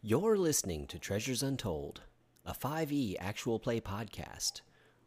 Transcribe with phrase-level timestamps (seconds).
[0.00, 2.02] You're listening to Treasures Untold,
[2.46, 4.60] a 5e actual play podcast.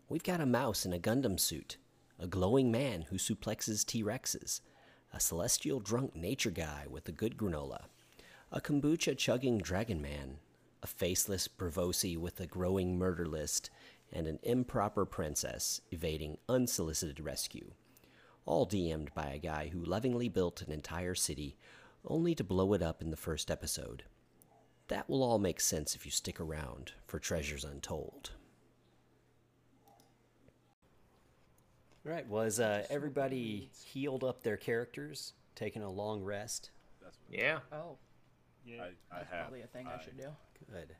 [0.09, 1.77] We've got a mouse in a Gundam suit,
[2.19, 4.59] a glowing man who suplexes T Rexes,
[5.13, 7.83] a celestial drunk nature guy with a good granola,
[8.51, 10.39] a kombucha chugging dragon man,
[10.83, 13.69] a faceless Braavosi with a growing murder list,
[14.11, 17.71] and an improper princess evading unsolicited rescue.
[18.45, 21.55] All DM'd by a guy who lovingly built an entire city
[22.03, 24.03] only to blow it up in the first episode.
[24.91, 28.31] That will all make sense if you stick around for Treasures Untold.
[32.05, 36.71] All right, was uh, everybody healed up their characters, taking a long rest?
[37.29, 37.59] Yeah.
[37.71, 37.95] Oh,
[38.65, 39.39] Yeah, I, I that's have.
[39.43, 40.27] probably a thing I, should do.
[40.69, 40.93] Good.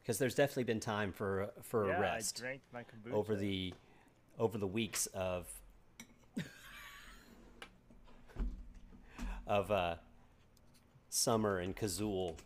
[0.00, 3.12] Because there's definitely been time for for a rest I drank my kombucha.
[3.12, 3.74] over the
[4.38, 5.46] over the weeks of
[9.46, 9.96] of uh,
[11.10, 12.36] Summer and Kazul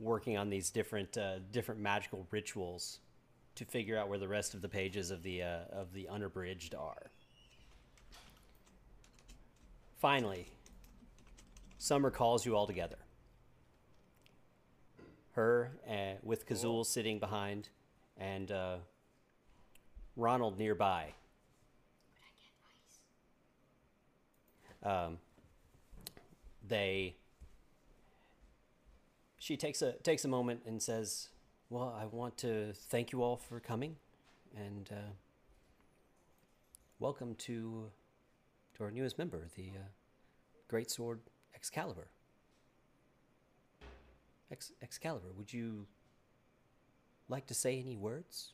[0.00, 3.00] working on these different uh, different magical rituals
[3.54, 6.74] to figure out where the rest of the pages of the uh, of the unabridged
[6.74, 7.10] are.
[9.98, 10.46] Finally,
[11.80, 12.98] Summer calls you all together.
[15.32, 17.68] Her uh, with Kazul sitting behind,
[18.16, 18.76] and uh,
[20.16, 21.14] Ronald nearby.
[24.82, 25.18] Um,
[26.66, 27.14] they.
[29.48, 31.30] She takes a takes a moment and says,
[31.70, 33.96] "Well, I want to thank you all for coming,
[34.54, 35.12] and uh,
[36.98, 37.90] welcome to
[38.74, 39.88] to our newest member, the uh,
[40.68, 41.20] Great Sword
[41.54, 42.08] Excalibur."
[44.52, 45.86] Ex- Excalibur, would you
[47.30, 48.52] like to say any words?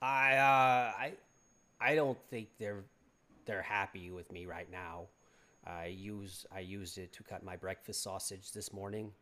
[0.00, 1.12] I uh, I
[1.80, 2.84] I don't think they're
[3.46, 5.08] they're happy with me right now.
[5.66, 9.12] I use I used it to cut my breakfast sausage this morning,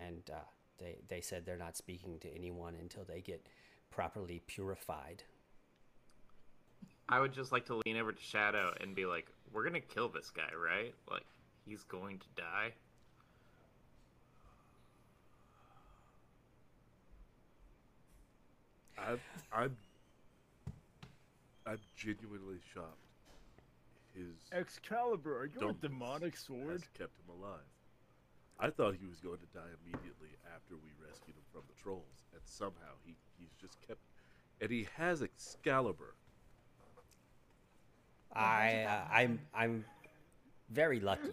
[0.00, 0.38] and uh,
[0.78, 3.46] they they said they're not speaking to anyone until they get
[3.90, 5.22] properly purified.
[7.08, 10.08] I would just like to lean over to Shadow and be like, "We're gonna kill
[10.08, 10.94] this guy, right?
[11.10, 11.26] Like,
[11.64, 12.72] he's going to die."
[18.98, 19.20] I'm,
[19.52, 19.76] I'm,
[21.66, 23.11] I'm genuinely shocked.
[24.14, 26.72] His Excalibur, are you a demonic sword?
[26.72, 27.60] has kept him alive.
[28.60, 32.26] I thought he was going to die immediately after we rescued him from the trolls,
[32.32, 34.00] and somehow he, he's just kept.
[34.60, 36.14] And he has Excalibur.
[38.34, 39.84] I uh, I'm I'm
[40.70, 41.32] very lucky.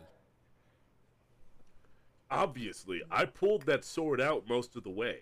[2.31, 5.19] Obviously, I pulled that sword out most of the way.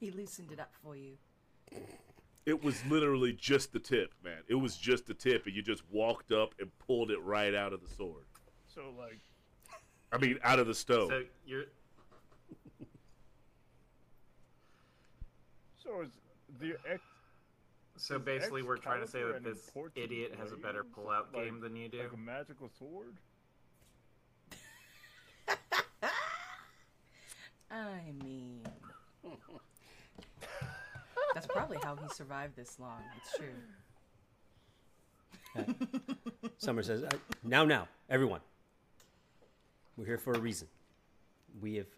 [0.00, 1.16] He loosened it up for you.
[2.46, 4.42] It was literally just the tip, man.
[4.48, 7.72] It was just the tip, and you just walked up and pulled it right out
[7.72, 8.24] of the sword.
[8.66, 9.18] So like,
[10.12, 11.08] I mean, out of the stove.
[11.08, 11.64] So you're
[15.82, 16.10] so is
[16.60, 17.00] the ex?
[17.96, 20.94] so Is basically we're trying to say that this idiot has a better blade?
[20.94, 21.98] pull-out Like- game than you do.
[22.00, 23.16] Like a magical sword?
[27.70, 28.60] I mean,
[31.34, 33.02] that's probably how he survived this long.
[33.16, 33.48] It's true.
[36.58, 37.10] Summer says, uh,
[37.42, 38.40] "Now, now, everyone,
[39.96, 40.68] we're here for a reason.
[41.60, 41.88] We have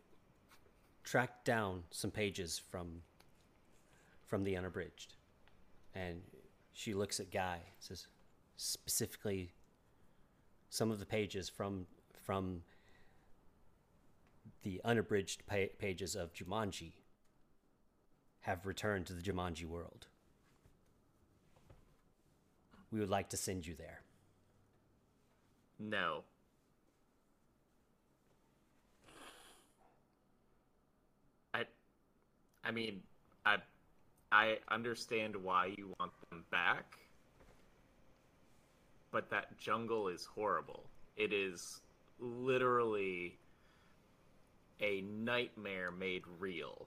[1.04, 3.02] tracked down some pages from
[4.26, 5.14] from the unabridged."
[5.94, 6.22] And
[6.72, 8.06] she looks at Guy, says,
[8.56, 9.52] specifically,
[10.68, 11.86] some of the pages from
[12.24, 12.62] from
[14.62, 16.92] the unabridged pa- pages of Jumanji
[18.46, 20.06] have returned to the Jumanji world.
[22.92, 24.02] We would like to send you there.
[25.80, 26.22] No.
[31.52, 31.64] I
[32.62, 33.02] I mean,
[33.44, 33.56] I
[34.30, 36.96] I understand why you want them back.
[39.10, 40.84] But that jungle is horrible.
[41.16, 41.80] It is
[42.20, 43.38] literally
[44.80, 46.86] a nightmare made real.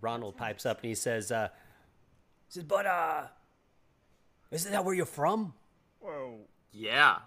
[0.00, 1.48] Ronald pipes up and he says, uh,
[2.48, 3.22] he says, but, uh,
[4.50, 5.52] isn't that where you're from?
[6.00, 6.38] Well,
[6.72, 7.18] Yeah.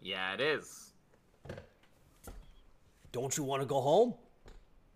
[0.00, 0.90] Yeah, it is.
[3.12, 4.14] Don't you want to go home?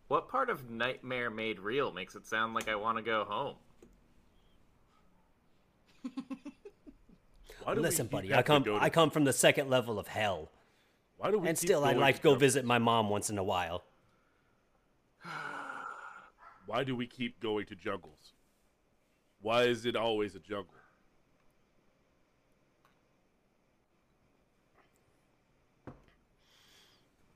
[0.09, 3.57] What part of nightmare made real makes it sound like I want to go home?
[7.63, 8.77] Why do we Listen, buddy, I having to come to...
[8.77, 10.51] I come from the second level of hell.
[11.19, 12.41] Why do we And still, I'd like to go jungles?
[12.41, 13.83] visit my mom once in a while.
[16.67, 18.33] Why do we keep going to jungles?
[19.41, 20.75] Why is it always a jungle?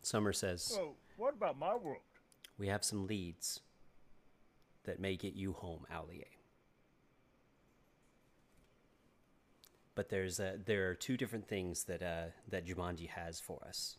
[0.03, 2.03] Summer says, Well, what about my world?
[2.59, 3.61] We have some leads
[4.85, 6.25] that may get you home, Allier.
[9.95, 13.99] But there's uh, there are two different things that uh, that Jumanji has for us.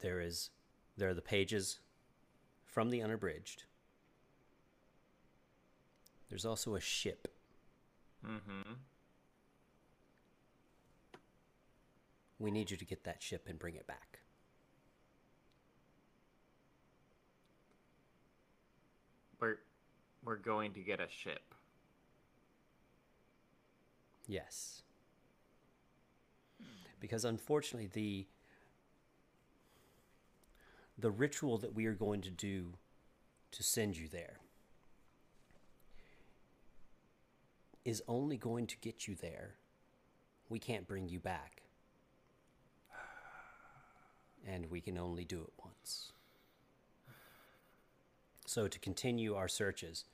[0.00, 0.50] There is
[0.98, 1.78] there are the pages
[2.74, 3.62] from the unabridged.
[6.28, 7.28] There's also a ship.
[8.26, 8.72] Mm-hmm.
[12.40, 14.18] We need you to get that ship and bring it back.
[19.38, 19.58] We're
[20.24, 21.54] we're going to get a ship.
[24.26, 24.82] Yes.
[26.98, 28.26] Because unfortunately the
[30.98, 32.74] the ritual that we are going to do
[33.52, 34.38] to send you there
[37.84, 39.54] is only going to get you there.
[40.48, 41.62] We can't bring you back.
[44.46, 46.12] And we can only do it once.
[48.46, 50.04] So to continue our searches,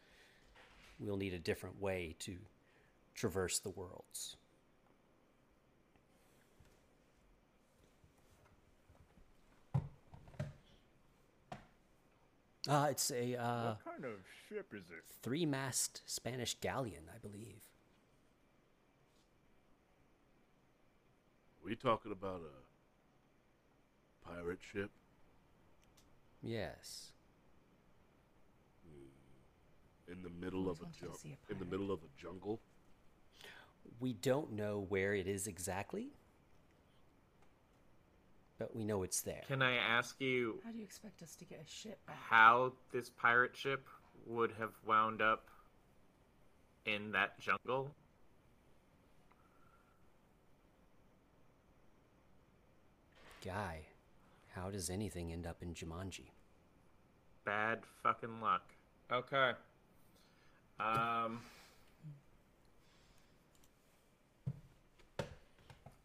[0.98, 2.36] we'll need a different way to
[3.14, 4.36] traverse the worlds.
[12.70, 14.12] Uh, it's a uh, what kind of
[14.48, 15.02] ship is it?
[15.22, 17.56] three mast Spanish galleon, I believe.
[21.64, 24.90] we talking about a pirate ship?
[26.42, 27.12] Yes.
[30.10, 31.20] in the middle of a wanted to jungle.
[31.48, 32.60] a In the middle of a jungle.
[34.00, 36.08] We don't know where it is exactly,
[38.60, 39.40] but we know it's there.
[39.48, 42.16] Can I ask you How do you expect us to get a ship back?
[42.28, 43.88] how this pirate ship
[44.26, 45.48] would have wound up
[46.84, 47.90] in that jungle?
[53.42, 53.80] Guy,
[54.54, 56.28] how does anything end up in Jumanji?
[57.46, 58.62] Bad fucking luck.
[59.10, 59.52] Okay.
[60.78, 61.40] Um.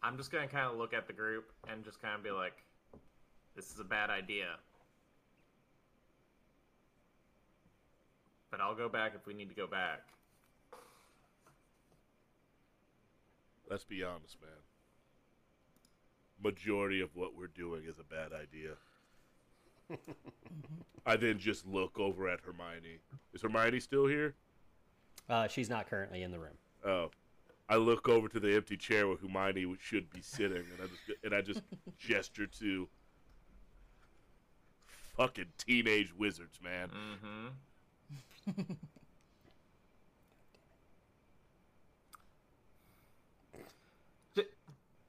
[0.06, 2.62] I'm just gonna kind of look at the group and just kind of be like,
[3.56, 4.56] "This is a bad idea."
[8.52, 10.06] But I'll go back if we need to go back.
[13.68, 14.50] Let's be honest, man.
[16.40, 18.76] Majority of what we're doing is a bad idea.
[21.06, 23.00] I then just look over at Hermione.
[23.34, 24.36] Is Hermione still here?
[25.28, 26.56] Uh, she's not currently in the room.
[26.84, 27.10] Oh,
[27.68, 31.02] I look over to the empty chair where Hermione should be sitting, and I just
[31.24, 31.62] and I just
[31.98, 32.88] gesture to
[35.16, 36.88] fucking teenage wizards, man.
[36.90, 37.46] Mm-hmm.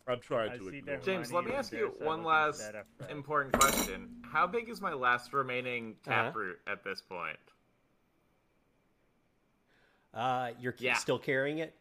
[0.09, 0.97] I'm trying I to see ignore.
[0.99, 3.13] James, let me ask you one last at that after.
[3.13, 4.07] important question.
[4.21, 6.23] How big is my last remaining Uh-huh.
[6.23, 7.37] taproot at this point?
[10.13, 10.93] Uh, you're Yeah.
[10.93, 11.75] still carrying it.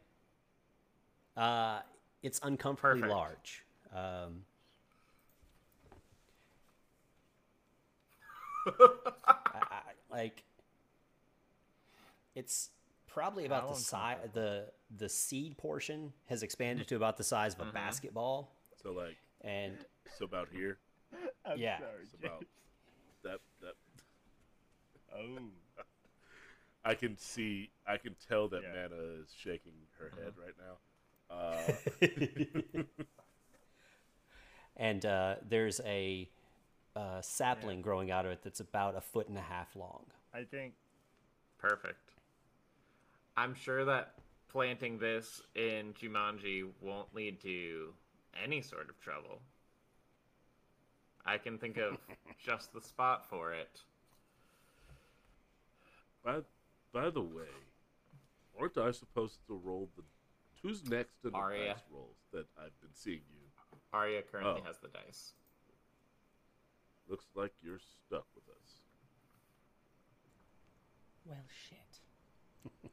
[1.36, 1.80] Uh,
[2.22, 3.12] it's uncomfortably Perfect.
[3.12, 3.64] large.
[3.94, 4.44] Um,
[9.54, 9.80] I, I,
[10.10, 10.44] like,
[12.34, 12.70] it's
[13.06, 14.18] probably about How the size.
[14.32, 14.66] The
[14.96, 18.52] the seed portion has expanded to about the size of a basketball,
[18.82, 19.76] So like, and
[20.18, 20.78] so about here.
[21.46, 21.78] I'm yeah.
[21.78, 22.44] sorry, It's about
[23.22, 23.74] that that.
[25.14, 25.38] Oh,
[26.84, 27.70] I can see.
[27.86, 28.88] I can tell that Yeah.
[28.88, 30.78] Mana is shaking her head right now.
[31.30, 31.56] Uh,
[34.76, 36.28] and uh, there's a
[36.94, 40.04] uh, sapling growing out of it that's about a foot and a half long.
[40.32, 40.74] I think
[41.58, 42.12] Perfect.
[43.36, 44.14] I'm sure that
[44.48, 47.92] planting this in Jumanji won't lead to
[48.42, 49.40] any sort of trouble.
[51.24, 51.98] I can think of
[52.44, 53.80] just the spot for it.
[56.24, 56.40] by
[56.92, 57.50] by the way,
[58.58, 60.02] aren't I supposed to roll the?
[60.66, 61.74] Who's next in the Arya.
[61.74, 63.78] dice rolls that I've been seeing you?
[63.92, 64.66] Arya currently Oh.
[64.66, 65.32] has the dice.
[67.08, 68.80] Looks like you're stuck with us.
[71.24, 72.00] Well, shit.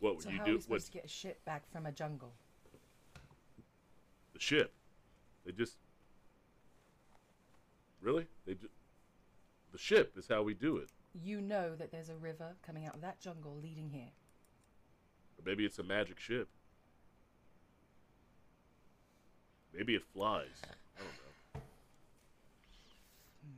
[0.00, 0.50] What would So you how do?
[0.50, 2.32] are we What supposed to get a ship back from a jungle?
[4.34, 4.72] the ship?
[5.46, 5.76] They just
[8.00, 8.74] really they just
[9.70, 10.90] the ship is how we do it.
[11.14, 14.10] You know that there's a river coming out of that jungle leading here.
[15.38, 16.48] Or maybe it's a magic ship.
[19.74, 20.48] Maybe it flies.
[20.64, 21.08] I don't
[21.54, 21.60] know.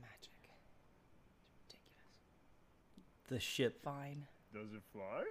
[0.01, 0.49] Magic.
[1.65, 3.29] It's ridiculous.
[3.29, 3.81] The ship.
[3.83, 4.27] Fine.
[4.53, 5.23] Does it fly?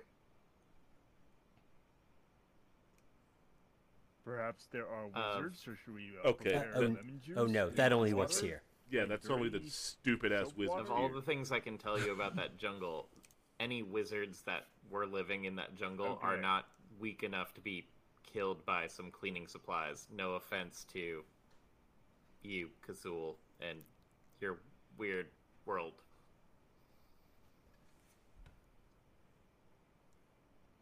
[4.25, 7.37] Perhaps there are Uh, wizards, or should we uh, okay, prepare oh, lemon juice?
[7.39, 8.63] Oh no, that only works here.
[8.91, 10.81] Yeah, that's only the stupid ass soap wizard?
[10.81, 13.09] Of all the things I can tell you about that jungle,
[13.59, 16.67] any wizards that were living in that jungle are not
[16.99, 17.87] weak enough to be
[18.31, 20.07] killed by some cleaning supplies.
[20.15, 21.25] No offense to
[22.43, 23.79] you, Kazul, and
[24.41, 24.59] your
[24.99, 25.27] weird
[25.67, 25.95] world.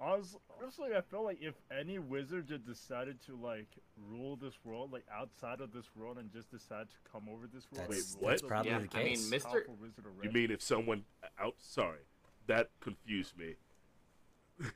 [0.05, 4.91] Honestly, honestly, I feel like if any wizard just decided to like rule this world,
[4.93, 8.21] like outside of this world, and just decide to come over this world, That's- and
[8.21, 9.31] rule that's probably world, the Yeah, I mean, case.
[9.31, 9.63] Mr.
[10.25, 11.05] You mean if someone
[11.39, 11.55] out?
[11.59, 12.01] Sorry,
[12.47, 13.55] that confused me.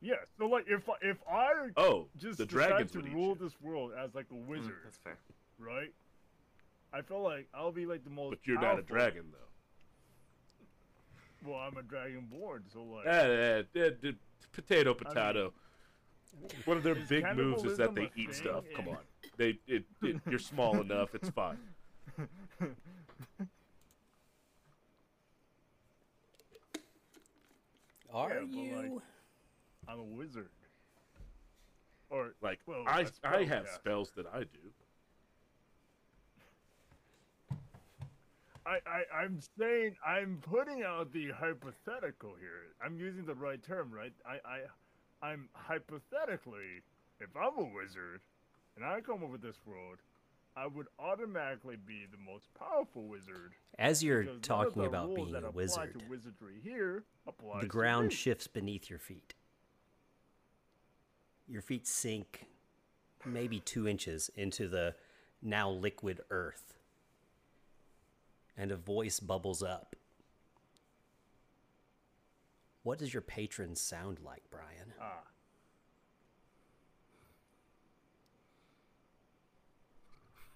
[0.00, 3.34] Yeah, so like if if I Oh, just the decide to rule you.
[3.40, 5.18] this world as like a Mm, wizard, that's fair.
[5.58, 5.92] right?
[6.92, 8.30] I feel like I'll be like the most.
[8.30, 9.47] But you're not a dragon, though.
[11.44, 13.06] Well, I'm a dragonborn, so like.
[13.06, 14.12] Eh, eh, eh, eh,
[14.52, 15.52] potato, potato.
[16.66, 18.64] One of their big moves is that they eat thing stuff.
[18.74, 18.98] Come on,
[19.36, 21.14] they it, it you're small enough.
[21.14, 21.58] It's fine.
[28.12, 29.02] Are Yeah, but, like- you?
[29.86, 30.50] I'm a wizard.
[32.10, 33.74] Or Like well, I a I have spellcaster.
[33.74, 34.72] spells that I do.
[38.68, 42.74] I, I I'm saying I'm putting out the hypothetical here.
[42.84, 44.12] I'm using the right term, right?
[44.26, 46.82] I I I'm hypothetically,
[47.20, 48.20] if I'm a wizard
[48.76, 49.98] and I come over this world,
[50.56, 53.52] I would automatically be the most powerful wizard.
[53.78, 57.04] As you're because none of talking about being a wizard, to wizardry here
[57.60, 59.34] the ground shifts beneath your feet.
[61.46, 62.46] Your feet sink
[63.24, 64.94] maybe two inches into the
[65.42, 66.77] now liquid earth.
[68.58, 69.94] And a voice bubbles up.
[72.82, 74.92] What does your patron sound like, Brian?
[75.00, 75.20] Ah.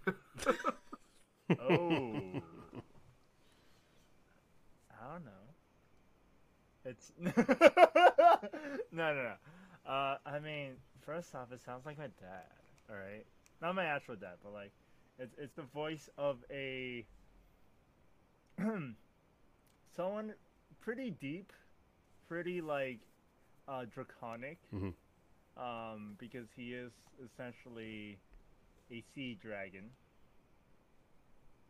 [1.60, 2.42] oh.
[4.90, 5.30] I don't know.
[6.84, 7.32] It's no,
[8.92, 9.34] no, no.
[9.86, 10.72] Uh, I mean,
[11.04, 12.46] first off, it sounds like my dad.
[12.90, 13.24] All right,
[13.60, 14.72] not my actual dad, but like,
[15.18, 17.06] it's it's the voice of a
[19.96, 20.34] someone
[20.80, 21.52] pretty deep,
[22.28, 22.98] pretty like
[23.68, 24.58] uh, draconic.
[24.74, 24.94] Mhm.
[25.56, 26.90] Um, because he is
[27.22, 28.18] essentially
[28.90, 29.90] a sea dragon.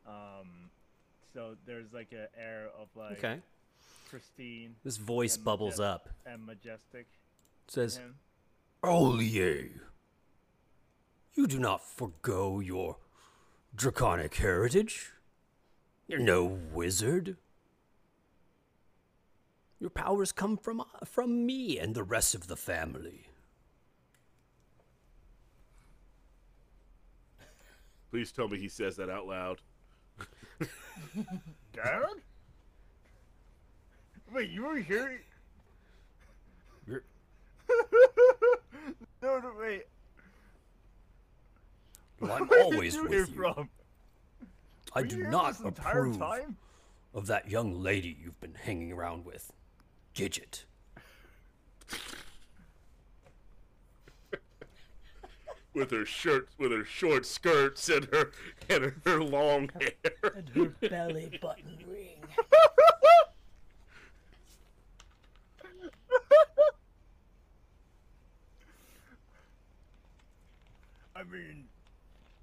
[0.06, 0.70] Um,
[1.34, 3.40] so there's like an air of like Okay.
[4.08, 6.14] pristine This voice bubbles majestic- up.
[6.26, 7.06] and majestic.
[7.66, 8.02] It says, to
[11.34, 12.98] you do not forgo your
[13.74, 15.12] draconic heritage.
[16.06, 17.36] You're no wizard.
[19.80, 23.26] Your powers come from from me and the rest of the family.
[28.10, 29.58] Please tell me he says that out loud.
[31.72, 32.02] Dad?
[34.32, 35.20] Wait, you were here?
[36.86, 37.00] You're-
[39.22, 39.84] no, no, wait.
[42.20, 43.26] Well, I'm Where did always you with hear you.
[43.34, 43.68] From?
[44.94, 46.56] I do not approve time?
[47.14, 49.52] of that young lady you've been hanging around with,
[50.14, 50.64] Gidget.
[55.74, 58.30] With her shirt, with her short skirts and her
[58.68, 59.92] and her long hair.
[60.36, 62.18] And her belly button ring.
[71.16, 71.64] I mean,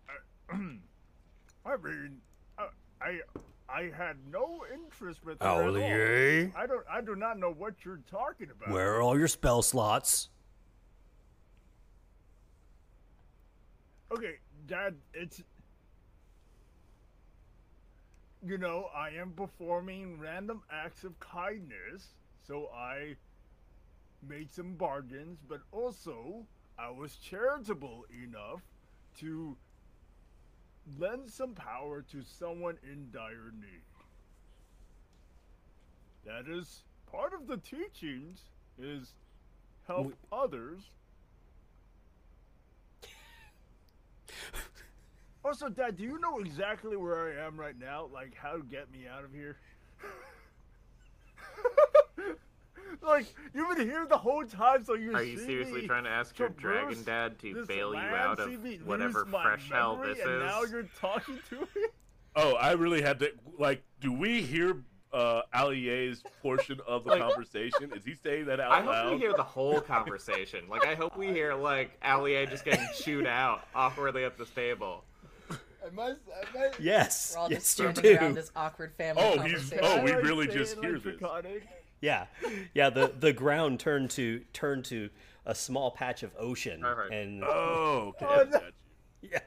[0.10, 0.13] I,
[1.72, 2.22] I mean,
[3.10, 3.20] I
[3.72, 5.75] I had no interest with her at all.
[6.56, 6.86] I don't.
[6.92, 8.74] I do not know what you're talking about.
[8.74, 10.30] where are all your spell slots?
[14.12, 14.36] Okay,
[14.68, 15.44] Dad, it's.
[18.46, 22.16] You know, I am performing random acts of kindness,
[22.48, 23.16] so I
[24.28, 26.46] made some bargains, but also
[26.78, 28.62] I was charitable enough
[29.20, 29.58] to
[30.98, 33.84] lend some power to someone in dire need.
[36.26, 38.42] That is part of the teachings
[38.78, 39.14] is
[39.88, 40.82] help We- others
[45.44, 48.08] Also, Dad, do you know exactly where I am right now?
[48.14, 49.58] Like, how to get me out of here?
[53.01, 56.10] like, you've been here the whole time, so you Are Are you seriously trying to
[56.10, 58.51] ask your dragon dad to bail you out of
[58.86, 60.39] whatever fresh hell this and is?
[60.41, 61.86] now you're talking to me?
[62.36, 63.84] Oh, I really had to like.
[64.01, 67.91] Do we hear uh, Allier's portion of the Like- conversation?
[67.96, 70.65] Is he saying that out I hope we hear the whole conversation.
[70.69, 75.03] Like, I hope we hear like Allier just getting chewed out awkwardly at this table.
[75.51, 76.19] I must,
[76.55, 78.36] I Yes, We're all just yes, you standing around do.
[78.36, 79.79] this awkward family Oh, he's- conversation.
[79.84, 81.05] oh, we really just hear this.
[81.05, 81.67] electronic.
[82.01, 82.25] Yeah,
[82.74, 82.89] yeah.
[82.89, 85.10] The the ground turned to turned to
[85.46, 87.13] a small patch of ocean, Perfect.
[87.13, 88.25] and Oh, okay.
[88.29, 88.60] Oh, no.
[89.22, 89.39] yeah,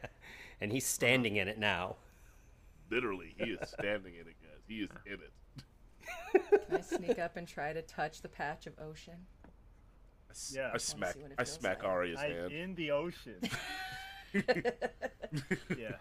[0.61, 1.97] and he's standing in it now.
[2.91, 4.61] Literally, he is standing in it, guys.
[4.69, 5.33] He is in it.
[6.69, 9.15] Can I sneak up and try to touch the patch of ocean?
[10.51, 10.63] Yeah.
[10.63, 11.15] I Wanna smack.
[11.15, 11.91] see what I smack like.
[11.93, 12.53] Arya's I'm hand.
[12.53, 13.37] in the ocean.
[14.35, 15.93] yeah.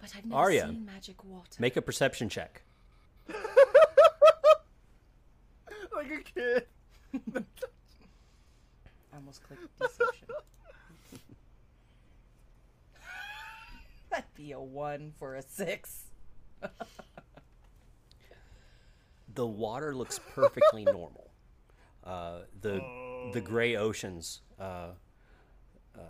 [0.00, 1.48] But I've never Arya, seen magic water.
[1.58, 2.62] Make a perception check.
[6.04, 6.66] Like a kid.
[7.34, 7.42] I
[9.16, 10.28] almost clicked deception.
[14.10, 16.04] That'd be a one for a six.
[19.34, 21.28] The water looks perfectly normal.
[22.04, 22.74] Uh, the
[23.32, 23.42] the Oh.
[23.42, 24.90] gray oceans uh,
[25.98, 26.00] uh,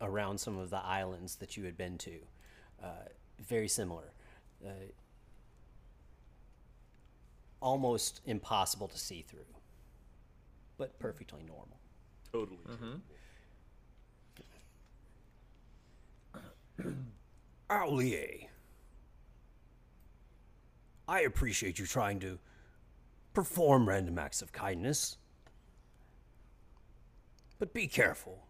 [0.00, 2.20] around some of the islands that you had been to,
[2.82, 3.08] uh,
[3.46, 4.14] very similar.
[7.60, 9.44] Almost impossible to see through,
[10.78, 11.78] but perfectly normal.
[12.32, 12.58] Totally.
[16.80, 16.90] Mm-hmm.
[17.70, 18.48] Allier,
[21.06, 22.38] I appreciate you trying to
[23.34, 25.18] perform random acts of kindness.
[27.58, 28.46] But be careful.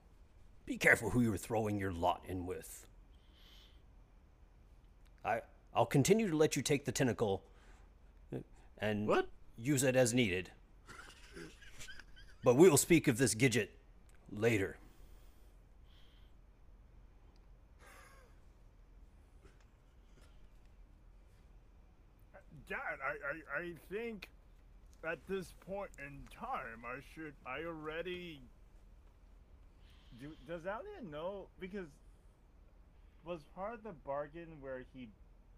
[0.67, 2.87] Be careful who you're throwing your lot in with.
[5.25, 5.41] I
[5.75, 7.43] I'll continue to let you take the tentacle
[8.81, 9.29] and What?
[9.59, 10.51] use it as needed.
[12.43, 13.69] But we'll speak of this Gidget
[14.33, 14.77] later.
[22.69, 24.29] Dad, I, I, I think
[25.05, 27.35] at this point in time, I should.
[27.45, 28.41] I already.
[30.21, 31.49] Do, does Alia know?
[31.59, 31.89] Because
[33.25, 35.09] was part of the bargain where he,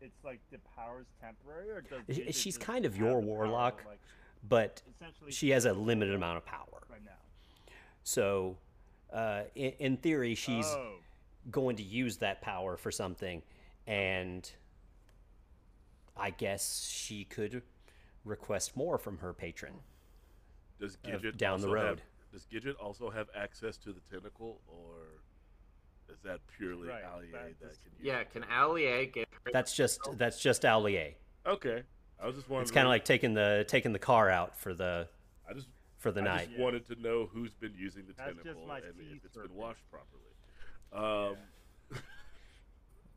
[0.03, 3.83] it's like the power's temporary, or does she's kind of your the power, warlock.
[3.87, 4.01] like,
[4.49, 4.83] But
[5.29, 6.83] she has a limited amount of power.
[6.91, 7.73] right now?
[8.05, 8.57] So,
[9.13, 10.95] uh, in, in theory, she's oh,
[11.51, 13.43] going to use that power for something,
[13.87, 14.51] and
[16.17, 17.63] I guess she could
[18.25, 19.75] request more from her patron.
[20.81, 22.03] Does Uh, Gidget down the also have- road.
[22.33, 25.22] does Gidget also have access to the tentacle, or
[26.23, 28.07] is that purely Right, Allier that that is- can use?
[28.07, 29.29] Yeah, can Allier get?
[29.53, 31.15] That's just that's just Allier.
[31.47, 31.83] Okay.
[32.21, 32.63] I was just wondering.
[32.63, 35.09] It's kind of like taking the taking the car out for the
[35.49, 36.31] I just for the night.
[36.31, 36.49] I night.
[36.51, 39.37] just wanted to know who's been using the That's just tentacle my and if it's
[39.37, 39.51] been burping.
[39.51, 40.31] washed properly.
[40.93, 41.37] Um,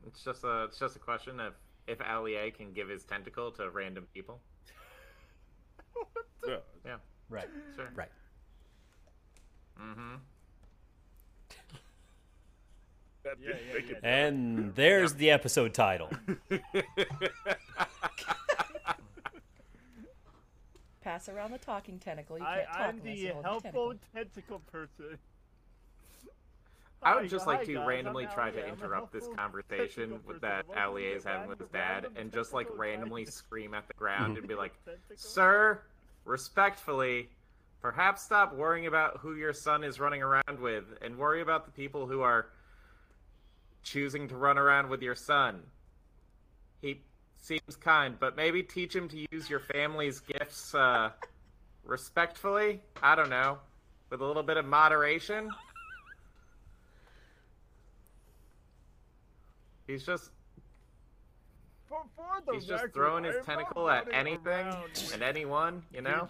[0.08, 1.54] It's just a it's just a question of
[1.88, 4.40] if Allier can give his tentacle to random people.
[6.48, 6.98] yeah, Yeah,
[7.30, 7.48] Right.
[7.76, 7.90] sure.
[7.96, 8.12] Right.
[9.80, 10.16] Mm-hmm.
[13.26, 13.96] That Yeah, yeah, yeah.
[14.04, 16.10] And there's the episode title.
[21.02, 22.40] Pass around the talking tentacle.
[22.40, 24.32] You I, can't talk I'm unless the you hold the helpful tentacle.
[24.34, 25.18] tentacle person.
[27.04, 28.64] I would just hi, like to guys, I'm randomly try to Allier.
[28.64, 31.70] I'm a interrupt this conversation with that Welcome to Allier the is having with his
[31.70, 33.36] dad, and just like randomly kindness.
[33.36, 34.74] scream at the ground and be like,
[35.16, 35.82] "Sir,
[36.24, 37.30] respectfully,
[37.82, 41.72] perhaps stop worrying about who your son is running around with, and worry about the
[41.72, 42.48] people who are
[43.90, 45.62] choosing to run around with your son.
[46.82, 47.02] He
[47.38, 51.12] seems kind, but maybe teach him to use your family's gifts uh,
[51.86, 52.82] respectfully.
[53.02, 53.60] I don't know,
[54.10, 55.50] with a little bit of moderation."
[59.88, 60.32] He's just
[61.88, 65.84] For, for the he's just throwing his I am tentacle at anything around and anyone,
[65.94, 66.28] you know?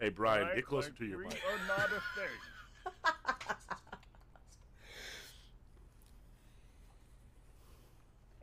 [0.00, 0.56] Hey Brian, alright?
[0.56, 1.34] get closer Like, to your we mic.
[1.52, 3.46] are not a thing.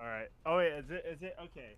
[0.03, 0.27] All right.
[0.45, 1.05] Oh wait, is it?
[1.09, 1.77] Is it okay?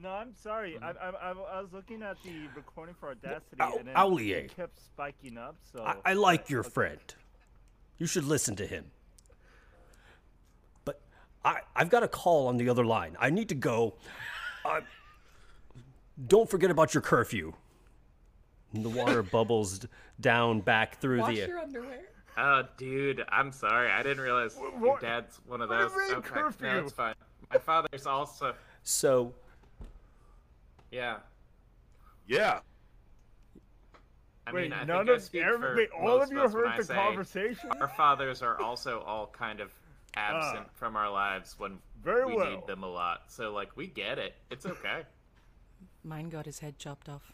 [0.00, 0.74] No, I'm sorry.
[0.74, 0.84] Mm-hmm.
[0.84, 4.38] I, I, I, I was looking at the recording for Audacity, Au- and then Allier.
[4.38, 5.56] it kept spiking up.
[5.72, 6.70] So I, I like your okay.
[6.70, 7.14] friend.
[7.98, 8.86] You should listen to him.
[10.84, 11.00] But
[11.44, 13.16] I, I've got a call on the other line.
[13.20, 13.94] I need to go.
[14.64, 14.80] Uh,
[16.26, 17.52] don't forget about your curfew.
[18.72, 19.80] And the water bubbles
[20.20, 21.46] down back through Wash the.
[21.46, 22.00] your underwear.
[22.40, 23.90] Oh, dude, I'm sorry.
[23.90, 25.90] I didn't realize Wh- your dad's one of those.
[25.92, 27.14] you mean, okay, no, it's fine.
[27.52, 28.54] My father's also.
[28.84, 29.34] So
[30.92, 31.16] Yeah.
[32.28, 32.60] Yeah.
[34.46, 36.52] I Wait, mean, I none think I of speak everybody, for all of you us
[36.54, 37.70] heard the say conversation.
[37.80, 39.70] Our fathers are also all kind of
[40.14, 40.70] absent Ah.
[40.74, 42.50] from our lives when Very we well.
[42.52, 43.24] need them a lot.
[43.28, 44.34] So like we get it.
[44.50, 45.02] It's okay.
[46.04, 47.32] Mine got his head chopped off.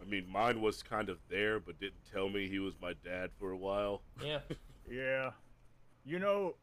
[0.00, 3.30] I mean, mine was kind of there, but didn't tell me he was my dad
[3.38, 4.02] for a while.
[4.24, 4.40] yeah.
[4.90, 5.30] Yeah.
[6.04, 6.56] You know,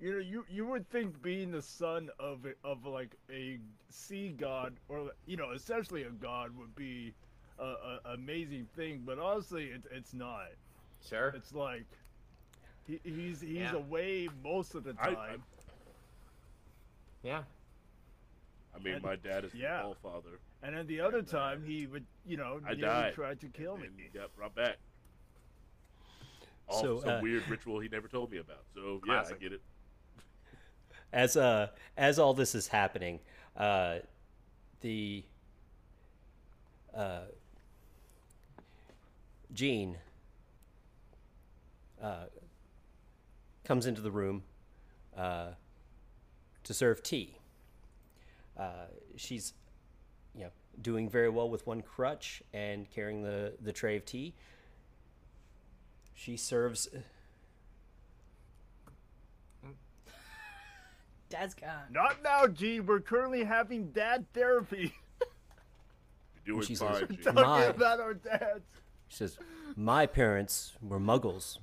[0.00, 3.58] you know, you you would think being the son of a, of like a
[3.90, 7.12] sea god or you know, essentially a god would be
[7.58, 10.46] a, a amazing thing, but honestly, it, it's not.
[11.06, 11.28] Sure.
[11.36, 11.84] It's like
[12.86, 13.74] he, he's he's Yeah.
[13.74, 15.42] away most of the I- time.
[15.44, 15.62] I-
[17.22, 17.42] Yeah.
[18.74, 19.78] I mean, And- my dad is yeah.
[19.78, 22.74] my all father, and then the other and, uh, time, he would you know I
[22.74, 23.14] died.
[23.14, 23.86] tried to kill me.
[23.88, 24.76] and he got brought back.
[26.68, 28.64] All So, for some uh, weird ritual he never told me about.
[28.74, 29.60] So yeah, I get it.
[31.12, 33.20] as uh as all this is happening
[33.56, 33.98] uh
[34.80, 35.24] the
[36.94, 37.22] uh
[39.52, 39.98] Jean
[42.00, 42.26] uh
[43.64, 44.44] comes into the room
[45.16, 45.50] uh
[46.64, 47.36] to serve tea
[48.62, 49.54] uh she's
[50.34, 54.34] you know doing very well with one crutch and carrying the the tray of tea
[56.14, 56.88] she serves
[61.28, 61.84] Dad's gone.
[61.90, 62.80] Not now, G.
[62.80, 64.92] We're currently having dad therapy.
[66.44, 67.08] You're doing she says- fine.
[67.08, 67.22] Jean.
[67.22, 68.66] Talking My- about our dads.
[69.08, 69.38] She says,
[69.74, 71.56] My parents were muggles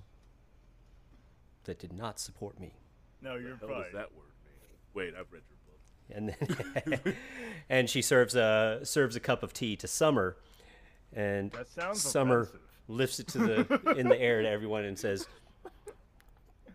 [1.65, 2.73] that did not support me.
[3.21, 4.53] No, you're What the hell does that word mean?
[4.95, 5.58] Wait, I've read your book.
[6.13, 7.15] And then,
[7.69, 10.37] and she serves a serves a cup of tea to Summer,
[11.13, 11.51] and
[11.93, 12.59] Summer offensive.
[12.87, 15.27] lifts it to the in the air to everyone and says,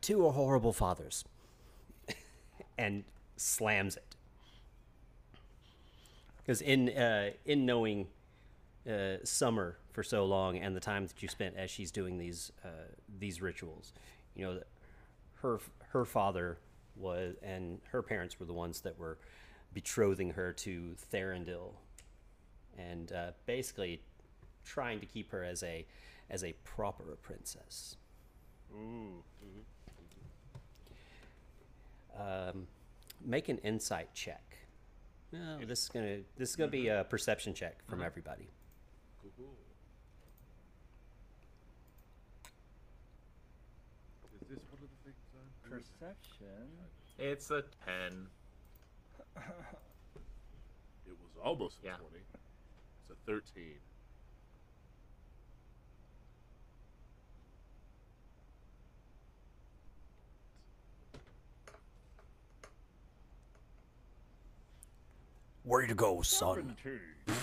[0.01, 1.25] Two are horrible fathers,"
[2.79, 3.05] and
[3.37, 4.17] slams it.
[6.39, 8.07] Because in uh, in knowing
[8.89, 12.53] uh, Summer for so long and the time that you spent as she's doing these
[12.65, 12.69] uh,
[13.19, 13.93] these rituals,
[14.35, 14.67] you know that
[15.43, 16.59] her her father
[16.97, 19.19] was and her parents were the ones that were
[19.73, 21.73] betrothing her to Therendil,
[22.79, 24.01] and uh, basically
[24.65, 25.87] trying to keep her as a
[26.31, 27.97] as a proper princess.
[28.73, 29.23] Ooh.
[32.19, 32.67] Um,
[33.25, 34.59] make an insight check.
[35.33, 38.49] No, this is gonna this is gonna be a perception check from everybody.
[39.37, 39.47] Cool.
[44.41, 45.64] Is this one of the things I'm doing?
[45.75, 46.69] Perception.
[47.19, 48.29] It's a ten.
[51.07, 51.97] It was almost a Yeah.
[51.97, 52.17] 20.
[52.17, 53.75] It's a 13.
[65.63, 66.57] Where to go, son?
[66.57, 67.01] Seventeen.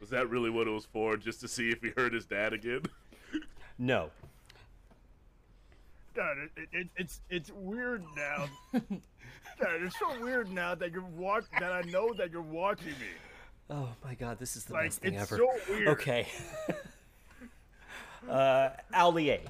[0.00, 1.16] Was that really what it was for?
[1.16, 2.82] Just to see if he heard his dad again?
[3.78, 4.10] No.
[6.14, 8.46] Dad, it, it, it, it's it's weird now.
[8.72, 13.08] Dad, it's so weird now that you're watch that I know that you're watching me.
[13.70, 15.42] Oh my god, this is the Like best thing it's ever.
[15.42, 15.88] so weird.
[15.88, 16.28] Okay.
[18.28, 19.40] uh, Allier,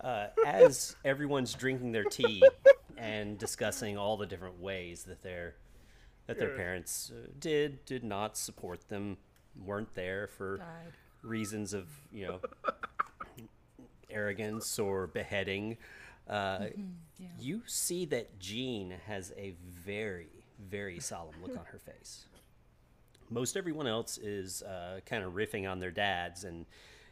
[0.00, 2.42] uh, as everyone's drinking their tea
[2.96, 5.54] and discussing all the different ways that their
[6.26, 6.56] that their Yeah.
[6.56, 9.16] parents uh, did did not support them,
[9.64, 10.66] weren't there for Died.
[11.22, 12.40] reasons of you know
[14.10, 15.76] arrogance or beheading.
[16.28, 16.66] Uh,
[17.18, 17.26] yeah.
[17.38, 20.28] You see that Jean has a very
[20.68, 22.26] very solemn look on her face
[23.30, 26.66] most everyone else is uh, kind of riffing on their dads and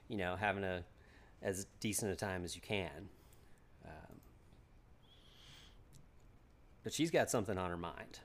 [0.09, 0.85] you know having a
[1.41, 3.09] as decent a time as you can
[3.87, 4.21] um,
[6.83, 8.19] but she's got something on her mind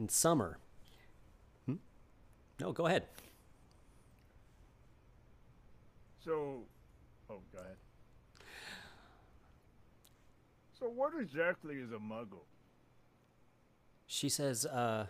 [0.00, 0.58] in summer
[1.66, 1.76] hmm?
[2.58, 3.04] no go ahead
[6.24, 6.64] So,
[7.30, 7.76] oh, go ahead.
[10.78, 12.44] So, what exactly is a muggle?
[14.06, 15.06] She says, uh,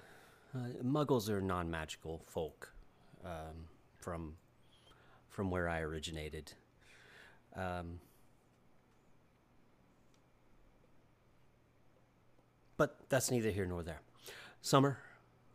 [0.54, 2.72] uh, "Muggles are non-magical folk
[3.24, 3.66] um,
[3.98, 4.36] from
[5.28, 6.52] from where I originated."
[7.56, 7.98] Um,
[12.76, 14.00] but that's neither here nor there.
[14.62, 14.98] Summer,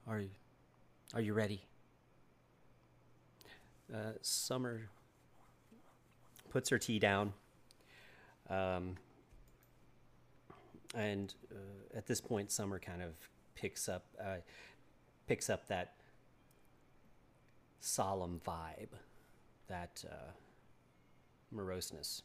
[0.08, 0.30] are you
[1.14, 1.62] are you ready?
[3.94, 4.90] Uh, Summer
[6.50, 7.34] puts her tea down.
[8.50, 8.96] Um,
[10.96, 13.16] and uh, at this point summer kind of
[13.56, 14.38] picks up uh,
[15.28, 15.94] picks up that
[17.80, 18.94] solemn vibe
[19.68, 20.32] that uh,
[21.52, 22.22] moroseness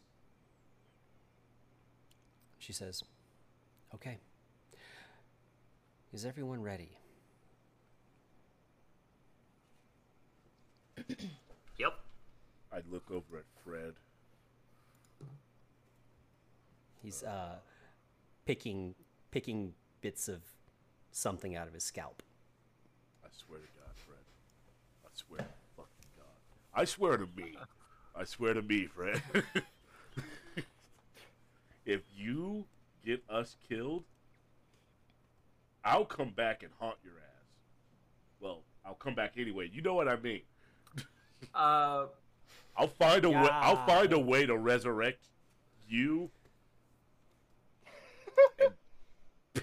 [2.61, 3.03] she says,
[3.95, 4.19] Okay.
[6.13, 6.99] Is everyone ready?
[11.79, 11.95] Yep.
[12.73, 13.95] I'd look over at Fred.
[17.03, 17.57] He's uh,
[18.45, 18.95] picking
[19.31, 20.41] picking bits of
[21.13, 22.23] something out of his scalp.
[23.25, 24.19] I swear to God, Fred.
[25.05, 25.47] I swear to
[25.77, 26.27] fucking God.
[26.75, 27.57] I swear to me.
[28.17, 29.23] I swear to me, Fred.
[31.87, 32.67] if you
[33.05, 34.05] get us killed,
[35.85, 37.47] I'll come back and haunt your ass.
[38.41, 39.71] Well, I'll come back anyway.
[39.73, 40.43] You know what I mean.
[41.55, 42.07] Uh,
[42.77, 43.49] I'll find a way.
[43.51, 45.29] I'll find a way to resurrect
[45.89, 46.31] you.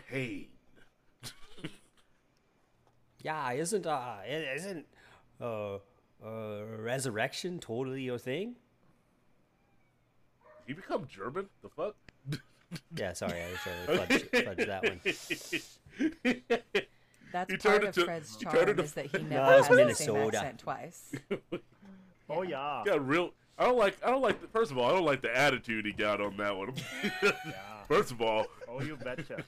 [0.09, 0.47] pain.
[3.23, 4.85] Yeah, isn't uh, isn't
[5.41, 8.55] uh, uh, resurrection totally your thing?
[10.65, 11.47] You become German?
[11.61, 11.95] The fuck?
[12.95, 14.99] Yeah, sorry, I should have fudged, fudged that one.
[17.33, 19.67] That's You part turned of to- Fred's charm it to- is that he never it's
[19.67, 21.11] has the same accent twice.
[22.29, 22.83] Oh yeah.
[22.85, 23.31] got real.
[23.57, 23.97] I don't like.
[24.05, 24.41] I don't like.
[24.41, 26.73] The, first of all, I don't like the attitude he got on that one.
[27.23, 27.31] Yeah.
[27.87, 29.43] first of all, Oh, you betcha.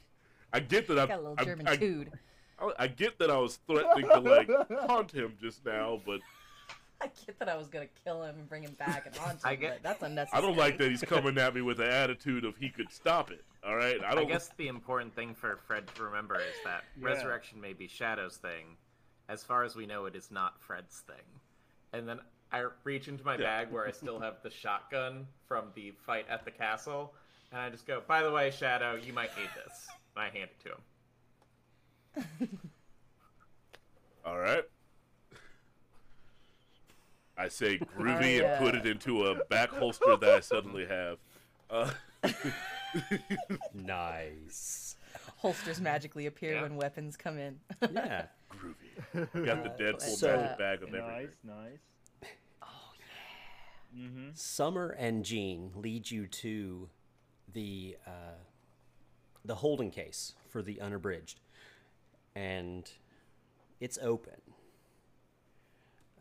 [0.53, 1.07] I get that I'm.
[1.09, 2.11] Got a little I'm- German I, tood.
[2.57, 4.49] I, I get that I was threatening to like
[4.87, 6.21] haunt him just now, but
[7.01, 9.39] I get that I was gonna kill him and bring him back and haunt him,
[9.43, 10.41] I get- but that's unnecessary.
[10.41, 13.29] I don't like that he's coming at me with an attitude of he could stop
[13.29, 13.43] it.
[13.63, 14.27] All right, I I don't.
[14.27, 17.05] guess the important thing for Fred to remember is that Yeah.
[17.07, 18.77] resurrection may be Shadow's thing.
[19.27, 21.41] As far as we know, it is not Fred's thing.
[21.93, 23.43] And then I reach into my Yeah.
[23.43, 27.13] bag where I still have the shotgun from the fight at the castle,
[27.51, 30.49] and I just go, "By the way, Shadow, you might need this." And I hand
[30.51, 30.69] it to
[32.23, 32.69] him.
[34.25, 34.63] All right.
[37.37, 41.19] I say groovy I, and put it into a back holster that I suddenly have.
[41.69, 41.91] Uh,
[43.73, 44.95] Nice.
[45.37, 46.61] Holsters magically appear Yeah.
[46.63, 47.59] when weapons come in.
[47.91, 48.25] Yeah.
[48.51, 49.45] groovy.
[49.45, 51.07] Got the Deadpool So- magic bag of everything.
[51.07, 52.29] nice, nice.
[52.61, 52.91] Oh
[53.93, 54.01] yeah.
[54.07, 54.29] Mm-hmm.
[54.33, 56.89] Summer and Jean lead you to
[57.53, 58.37] the uh,
[59.45, 61.39] the holding case for the unabridged,
[62.35, 62.91] and
[63.79, 64.41] it's open.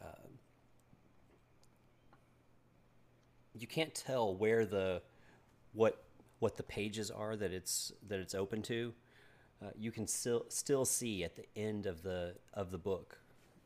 [0.00, 0.38] Um,
[3.58, 5.02] you can't tell where the
[5.72, 6.04] what
[6.38, 8.94] what the pages are that it's that it's open to.
[9.62, 13.18] Uh, you can still still see at the end of the of the book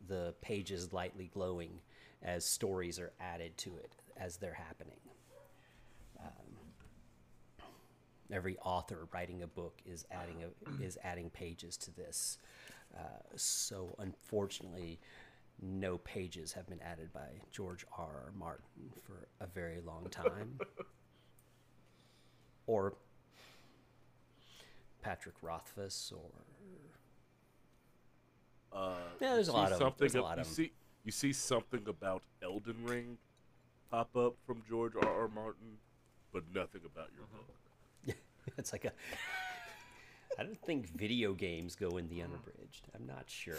[0.08, 1.80] the pages lightly glowing
[2.22, 5.00] as stories are added to it as they're happening.
[6.20, 6.56] Um,
[8.32, 12.38] every author writing a book is adding a, is adding pages to this.
[12.96, 15.00] Uh, so unfortunately,
[15.60, 18.04] no pages have been added by George R.
[18.06, 18.32] R.
[18.36, 20.58] Martin for a very long time,
[22.66, 22.94] or
[25.02, 26.30] Patrick Rothfuss, or
[28.72, 30.52] Uh, Yeah, there's a lot of something There's a ab- lot you of 'em.
[30.54, 30.72] see
[31.04, 33.18] you see something about Elden Ring
[33.90, 35.04] pop up from George R.
[35.22, 35.28] R.
[35.28, 35.78] Martin,
[36.32, 38.06] but nothing about your Mm-hmm.
[38.06, 38.16] book.
[38.58, 38.92] it's like a.
[40.38, 42.86] I don't think video games go in the unabridged.
[42.94, 43.56] I'm not sure.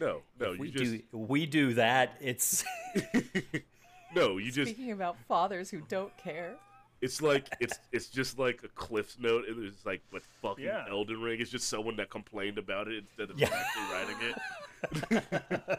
[0.00, 2.16] No, no, If you we just do we do that.
[2.20, 2.64] It's
[4.14, 6.56] no, you just Speaking about fathers who don't care.
[7.00, 10.84] It's like it's it's just like a Cliff's note, and it's like but fucking Yeah.
[10.90, 11.40] Elden Ring.
[11.40, 13.48] It's just someone that complained about it instead of Yeah.
[13.52, 15.78] actually writing it.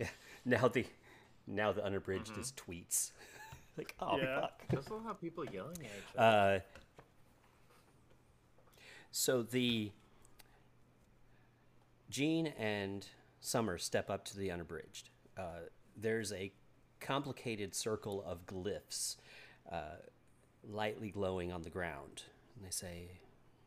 [0.44, 0.84] now the
[1.46, 3.12] now the unabridged is tweets.
[3.76, 4.40] like oh Yeah.
[4.42, 4.62] fuck.
[4.72, 6.56] Just will have people yelling at each other.
[6.56, 6.60] Uh,
[9.10, 9.90] so the
[12.10, 13.06] Jean and
[13.40, 15.10] Summer step up to the unabridged.
[15.36, 16.52] Uh, there's a
[17.00, 19.16] complicated circle of glyphs
[19.70, 19.96] uh,
[20.68, 22.22] lightly glowing on the ground.
[22.56, 23.20] And they say,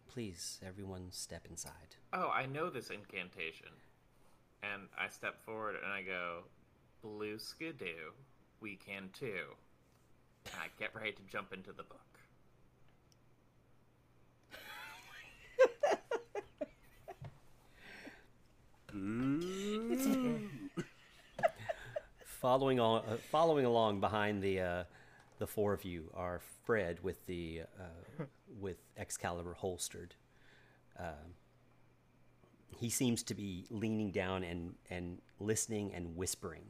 [0.08, 1.96] Please, everyone, step inside.
[2.14, 3.70] oh, I know this incantation.
[4.64, 6.44] And I step forward and I go,
[7.02, 8.12] Blue Skidoo,
[8.60, 9.56] we can too.
[10.46, 11.98] And I get ready to jump into the book.
[22.26, 24.84] Following on, uh, following along behind the uh,
[25.42, 28.26] the four of you are Fred with the uh,
[28.60, 30.14] with Excalibur holstered.
[31.00, 31.34] Um
[32.78, 36.66] he seems to be leaning down and and listening and whispering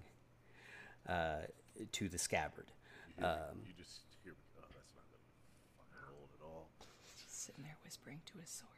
[1.08, 1.42] uh,
[1.92, 2.72] to the scabbard.
[3.18, 5.22] You, um, you just hear, oh, that's not gonna
[5.78, 6.68] fucking hold at all.
[7.22, 8.70] Just sitting there whispering to his sword.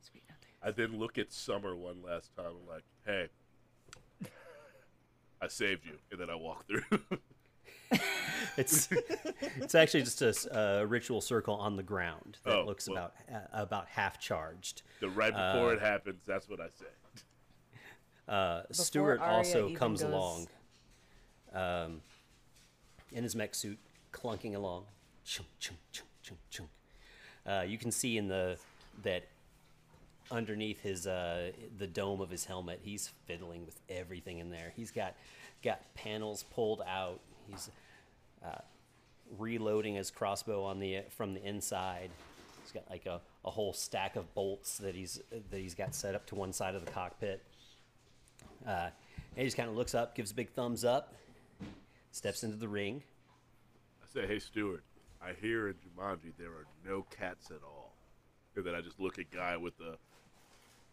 [0.00, 0.50] Sweet nothing.
[0.62, 2.52] I then look at Summer one last time.
[2.62, 3.28] I'm like, hey,
[5.42, 7.00] I saved you, and then I walk through.
[8.56, 8.88] it's
[9.56, 13.12] it's actually just a ritual circle on the ground that Oh, looks well.
[13.28, 14.82] about uh, about half charged.
[15.00, 16.86] The right before it happens, that's what I say.
[18.28, 20.48] Uh, Stuart Arya also comes goes- along,
[21.52, 22.00] um,
[23.12, 23.78] in his mech suit,
[24.12, 24.84] clunking along.
[25.24, 26.68] Chunk, chunk, chunk, chunk, chunk.
[27.46, 28.56] Uh, you can see in the
[29.02, 29.24] that
[30.30, 34.72] underneath his uh, the dome of his helmet, he's fiddling with everything in there.
[34.76, 35.14] He's got
[35.64, 37.18] got panels pulled out.
[37.50, 37.70] He's
[38.44, 38.60] uh,
[39.38, 42.10] reloading his crossbow on the from the inside.
[42.62, 46.14] He's got like a, a whole stack of bolts that he's that he's got set
[46.14, 47.42] up to one side of the cockpit.
[48.66, 48.90] Uh,
[49.30, 51.14] and he just kind of looks up, gives a big thumbs up,
[52.12, 53.02] steps into the ring.
[54.02, 54.82] I say, hey, Stuart,
[55.22, 57.92] I hear in Jumanji there are no cats at all.
[58.56, 59.96] And then I just look at Guy with the,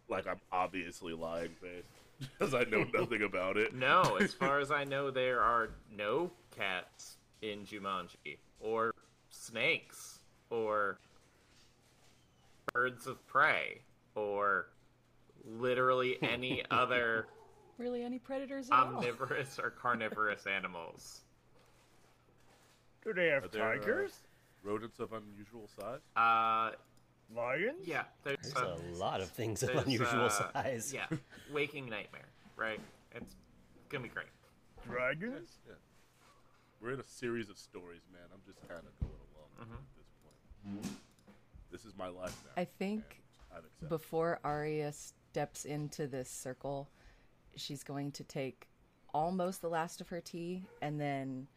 [0.07, 1.83] like I'm obviously lying face,
[2.19, 3.73] because I know nothing about it.
[3.75, 8.91] No, as far as I know, there are no cats in Jumanji, or
[9.30, 10.97] snakes, or
[12.73, 13.82] birds of prey,
[14.15, 14.67] or
[15.45, 17.27] literally any other
[17.77, 18.95] Really, any predators at all?
[18.97, 21.21] omnivorous or carnivorous animals.
[23.03, 24.13] Do they have Are there, uh, tigers?
[24.63, 25.99] Rodents of unusual size?
[26.15, 26.75] Uh,
[27.35, 27.85] Lions?
[27.85, 30.93] yeah, there's, There's uh, a lot of things of unusual uh, size.
[30.93, 31.05] Yeah,
[31.51, 32.79] waking nightmare, right?
[33.13, 33.35] It's
[33.89, 34.27] gonna be great.
[34.85, 35.59] Dragons?
[35.67, 35.73] Yeah.
[36.81, 38.21] We're in a series of stories, man.
[38.33, 40.99] I'm just kind of going along with it at this point.
[41.71, 42.61] This is my life now.
[42.61, 43.03] I think
[43.49, 43.89] and I've accepted.
[43.89, 46.87] before Arya steps into this circle,
[47.55, 48.67] she's going to take
[49.13, 51.47] almost the last of her tea and then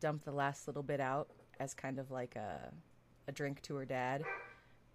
[0.00, 1.28] dump the last little bit out
[1.60, 2.72] as kind of like a,
[3.28, 4.24] a drink to her dad,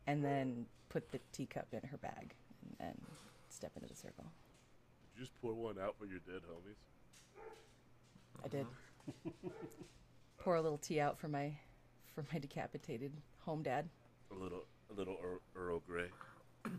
[0.09, 2.33] and then put the teacup in her bag
[2.79, 3.01] and, and
[3.49, 4.25] step into the circle.
[5.13, 6.81] Did you just pour one out for your dead homies?
[8.43, 8.65] I did.
[10.39, 11.51] Pour a little tea out for my
[12.15, 13.89] for my decapitated home dad.
[14.31, 16.07] A little, a little Earl, Earl Grey.
[16.65, 16.69] a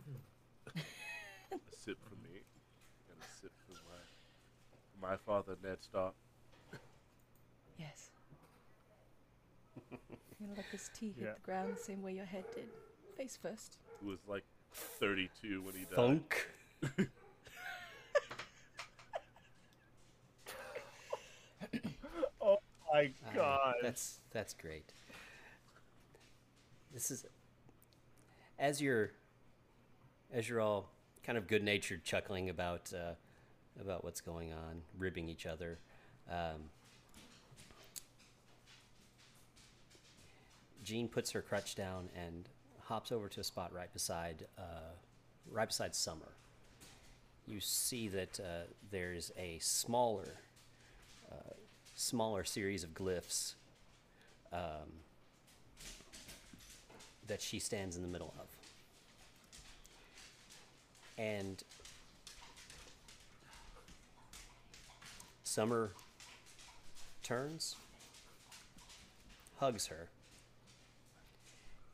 [1.70, 2.40] sip for me,
[3.10, 3.74] and a sip for
[5.02, 6.14] my my father Ned Stark.
[7.78, 8.10] Yes.
[9.90, 9.98] You're
[10.40, 11.34] gonna let this tea hit Yeah.
[11.34, 12.70] the ground the same way your head did.
[13.16, 13.78] Face first.
[14.00, 15.94] who was like 32 when he died.
[15.94, 16.48] Funk.
[22.40, 22.58] Oh
[22.92, 23.74] my god.
[23.82, 24.92] That's that's great.
[26.92, 27.24] This is
[28.58, 29.12] as you're
[30.32, 30.90] as you're all
[31.24, 33.12] kind of good natured chuckling about uh,
[33.80, 35.78] about what's going on, ribbing each other.
[36.30, 36.70] Um,
[40.82, 42.48] Jean puts her crutch down and
[42.90, 44.92] hops over to a spot right beside uh,
[45.50, 46.34] right beside Summer.
[47.46, 50.34] You see that uh, there's a smaller
[52.00, 53.54] smaller series of glyphs
[54.54, 54.88] um,
[57.26, 58.46] that she stands in the middle of.
[61.18, 61.62] And
[65.44, 65.90] Summer
[67.22, 67.76] turns,
[69.58, 70.08] hugs her,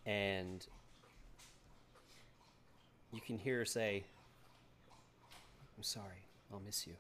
[0.05, 0.65] and
[3.17, 4.05] you can hear her say,
[5.77, 6.93] I'm sorry, I'll miss you.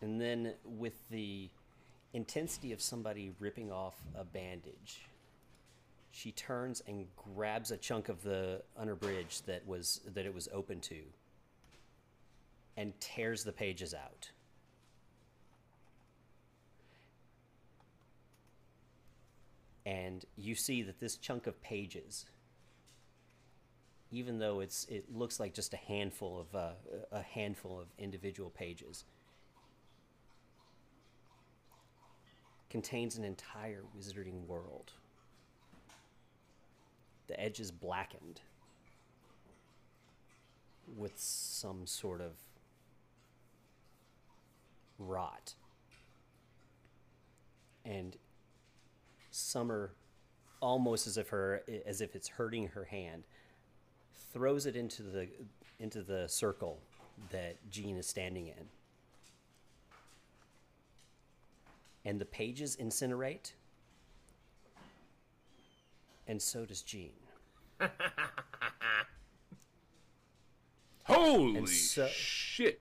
[0.00, 1.50] And then, with the
[2.14, 5.02] intensity of somebody ripping off a bandage,
[6.12, 10.48] she turns and grabs a chunk of the under bridge that was that it was
[10.52, 11.00] open to,
[12.78, 14.30] and tears the pages out.
[19.84, 22.24] And you see that this chunk of pages,
[24.14, 26.72] even though it's it looks like just a handful of uh,
[27.12, 29.04] a handful of individual pages,
[32.70, 34.92] contains an entire wizarding world.
[37.26, 38.40] The edge is blackened
[40.96, 42.32] with some sort of
[44.98, 45.54] rot.
[47.84, 48.16] And
[49.30, 49.90] Summer,
[50.60, 53.24] almost as if her as if it's hurting her hand,
[54.34, 55.26] throws it into the
[55.78, 56.80] into the circle
[57.30, 58.68] that Jean is standing in.
[62.06, 63.52] and the pages incinerate,
[66.28, 67.12] and so does Jean.
[71.04, 72.80] Holy And so- shit!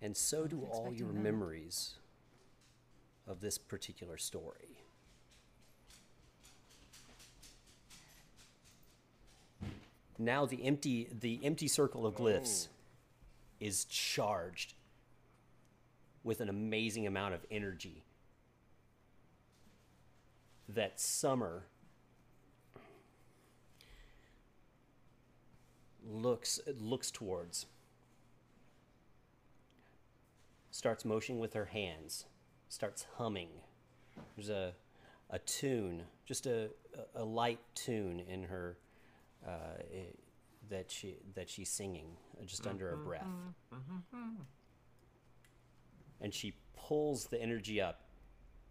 [0.00, 1.20] And so do all your that.
[1.20, 1.94] memories
[3.28, 4.81] of this particular story.
[10.18, 12.74] Now the empty the empty circle of glyphs oh.
[13.60, 14.74] is charged
[16.24, 18.04] with an amazing amount of energy
[20.68, 21.64] that Summer
[26.08, 27.66] looks looks towards
[30.70, 32.26] starts motioning with her hands
[32.68, 33.48] starts humming.
[34.36, 34.72] There's a
[35.30, 36.70] a tune just a
[37.14, 38.76] a light tune in her
[39.46, 39.50] uh,
[39.92, 40.14] i-
[40.70, 43.26] that she that she's singing uh, just under her breath.
[46.20, 48.00] And she pulls the energy up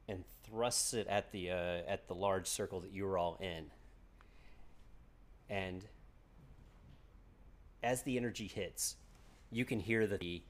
[0.08, 3.66] and thrusts it at the uh, at the large circle that you were all in.
[5.50, 5.86] And
[7.84, 8.96] as the energy hits,
[9.52, 10.42] you can hear that the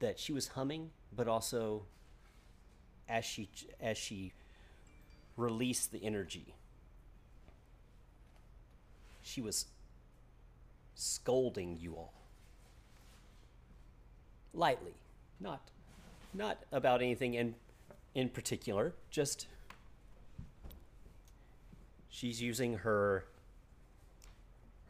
[0.00, 1.84] that she was humming, but also
[3.08, 3.48] as she
[3.80, 4.32] as she
[5.36, 6.54] released the energy,
[9.22, 9.66] she was
[10.94, 12.14] scolding you all.
[14.52, 14.94] Lightly,
[15.38, 15.60] not
[16.34, 17.54] not about anything in
[18.14, 19.46] in particular, just
[22.08, 23.24] she's using her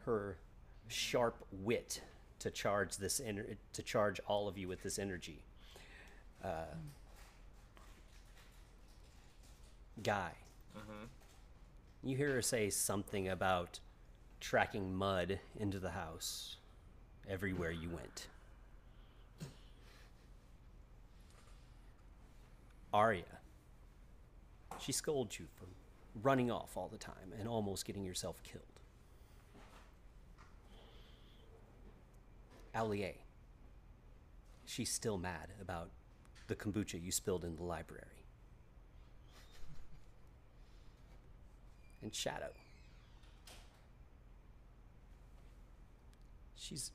[0.05, 0.37] her
[0.87, 2.01] sharp wit
[2.39, 5.43] to charge this ener- to charge all of you with this energy.
[6.43, 6.73] Uh,
[10.01, 10.31] guy,
[12.03, 13.79] you hear her say something about
[14.41, 16.57] tracking mud into the house
[17.29, 18.27] everywhere you went.
[22.93, 23.23] Arya,
[24.79, 25.65] she scolds you for
[26.21, 28.65] running off all the time and almost getting yourself killed.
[32.73, 33.13] Allier.
[34.65, 35.89] She's still mad about
[36.47, 38.25] the kombucha you spilled in the library.
[42.01, 42.51] And Shadow.
[46.61, 46.91] She's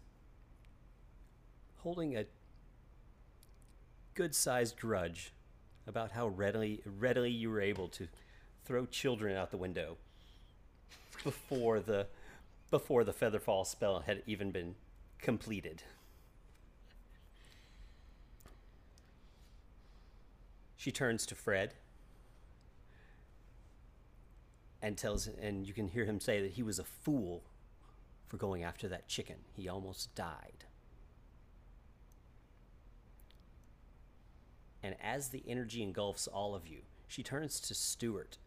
[1.78, 2.24] holding a
[4.14, 5.32] good sized grudge
[5.88, 8.06] about how readily readily you were able to
[8.64, 9.96] throw children out the window
[11.24, 12.06] before the
[12.70, 14.76] before the featherfall spell had even been
[15.18, 15.82] completed.
[20.76, 21.74] She turns to Fred
[24.80, 27.42] and tells and you can hear him say that he was a fool
[28.26, 29.36] for going after that chicken.
[29.54, 30.64] He almost died.
[34.82, 38.38] And as the energy engulfs all of you, she turns to Stuart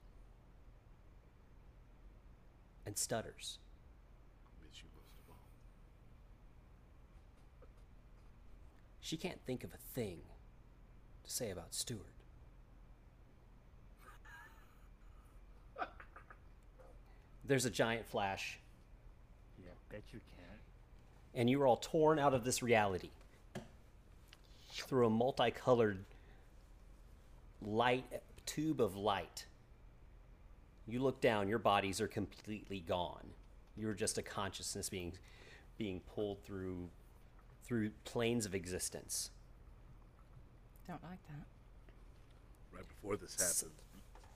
[2.85, 3.59] and stutters.
[9.01, 10.19] She can't think of a thing
[11.23, 12.05] to say about Stuart.
[17.43, 18.59] There's a giant flash,
[19.89, 21.39] bet you can.
[21.39, 23.09] and you are all torn out of this reality
[24.71, 26.05] through a multicolored
[27.61, 28.05] light
[28.45, 29.45] tube of light.
[30.87, 33.27] You look down, your bodies are completely gone.
[33.77, 35.13] You're just a consciousness being
[35.77, 36.89] being pulled through
[37.63, 39.29] through planes of existence.
[40.87, 41.45] Don't like that.
[42.75, 43.75] Right before this happened,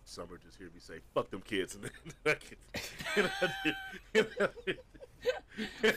[0.06, 1.92] Summer just heard me say, "Fuck them kids," and then
[2.26, 3.76] I get, and I did-
[4.14, 4.80] and I did-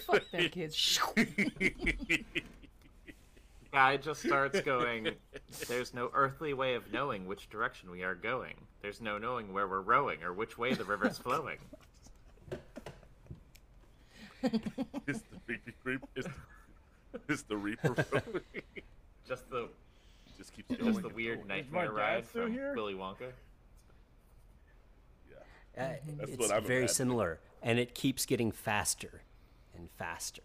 [0.06, 1.00] Fuck them kids.
[3.72, 5.08] Guy just starts going,
[5.68, 8.54] There's no earthly way of knowing which direction we are going.
[8.80, 11.58] There's no knowing where we're rowing or which way the river's flowing.
[14.42, 15.72] it's the Reaper.
[15.84, 16.28] Reaper- It's,
[17.28, 17.94] it's the Reaper.
[19.28, 19.68] Just the
[20.38, 20.92] just keeps going.
[20.92, 21.48] just the weird going.
[21.48, 22.74] nightmare ride still from here?
[22.74, 23.32] Willy Wonka.
[25.76, 25.84] Yeah.
[25.84, 26.94] Uh, That's it's what I'm very imagining.
[26.94, 29.22] similar, and it keeps getting faster
[29.76, 30.42] and faster.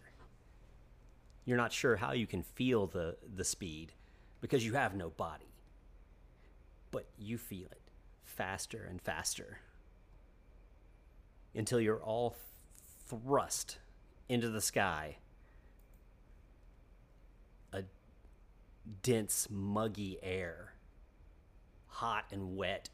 [1.44, 3.92] You're not sure how you can feel the, the speed
[4.40, 5.54] because you have no body,
[6.90, 7.80] but you feel it
[8.22, 9.58] faster and faster
[11.54, 12.36] until you're all
[13.08, 13.78] thrust
[14.28, 15.16] into the sky.
[17.72, 17.82] A
[19.02, 20.74] dense, muggy air,
[21.88, 22.88] hot and wet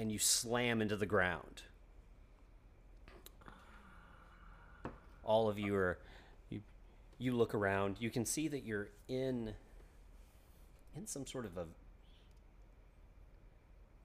[0.00, 1.62] and you slam into the ground.
[5.22, 5.98] All of you are
[6.48, 6.62] you
[7.18, 9.52] you look around, you can see that you're in
[10.96, 11.66] in some sort of a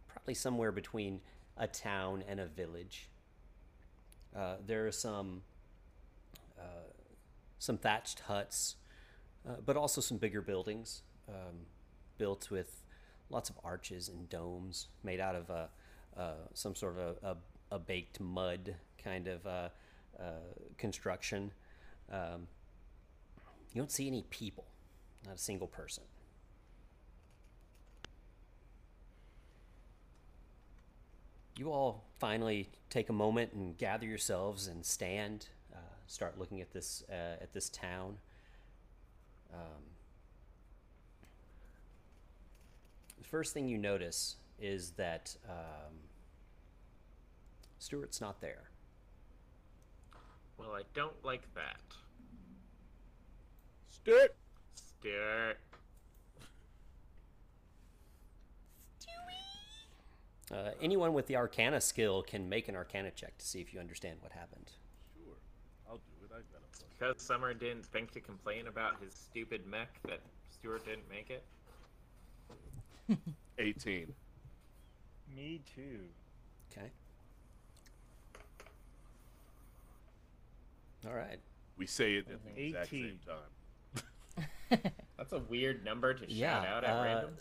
[0.09, 1.21] probably somewhere between
[1.55, 3.07] a town and a village.
[4.35, 5.43] Uh, there are some
[6.59, 6.91] uh,
[7.57, 8.75] some thatched huts,
[9.47, 11.67] uh, but also some bigger buildings um,
[12.17, 12.83] built with
[13.29, 15.49] lots of arches and domes made out of
[16.18, 17.38] uh, some sort of a, a,
[17.76, 19.70] a baked mud kind of uh,
[20.20, 20.24] uh,
[20.78, 21.51] construction.
[22.11, 22.47] Um,
[23.74, 24.66] You don't see any people,
[25.26, 26.03] not a single person.
[31.57, 36.72] You all finally take a moment and gather yourselves and stand, uh, start looking at
[36.72, 38.18] this uh, at this town.
[39.53, 39.84] Um,
[43.18, 45.93] the first thing you notice is that um,
[47.79, 48.69] Stuart's not there.
[50.57, 51.81] Well, I don't like that.
[53.89, 54.35] Stuart.
[54.73, 55.57] Stuart.
[60.51, 63.79] Uh, anyone with the Arcana skill can make an Arcana check to see if you
[63.79, 64.71] understand what happened.
[65.15, 65.33] Sure,
[65.89, 66.31] I'll do it.
[66.31, 66.83] I got a plus.
[66.97, 70.19] Because Summer didn't think to complain about his stupid mech that
[70.51, 71.43] Stuart didn't make it.
[73.57, 74.13] 18.
[75.34, 75.99] Me too.
[76.71, 76.89] Okay.
[81.07, 81.39] All right.
[81.78, 83.03] We say it at the exact 18.
[83.09, 83.19] same
[84.71, 84.82] time.
[85.17, 87.36] That's a weird number to Yeah, shout out at uh, random.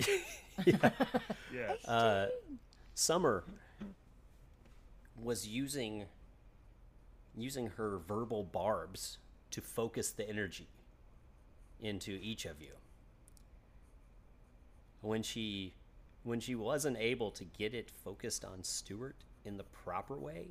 [0.64, 0.90] Yeah.
[1.52, 1.84] yes.
[1.84, 2.28] Uh,
[2.94, 3.42] Summer
[5.20, 6.04] was using
[7.36, 9.18] using her verbal barbs
[9.50, 10.68] to focus the energy
[11.80, 12.70] into each of you.
[15.00, 15.74] When she
[16.24, 20.48] when she wasn't able to get it focused on Stuart in the proper way,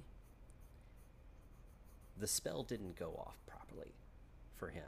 [2.18, 3.94] the spell didn't go off properly
[4.56, 4.84] for him.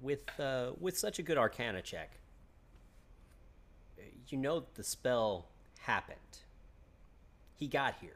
[0.00, 2.20] With uh, with such a good Arcana check,
[4.28, 5.46] you know the spell
[5.80, 6.18] happened.
[7.56, 8.12] He got here.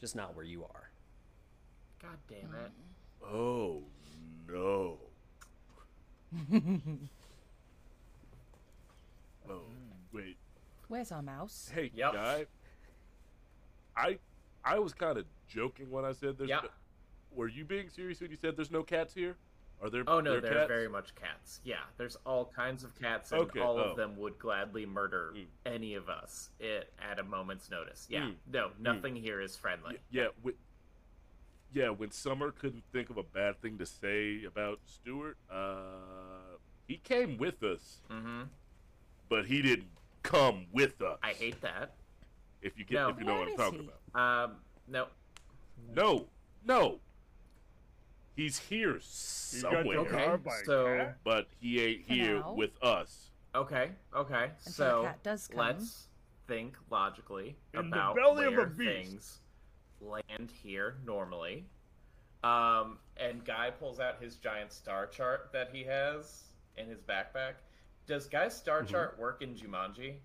[0.00, 0.90] Just not where you are.
[2.00, 2.72] God damn it.
[3.24, 3.82] Oh,
[4.48, 4.98] no.
[9.50, 9.62] oh,
[10.12, 10.36] wait.
[10.88, 11.70] Where's our mouse?
[11.74, 12.12] Hey, Yep.
[12.12, 12.46] guy.
[13.96, 14.18] I
[14.64, 16.50] I was kind of joking when I said there's.
[16.50, 16.60] Yeah.
[16.62, 16.68] No,
[17.32, 19.36] were you being serious when you said there's no cats here?
[19.82, 20.04] Are there?
[20.06, 21.60] Oh no, there they're very much cats.
[21.64, 23.82] Yeah, there's all kinds of cats, and Okay, all oh.
[23.90, 25.46] of them would gladly murder Mm.
[25.66, 28.06] any of us it, at a moment's notice.
[28.08, 28.34] Yeah, Mm.
[28.46, 29.94] no, nothing here is friendly.
[29.94, 30.58] Y- yeah, wi-
[31.72, 31.88] yeah.
[31.90, 37.36] When Summer couldn't think of a bad thing to say about Stuart, uh, he came
[37.36, 38.42] with us, Mm-hmm.
[39.32, 39.88] But he didn't
[40.22, 41.18] come with us.
[41.22, 41.94] I hate that.
[42.60, 43.08] If you get, No.
[43.08, 43.90] if you know Where what I'm talking he?
[44.12, 44.44] about.
[44.44, 44.56] Um,
[44.86, 45.06] no,
[45.94, 46.26] No,
[46.66, 47.00] no.
[48.36, 51.18] He's here somewhere, your Okay, car by a so- cat?
[51.24, 52.52] but he ain't here now.
[52.52, 53.30] with us.
[53.54, 54.44] okay, okay.
[54.66, 55.58] Until the so does come.
[55.58, 56.08] let's
[56.46, 58.78] think logically In the about belly of where a beast.
[59.10, 59.40] things
[60.00, 61.64] land here normally.
[62.44, 66.44] Um, and Guy pulls out his giant star chart that he has
[66.76, 67.54] in his backpack.
[68.06, 68.88] Does Guy's star Mhm.
[68.88, 70.18] chart work in Jumanji?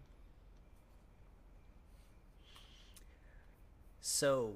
[4.01, 4.55] So,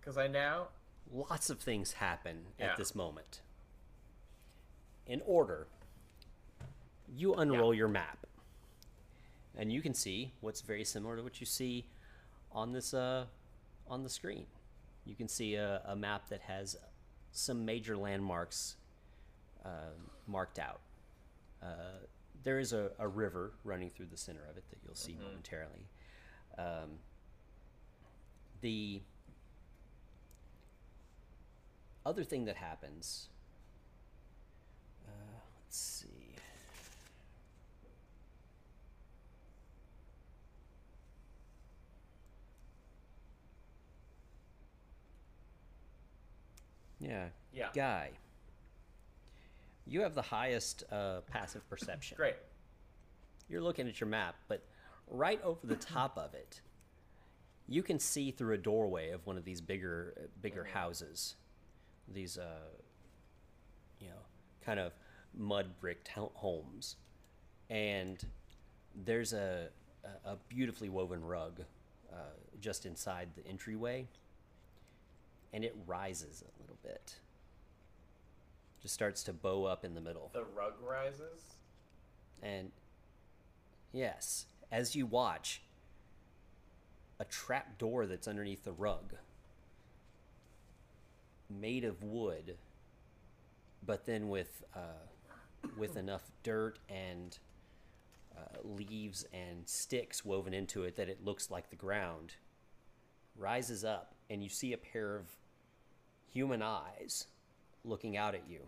[0.00, 0.68] Because I now
[1.10, 2.70] lots of things happen Yeah.
[2.72, 3.40] at this moment.
[5.06, 5.66] In order,
[7.08, 8.26] you unroll your map,
[9.56, 11.86] and you can see what's very similar to what you see
[12.50, 13.26] on this uh,
[13.86, 14.46] on the screen.
[15.04, 16.76] You can see a, a map that has
[17.32, 18.76] some major landmarks
[19.64, 19.90] uh,
[20.26, 20.80] marked out.
[21.60, 21.98] Uh,
[22.44, 25.86] there is a, a river running through the center of it that you'll see momentarily.
[26.58, 26.98] Um,
[28.60, 29.02] the
[32.04, 33.28] other thing that happens.
[35.06, 35.10] Uh,
[35.64, 36.08] let's see.
[47.00, 47.26] Yeah.
[47.52, 47.68] Yeah.
[47.74, 48.10] Guy.
[49.86, 52.16] You have the highest uh, passive perception.
[52.16, 52.36] great.
[53.48, 54.62] You're looking at your map, but
[55.08, 56.60] right over the top of it,
[57.68, 61.34] you can see through a doorway of one of these bigger, bigger houses.
[62.12, 62.44] These, uh,
[64.00, 64.14] you know,
[64.64, 64.92] kind of
[65.36, 66.96] mud bricked homes,
[67.70, 68.24] and
[69.04, 69.68] there's a
[70.04, 71.60] a- a beautifully woven rug
[72.12, 72.16] uh,
[72.60, 74.08] just inside the entryway,
[75.52, 77.20] and it rises a little bit.
[78.82, 80.30] Just starts to bow up in the middle.
[80.32, 81.54] The rug rises.
[82.42, 82.72] And
[83.92, 85.62] yes, as you watch,
[87.20, 89.14] a trap door that's underneath the rug,
[91.48, 92.56] made of wood,
[93.86, 97.38] but then with uh, with enough dirt and
[98.36, 102.34] uh, leaves and sticks woven into it that it looks like the ground,
[103.36, 105.26] rises up, and you see a pair of
[106.32, 107.26] human eyes
[107.84, 108.60] looking out at you.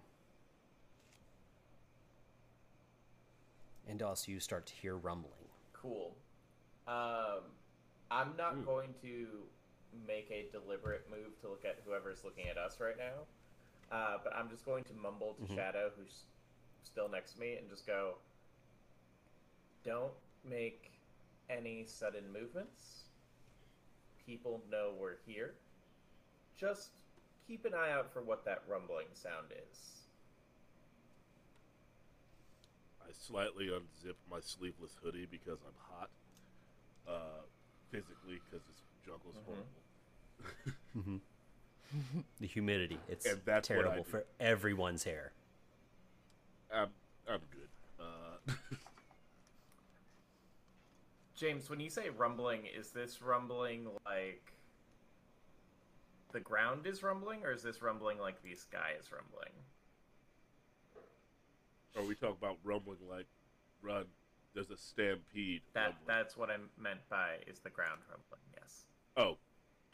[3.89, 5.33] And also, you start to hear rumbling.
[5.73, 6.15] Cool.
[6.89, 7.45] Um,
[8.11, 9.27] I'm not going to
[10.07, 13.97] make a deliberate move to look at whoever's looking at us right now.
[13.97, 16.23] Uh, but I'm just going to mumble to Shadow, who's
[16.83, 18.15] still next to me, and just go,
[19.85, 20.13] Don't
[20.49, 20.93] make
[21.51, 23.05] any sudden movements.
[24.27, 25.55] People know we're here.
[26.59, 26.91] Just
[27.47, 29.79] keep an eye out for what that rumbling sound is.
[33.03, 36.11] I slightly unzip my sleeveless hoodie because I'm hot.
[37.07, 37.43] Uh,
[37.91, 39.45] physically, because this jungle's Mhm.
[39.45, 41.21] horrible.
[42.41, 42.99] The humidity.
[43.09, 45.33] It's And that's terrible for everyone's hair.
[46.73, 46.89] I'm,
[47.29, 47.69] I'm good.
[48.01, 48.39] Uh,
[51.37, 54.53] James, when you say rumbling, is this rumbling like
[56.35, 59.53] the ground is rumbling, or is this rumbling like the sky is rumbling?
[61.97, 63.27] are we talking about rumbling like
[63.81, 64.05] run?
[64.53, 65.63] There's a stampede.
[65.75, 66.05] That rumbling.
[66.07, 68.41] that's what I meant by is the ground rumbling.
[68.61, 68.87] Yes.
[69.17, 69.39] Oh,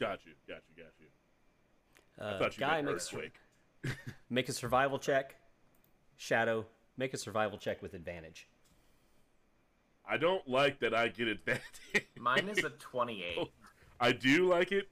[0.01, 1.07] got you, got you, got you.
[2.19, 3.35] Uh, I thought you guy meant makes earthquake.
[4.31, 5.37] make a survival check.
[6.17, 6.67] Shadow,
[6.97, 8.49] make a survival check with advantage.
[10.09, 12.07] I don't like that I get advantage.
[12.19, 13.51] Mine is a twenty-eight.
[14.01, 14.89] I do like it.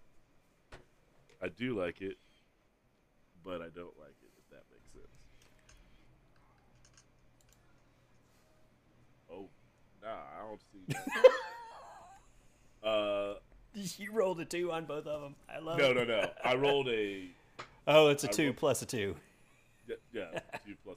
[1.43, 2.17] I do like it,
[3.45, 4.31] but I don't like it.
[4.39, 5.07] If that makes sense.
[9.33, 9.49] Oh,
[10.03, 10.95] nah, I don't see
[12.83, 12.89] that.
[12.89, 13.35] uh,
[13.99, 15.37] You rolled a two on both of them.
[15.49, 16.31] I love no, no, no.
[16.45, 17.29] I rolled a
[17.87, 19.15] Oh, it's a I two rolled- plus a two.
[19.87, 20.97] yeah, yeah two plus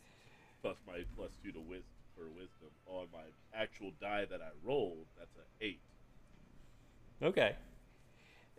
[0.62, 1.84] plus my plus two to wis
[2.16, 3.20] for wisdom on my
[3.54, 5.06] actual die that I rolled.
[5.20, 5.80] That's an eight.
[7.22, 7.56] Okay.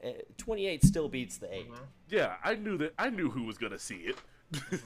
[0.04, 1.66] Uh, 28 still beats the 8.
[2.08, 2.92] Yeah, I knew that.
[2.98, 4.16] I knew who was gonna see it.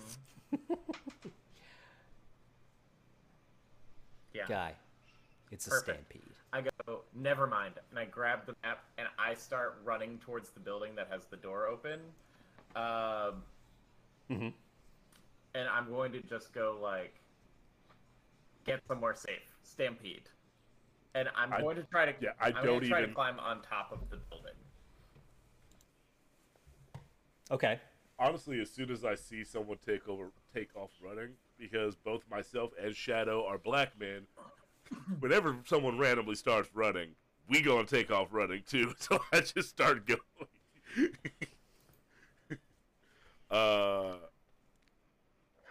[4.35, 4.43] Yeah.
[4.49, 4.75] Guy,
[5.51, 6.21] it's a stampede.
[6.53, 10.61] I go, never mind, and I grab the map and I start running towards the
[10.61, 12.01] building that has the door open.
[12.75, 13.43] Um,
[14.31, 14.53] Mhm.
[15.55, 17.15] And I'm going to just go like,
[18.65, 20.29] get somewhere safe, stampede,
[21.15, 22.15] and I'm I- going to try to.
[22.21, 24.53] yeah, I I'm don't going to try to climb on top of the building.
[27.51, 27.79] Okay.
[28.19, 32.73] Honestly, as soon as I see someone take over, take off running, because both myself
[32.83, 34.23] and Shadow are black men.
[35.21, 37.11] Whenever someone randomly starts running,
[37.49, 38.95] we gonna take off running too.
[38.99, 40.21] So I just start going.
[43.51, 44.15] uh,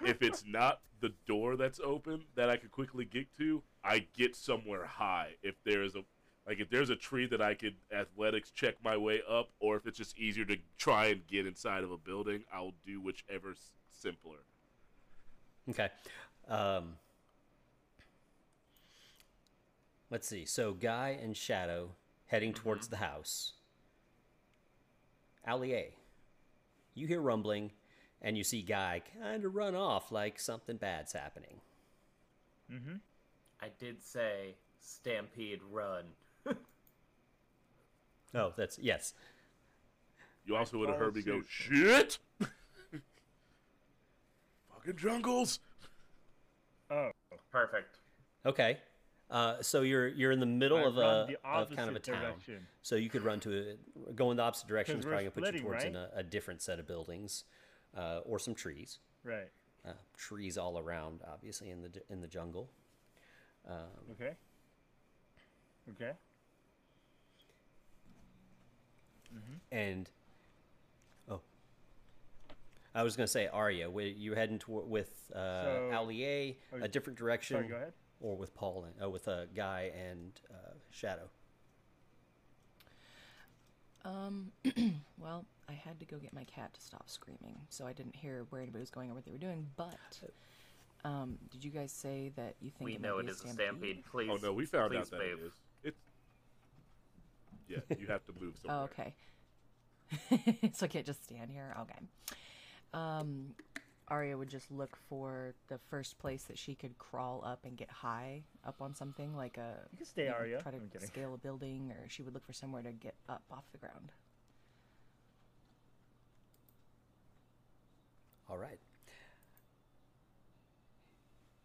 [0.02, 4.36] if it's not the door that's open that I could quickly get to, I get
[4.36, 5.36] somewhere high.
[5.42, 6.04] If there's a
[6.48, 9.88] like if there's a tree that I could athletics check my way up, or if
[9.88, 14.38] it's just easier to try and get inside of a building, I'll do whichever's simpler.
[15.70, 15.90] Okay.
[16.48, 16.98] Um,
[20.12, 20.46] let's see.
[20.46, 21.92] So, Guy and Shadow
[22.28, 23.54] heading towards the house.
[25.46, 25.90] Allier,
[26.94, 27.72] you hear rumbling,
[28.22, 31.62] and you see Guy kind of run off like something bad's happening.
[32.72, 32.96] Mm-hmm.
[33.62, 36.06] I did say stampede run.
[38.38, 39.14] Oh, that's yes.
[40.46, 42.18] You also would have heard me go, shit!
[44.74, 45.60] Fucking jungles!
[46.92, 47.12] Oh,
[47.52, 48.00] Perfect.
[48.46, 48.78] Okay.
[49.32, 52.22] Uh, so you're you're in the middle I of a of kind of a town.
[52.22, 52.68] direction.
[52.84, 53.78] So you could run to
[54.10, 55.00] a, go in the opposite direction.
[55.00, 56.10] Is 'Cause probably we're gonna put you splitting, towards in right?
[56.14, 57.46] a, a different set of buildings,
[57.98, 59.00] uh, or some trees.
[59.24, 59.48] right.
[59.88, 62.70] Uh, trees all around, obviously in the in the jungle.
[63.68, 63.76] Um,
[64.12, 64.34] Okay.
[65.92, 66.12] Okay.
[69.72, 70.10] And
[71.30, 71.42] oh,
[72.94, 76.88] I was gonna say Arya, were you heading toward with uh, So- Allier oh, a
[76.88, 77.94] different direction, Sorry, go ahead.
[78.22, 81.30] or with Paul and uh, with a guy and uh, Shadow?
[84.04, 84.52] Um,
[85.20, 88.46] well, I had to go get my cat to stop screaming, so I didn't hear
[88.50, 89.66] where anybody was going or what they were doing.
[89.76, 89.96] But,
[91.04, 93.44] um, did you guys say that you think We it know might it be is
[93.44, 94.04] a stampede.
[94.06, 94.30] Please.
[94.32, 95.38] Oh no, we found please, out that babe.
[95.42, 95.54] it is.
[97.68, 97.90] It's.
[97.90, 98.80] Yeah, you have to move somewhere.
[98.80, 100.72] Oh, okay.
[100.74, 101.76] so I can't just stand here.
[101.82, 102.00] Okay.
[102.94, 103.56] Um,
[104.08, 107.90] Arya would just look for the first place that she could crawl up and get
[107.90, 109.74] high up on something, like a.
[109.92, 110.62] You can stay, maybe Arya.
[110.62, 113.64] Try to scale a building, or she would look for somewhere to get up off
[113.72, 114.12] the ground.
[118.50, 118.80] All right.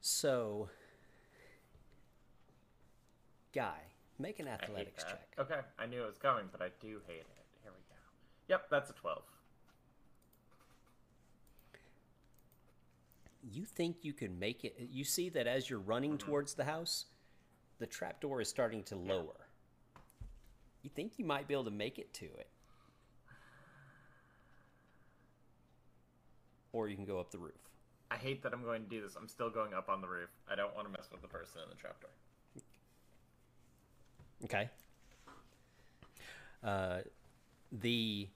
[0.00, 0.70] So,
[3.54, 3.89] guy,
[4.20, 5.28] Make an athletics check.
[5.38, 7.26] Okay, I knew it was coming, but I do hate it.
[7.62, 7.96] Here we go.
[8.48, 9.22] Yep, that's a 12.
[13.50, 14.76] You think you can make it.
[14.92, 16.28] You see that as you're running mm-hmm.
[16.28, 17.06] towards the house,
[17.78, 19.24] the trapdoor is starting to lower.
[19.94, 20.00] Yeah.
[20.82, 22.48] You think you might be able to make it to it.
[26.72, 27.54] Or you can go up the roof.
[28.10, 29.16] I hate that I'm going to do this.
[29.16, 30.28] I'm still going up on the roof.
[30.50, 32.10] I don't want to mess with the person in the trapdoor.
[34.44, 34.68] Okay.
[36.62, 36.98] Uh,
[37.72, 38.28] the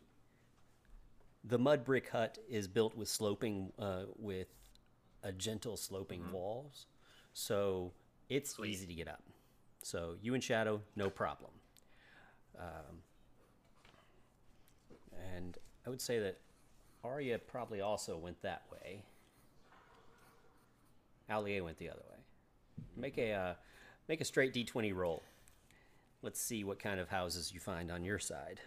[1.45, 4.49] the mud brick hut is built with sloping uh, with
[5.23, 6.87] a gentle sloping walls,
[7.33, 7.93] so
[8.29, 8.71] it's Sweet.
[8.71, 9.23] easy to get up.
[9.83, 11.51] So you and Shadow, no problem.
[12.59, 13.03] Um,
[15.35, 16.39] and I would say that
[17.03, 19.03] Arya probably also went that way.
[21.29, 22.19] Allier went the other way.
[22.97, 23.55] Make a uh,
[24.09, 25.23] make a straight D20 roll.
[26.25, 28.59] Let's see what kind of houses you find on your side.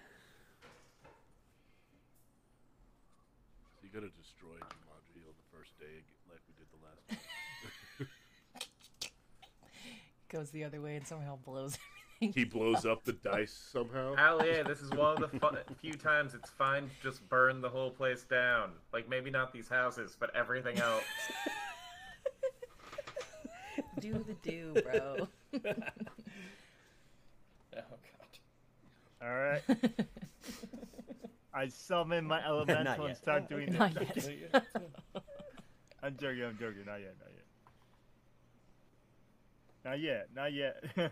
[3.74, 8.08] So you gotta destroy Jumanji on the first day, like we did the last time.
[10.30, 11.80] Goes the other way and somehow blows
[12.22, 12.40] everything.
[12.40, 14.14] he blows up the dice somehow.
[14.18, 17.70] Allie, this is one of the fu- few times it's fine to just burn the
[17.70, 18.74] whole place down.
[18.94, 21.02] Like maybe not these houses, but everything else.
[24.00, 25.28] do the do, bro.
[27.92, 27.98] oh
[29.22, 29.28] god.
[29.28, 29.62] All right.
[31.54, 33.18] I summon my elemental and yet.
[33.18, 34.28] start doing Not this.
[34.28, 34.64] yet.
[36.04, 36.44] I'm joking.
[36.44, 36.86] I'm joking.
[36.86, 37.16] Not yet.
[39.84, 40.30] Not yet.
[40.36, 40.84] Not yet.
[40.96, 41.12] Not yet.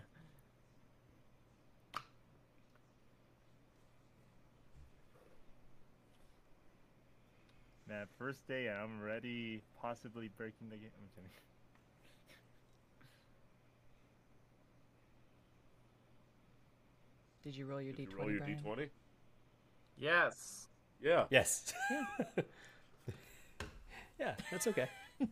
[7.88, 10.90] Man, first day and I'm already possibly breaking the game.
[10.98, 11.30] I'm kidding.
[17.46, 18.10] Did you roll your Did d20?
[18.10, 18.60] you roll your Brian?
[18.64, 18.88] d20?
[19.96, 20.66] Yes.
[21.00, 21.26] Yeah.
[21.30, 21.72] Yes.
[24.18, 24.88] yeah, that's okay.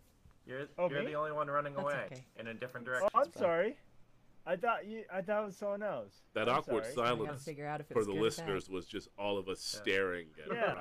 [0.47, 1.07] You're, Oh, you're me?
[1.07, 2.23] the only one running That's away okay.
[2.39, 3.09] in a different direction.
[3.15, 3.33] Oh, direction.
[3.35, 3.77] I'm sorry.
[4.47, 5.03] I thought you.
[5.13, 6.13] I thought it was someone else.
[6.35, 6.95] That I'm awkward sorry.
[7.09, 8.23] Silence figure out if for the good or bad.
[8.23, 9.81] listeners was just all of us Yeah.
[9.81, 10.75] staring at Yeah.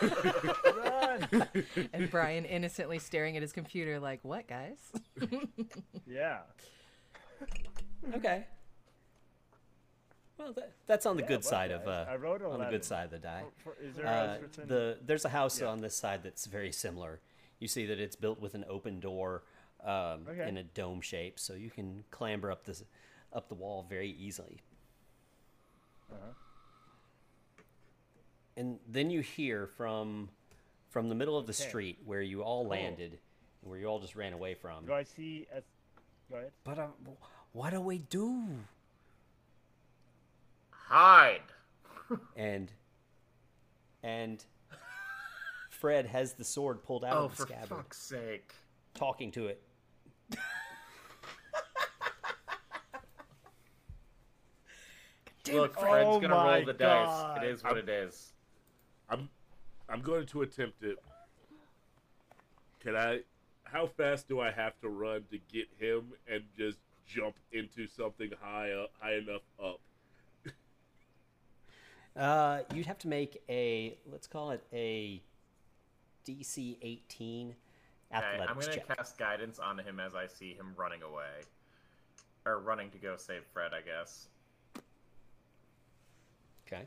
[0.00, 1.28] Brian.
[1.34, 1.88] Run.
[1.92, 4.78] And Brian innocently staring at his computer, like, "What, guys?"
[6.06, 6.38] yeah.
[8.14, 8.46] Okay.
[10.38, 12.66] Well, that, that's on the Yeah, good well, side of uh, I wrote on the
[12.66, 13.44] good side of the die.
[13.64, 15.68] For- there Uh, the there's a house Yeah.
[15.68, 17.20] on this side that's very similar.
[17.58, 19.44] You see that it's built with an open door
[19.82, 20.46] um, Okay.
[20.48, 22.84] in a dome shape, so you can clamber up this
[23.32, 24.60] up the wall very easily.
[26.12, 26.32] Uh-huh.
[28.56, 30.28] And then you hear from
[30.90, 31.68] from the middle of the Okay.
[31.68, 32.70] street where you all Cool.
[32.70, 34.86] landed, and where you all just ran away from.
[34.86, 35.46] Do I see?
[35.52, 35.62] A...
[36.30, 36.52] Go ahead.
[36.64, 36.88] But uh,
[37.52, 38.46] what do we do?
[40.88, 41.40] Hide.
[42.36, 42.70] And
[44.02, 44.44] and
[45.70, 48.52] Fred has the sword pulled out Oh, of the for scabbard, fuck's sake.
[48.94, 49.62] talking to it.
[55.52, 57.36] Look, Oh Fred's gonna roll the God.
[57.36, 57.42] dice.
[57.44, 58.32] It is what it is.
[59.08, 59.28] I'm
[59.88, 60.98] I'm going to attempt it.
[62.80, 63.20] Can I
[63.64, 68.30] how fast do I have to run to get him and just jump into something
[68.40, 69.80] high up, high enough up?
[72.16, 75.22] Uh, you'd have to make a let's call it a
[76.26, 77.54] DC 18
[78.14, 78.96] Okay, I'm gonna check.
[78.96, 81.42] cast guidance on him as I see him running away.
[82.46, 84.28] Or running to go save Fred, I guess.
[86.66, 86.86] Okay.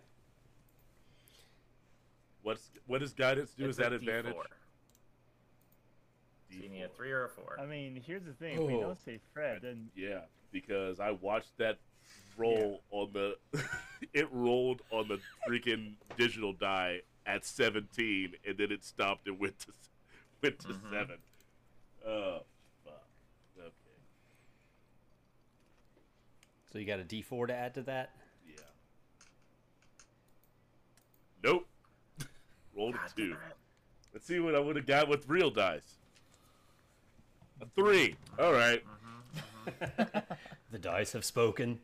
[2.42, 3.66] What's what does guidance do?
[3.66, 4.34] It's Is that a advantage?
[4.34, 4.44] D4.
[6.52, 7.60] So you need a three or a four.
[7.60, 8.54] I mean, here's the thing.
[8.54, 8.82] If we Oh.
[8.82, 10.22] don't say Fred, then Yeah,
[10.52, 11.78] because I watched that
[12.40, 13.36] roll on the
[14.14, 19.60] it rolled on the freaking digital die at 17 and then it stopped and went
[19.60, 19.68] to
[20.42, 20.92] went to Mhm.
[20.92, 21.18] 7.
[22.08, 22.42] Oh,
[22.86, 23.04] fuck.
[23.60, 23.68] Okay.
[26.72, 28.12] So you got a D4 to add to that.
[28.48, 28.62] Yeah.
[31.44, 31.68] Nope.
[32.76, 33.36] Rolled a 2.
[34.14, 35.96] Let's see what I would have got with real dice.
[37.62, 38.16] A 3.
[38.40, 38.84] All right.
[40.72, 41.80] The dice have spoken.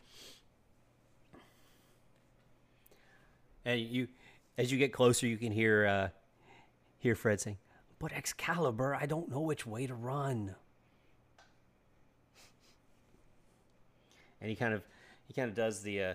[3.66, 4.07] And you,
[4.57, 6.07] as you get closer, you can hear uh,
[6.99, 7.57] hear Fred saying,
[7.99, 10.55] "But Excalibur, I don't know which way to run."
[14.39, 14.84] And he kind of
[15.28, 16.13] he kind of does the uh,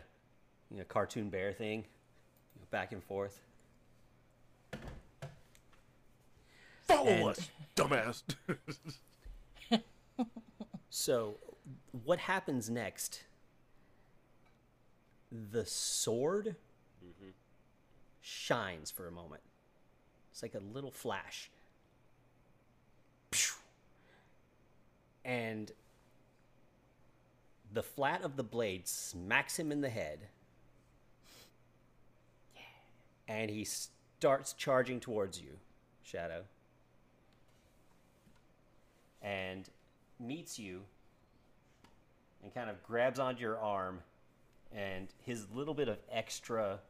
[0.71, 1.81] you know cartoon bear thing,
[2.55, 3.41] you know, back and forth.
[6.87, 8.23] Follow And- us, dumbass.
[10.93, 11.37] So,
[12.05, 13.23] what happens next?
[15.31, 16.57] The sword
[18.21, 19.43] shines for a moment.
[20.31, 21.51] It's like a little flash.
[25.25, 25.71] And
[27.73, 30.21] the flat of the blade smacks him in the head.
[33.29, 35.59] And he starts charging towards you,
[36.03, 36.43] Shadow,
[39.23, 39.69] and
[40.19, 40.83] meets you
[42.43, 44.01] and kind of grabs onto your arm
[44.75, 46.81] and his little bit of extra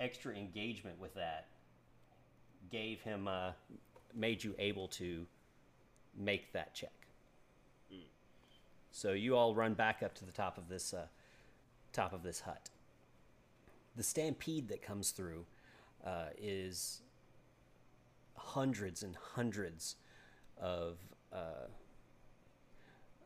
[0.00, 1.46] extra engagement with that
[2.70, 3.52] gave him uh,
[4.14, 5.26] made you able to
[6.16, 6.92] make that check.
[8.90, 11.06] So you all run back up to the top of this uh,
[11.92, 12.70] top of this hut.
[13.96, 15.46] The stampede that comes through
[16.06, 17.00] uh, is
[18.36, 19.96] hundreds and hundreds
[20.60, 20.98] of
[21.32, 21.66] uh,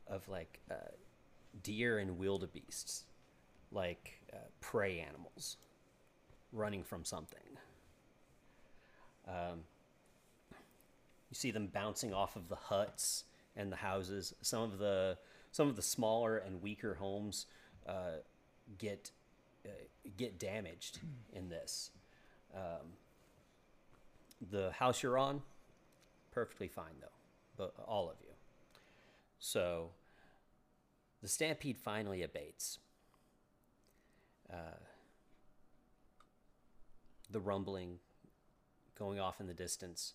[0.06, 0.74] of like uh,
[1.62, 3.04] deer and wildebeests,
[3.70, 5.58] like uh, prey animals,
[6.52, 7.40] running from something.
[9.26, 9.64] Um,
[11.30, 13.24] you see them bouncing off of the huts
[13.56, 14.34] and the houses.
[14.40, 15.18] Some of the
[15.52, 17.46] some of the smaller and weaker homes
[17.86, 18.20] uh,
[18.78, 19.10] get
[19.66, 19.70] uh,
[20.16, 21.00] get damaged
[21.32, 21.90] in this.
[22.54, 22.92] Um,
[24.50, 25.42] the house you're on,
[26.32, 27.06] perfectly fine though,
[27.56, 28.32] but all of you.
[29.38, 29.90] So
[31.22, 32.78] the stampede finally abates.
[34.50, 34.78] Uh,
[37.30, 37.98] the rumbling
[38.98, 40.14] going off in the distance.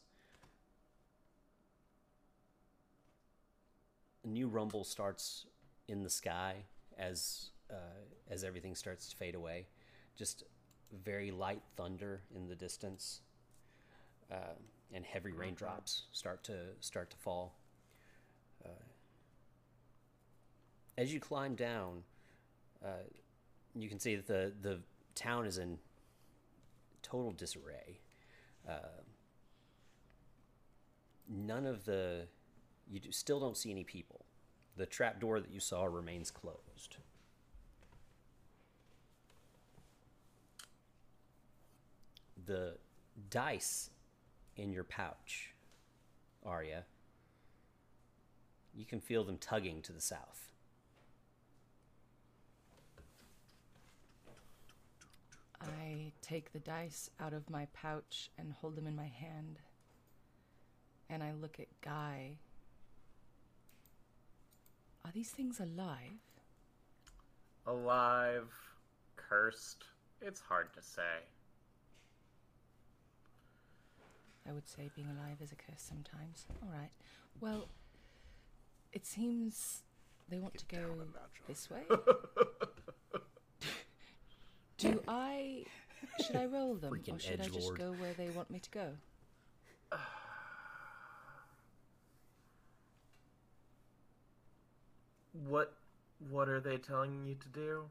[4.24, 5.46] A new rumble starts
[5.88, 6.64] in the sky
[6.98, 8.00] as uh,
[8.30, 9.66] as everything starts to fade away.
[10.16, 10.44] Just
[11.04, 13.22] very light thunder in the distance,
[14.32, 14.56] uh,
[14.94, 17.56] and heavy raindrops start to start to fall.
[18.64, 18.70] Uh,
[20.98, 22.04] as you climb down,
[22.84, 23.04] uh,
[23.76, 24.80] you can see that the the
[25.16, 25.78] town is in
[27.04, 28.00] total disarray.
[28.68, 29.04] Uh,
[31.30, 32.28] none of the
[32.90, 34.26] you do, still don't see any people.
[34.76, 36.98] The trap door that you saw remains closed.
[42.46, 42.78] The
[43.30, 43.90] dice
[44.58, 45.54] in your pouch,
[46.46, 46.84] Arya,
[48.76, 50.53] you can feel them tugging to the south.
[55.64, 59.60] I take the dice out of my pouch and hold them in my hand.
[61.10, 62.38] And I look at Guy.
[65.06, 66.22] Are these things alive?
[67.68, 68.50] Alive,
[69.16, 69.86] cursed.
[70.22, 71.24] It's hard to say.
[74.48, 76.48] I would say being alive is a curse sometimes.
[76.62, 76.92] All right.
[77.40, 77.70] Well,
[78.92, 79.84] it seems
[80.30, 81.84] they want to go down a notch, this way.
[84.84, 85.64] Do I.
[86.26, 86.94] Should I roll them?
[86.94, 87.78] or Freaking should I just edgelord.
[87.78, 88.92] go where they want me to go?
[95.48, 95.74] What
[96.30, 97.84] what are they telling you to do?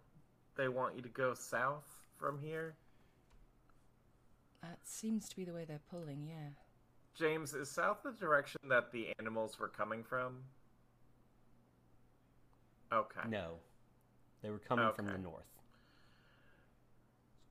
[0.57, 1.87] They want you to go south
[2.19, 2.75] from here?
[4.63, 6.51] That seems to be the way they're pulling, yeah.
[7.19, 10.37] James, is south the direction that the animals were coming from?
[12.93, 13.29] Okay.
[13.29, 13.55] No,
[14.43, 15.23] they were coming from the Okay.
[15.23, 15.45] north.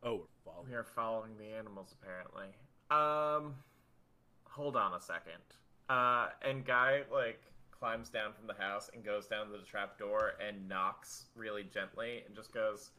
[0.04, 0.70] Oh, we're following.
[0.70, 2.47] We are following the animals apparently.
[2.89, 3.56] Um
[4.43, 5.41] hold on a second.
[5.89, 7.41] Uh and Guy like
[7.72, 11.64] climbs down from the house and goes down to the trap door and knocks really
[11.64, 12.91] gently and just goes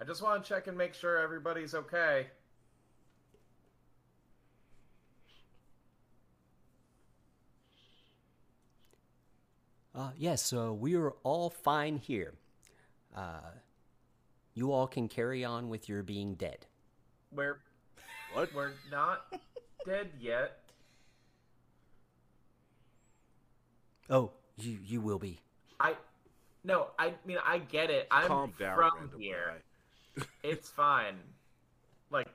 [0.00, 2.26] I just want to check and make sure everybody's okay.
[9.94, 12.32] Uh, yes, so we are all fine here.
[13.14, 13.40] Uh,
[14.54, 16.66] you all can carry on with your being dead.
[17.30, 17.58] We're
[18.32, 18.52] What?
[18.54, 19.34] we're not
[19.86, 20.58] dead yet.
[24.10, 25.40] Oh, you you will be.
[25.80, 25.96] I
[26.64, 28.06] no, I mean I get it.
[28.10, 29.54] I'm Calm down, from random here.
[30.16, 30.24] guy.
[30.42, 31.16] It's fine.
[32.10, 32.28] Like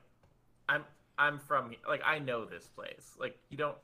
[0.68, 0.84] I'm
[1.18, 3.12] I'm from he- like I know this place.
[3.18, 3.76] Like you don't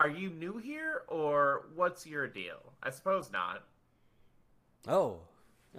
[0.00, 2.72] Are you new here or what's your deal?
[2.82, 3.62] I suppose not.
[4.88, 5.20] Oh,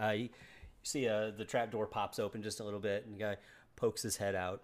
[0.01, 0.29] uh, you, you
[0.83, 3.37] see uh, the trap door pops open just a little bit, and the guy
[3.75, 4.61] pokes his head out.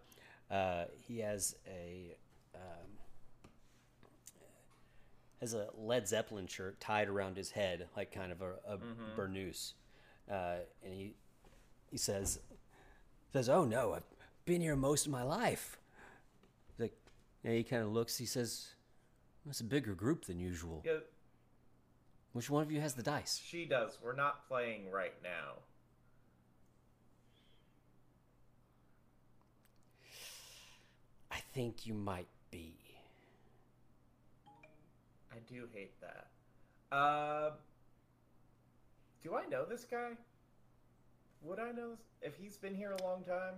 [0.52, 2.16] Uh, he has a
[2.56, 2.90] um,
[5.40, 8.78] has a Led Zeppelin shirt tied around his head, like kind of a, a
[9.18, 9.74] burnous,
[10.30, 11.14] uh, and he
[11.90, 12.40] he says
[13.32, 14.04] says, "Oh no, I've
[14.46, 15.78] been here most of my life."
[16.78, 16.94] Like,
[17.44, 18.18] and he kind of looks.
[18.18, 18.70] He says,
[19.48, 20.82] "It's a bigger group than usual.
[20.86, 20.98] Yeah,
[22.34, 23.98] Which one of you has the dice?" she does.
[24.04, 25.60] We're not playing right now.
[31.32, 32.76] I think you might be.
[35.32, 36.28] I do hate that.
[36.96, 37.52] Uh,
[39.24, 40.12] do I know this guy?
[41.42, 42.00] Would I know this?
[42.22, 43.56] If he's been here a long time?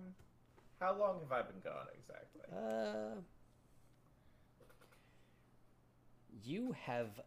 [0.80, 2.41] How long have I been gone exactly?
[2.51, 3.22] Uh,
[6.43, 7.22] you have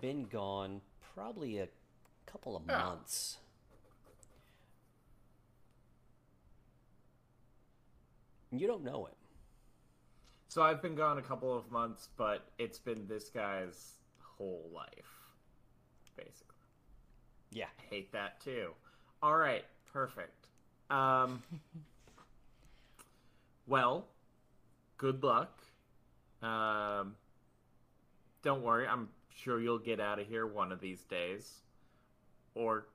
[0.00, 0.80] been gone
[1.14, 1.68] probably a
[2.26, 3.38] couple of months.
[8.50, 9.14] You don't know it.
[10.48, 14.88] So I've been gone a couple of months, but it's been this guy's whole life,
[16.16, 16.56] basically.
[17.50, 17.66] Yeah.
[17.78, 18.70] I hate that too.
[19.22, 20.46] All right, perfect.
[20.90, 21.42] Um,
[23.66, 24.06] well,
[24.96, 25.60] good luck.
[26.42, 27.14] Um,
[28.42, 31.60] don't worry, I'm sure you'll get out of here one of these days,
[32.54, 32.86] or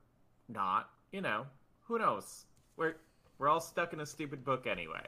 [0.47, 0.89] not.
[1.11, 1.45] You know,
[1.81, 2.45] who knows?
[2.77, 2.95] We're
[3.37, 5.05] we're all stuck in a stupid book anyway.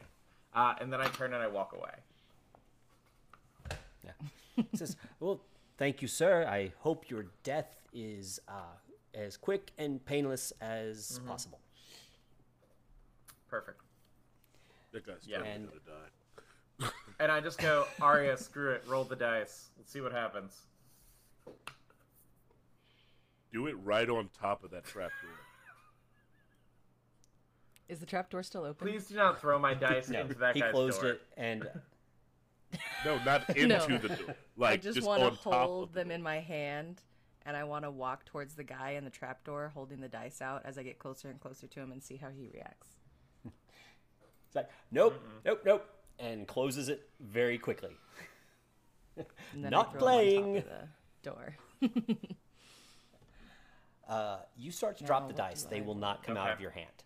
[0.56, 1.92] Uh, and then I turn and I walk away.
[4.04, 4.12] Yeah.
[4.72, 5.42] He says, "Well,
[5.78, 6.46] thank you, sir.
[6.48, 8.54] I hope your death is uh,
[9.14, 11.60] as quick and painless as possible."
[13.50, 13.82] Perfect.
[14.94, 15.38] That guy's Yeah.
[15.40, 16.10] totally And- gonna die.
[17.20, 19.70] And I just go, Arya, screw it, roll the dice.
[19.78, 20.64] Let's see what happens.
[23.54, 25.32] Do it right on top of that trap door.
[27.88, 28.88] Is the trapdoor still open?
[28.88, 31.12] Please do not throw my dice No, into that he guy's closed door.
[31.12, 31.68] it, and
[33.06, 33.98] No, not into No.
[33.98, 34.36] the door.
[34.58, 37.02] Like I just, just, want to hold of the them in my hand,
[37.46, 40.64] and I want to walk towards the guy in the trapdoor holding the dice out
[40.66, 42.88] as I get closer and closer to him and see how he reacts.
[43.46, 45.88] it's like, "Nope, nope, nope,"
[46.20, 47.96] and closes it very quickly.
[49.54, 50.56] And then Not I throw playing.
[50.56, 50.82] Him on top of
[51.22, 51.56] the door.
[54.08, 57.05] Uh, you start to drop the dice; they will not come out of your hand.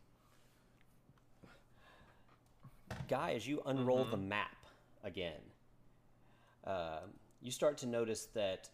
[3.07, 4.55] Guy, as you unroll the map
[5.03, 5.41] again,
[6.65, 6.99] uh,
[7.41, 8.69] you start to notice that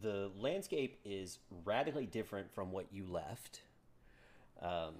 [0.00, 3.62] the landscape is radically different from what you left.
[4.60, 4.94] Um,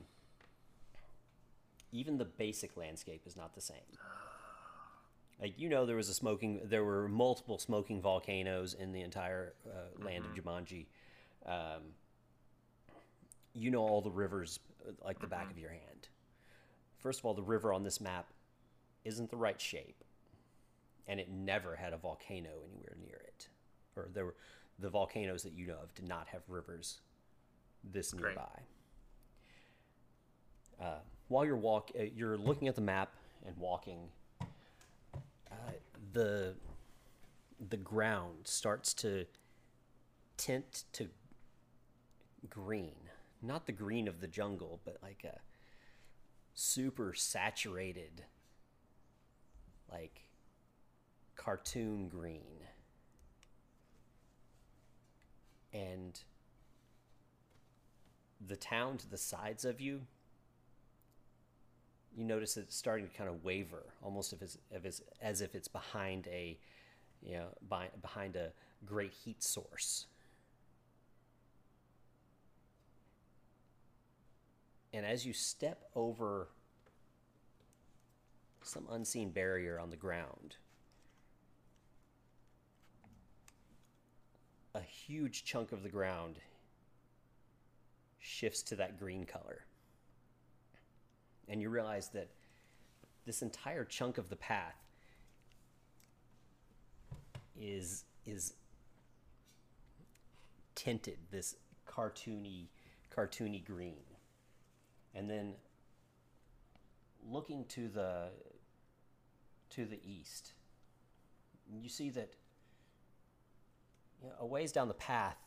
[1.93, 3.79] even the basic landscape is not the same.
[5.39, 6.63] Like you know, there was a smoking.
[6.65, 10.87] There were multiple smoking volcanoes in the entire uh, land of Jumanji.
[11.45, 11.93] Um,
[13.57, 16.09] you know all the rivers uh, like the back of your hand.
[17.07, 18.27] First of all, the river on this map
[19.05, 20.03] isn't the right shape,
[21.07, 23.47] and it never had a volcano anywhere near it.
[23.95, 24.35] Or there were
[24.81, 26.99] the volcanoes that you know of did not have rivers
[27.85, 28.59] this nearby.
[30.83, 30.99] Uh,
[31.29, 33.15] while you're walk, uh, you're looking at the map
[33.47, 34.01] and walking.
[34.41, 35.55] Uh,
[36.13, 36.55] the
[37.71, 39.27] the ground starts to
[40.37, 41.07] tint to
[42.51, 42.97] green,
[43.43, 45.39] not the green of the jungle, but like a
[46.57, 48.25] super saturated,
[49.93, 50.23] like
[51.37, 52.65] cartoon green.
[55.73, 56.19] And
[58.45, 60.01] the town to the sides of you,
[62.17, 65.55] you notice it's starting to kind of waver, almost if it's, if it's, as if
[65.55, 66.59] it's behind a,
[67.23, 68.53] you know, by, behind a
[68.87, 70.07] great heat source.
[74.97, 76.49] And as you step over
[78.63, 80.57] some unseen barrier on the ground,
[84.75, 86.37] a huge chunk of the ground
[88.21, 89.67] shifts to that green color.
[91.47, 92.31] And you realize that
[93.27, 94.83] this entire chunk of the path
[97.61, 98.55] is is
[100.75, 101.55] tinted this
[101.87, 102.69] cartoony
[103.15, 104.16] cartoony green
[105.17, 105.55] and then
[107.29, 108.29] looking to the
[109.71, 110.53] to the east
[111.73, 112.35] you see that
[114.23, 115.39] you know, a ways down the path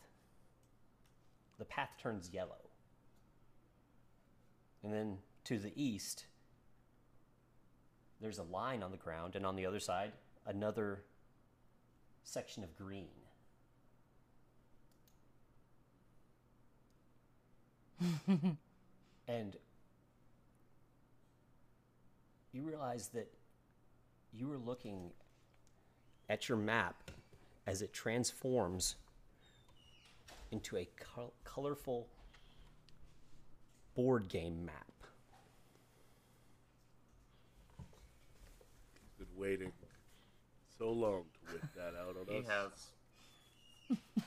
[1.60, 2.70] the path turns yellow.
[4.82, 6.24] And then to the east
[8.20, 10.12] there's a line on the ground and on the other side
[10.46, 11.02] another
[12.22, 13.08] section of green
[19.30, 19.56] and
[22.52, 23.30] you realize that
[24.32, 25.10] you were looking
[26.28, 27.10] at your map
[27.66, 28.96] as it transforms
[30.50, 32.08] into a col- colorful
[33.94, 34.86] board game map.
[39.18, 39.72] Been waiting
[40.78, 42.26] so long to whip that out on
[42.56, 42.90] us.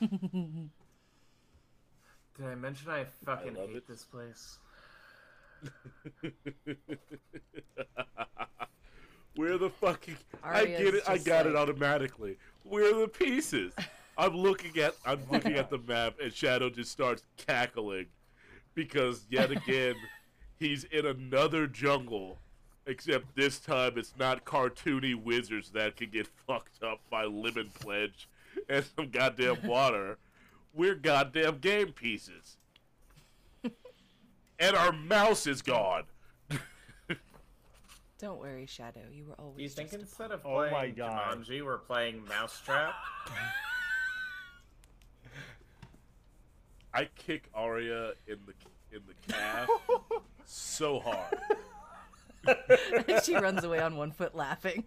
[0.00, 0.10] has.
[2.36, 3.88] Did I mention I fucking love hate it.
[3.88, 4.58] this place?
[9.36, 11.02] Where the fucking I get it.
[11.08, 12.36] I got it automatically.
[12.62, 13.72] Where are the pieces?
[14.16, 18.06] I'm looking at I'm looking at the map and Shadow just starts cackling
[18.74, 19.96] because yet again
[20.58, 22.38] he's in another jungle
[22.86, 28.28] Except this time it's not cartoony wizards that can get fucked up by lemon pledge
[28.68, 30.18] and some goddamn water.
[30.74, 32.58] We're goddamn game pieces.
[34.58, 36.04] And our mouse is gone.
[38.18, 39.00] Don't worry, Shadow.
[39.12, 39.60] You were always.
[39.62, 41.44] You think just a instead of Oh my playing God.
[41.44, 42.94] Jumanji, we're playing Mousetrap?
[46.94, 48.54] I kick Arya in the
[48.94, 49.68] in the calf
[50.44, 51.36] so hard.
[53.24, 54.84] she runs away on one foot laughing.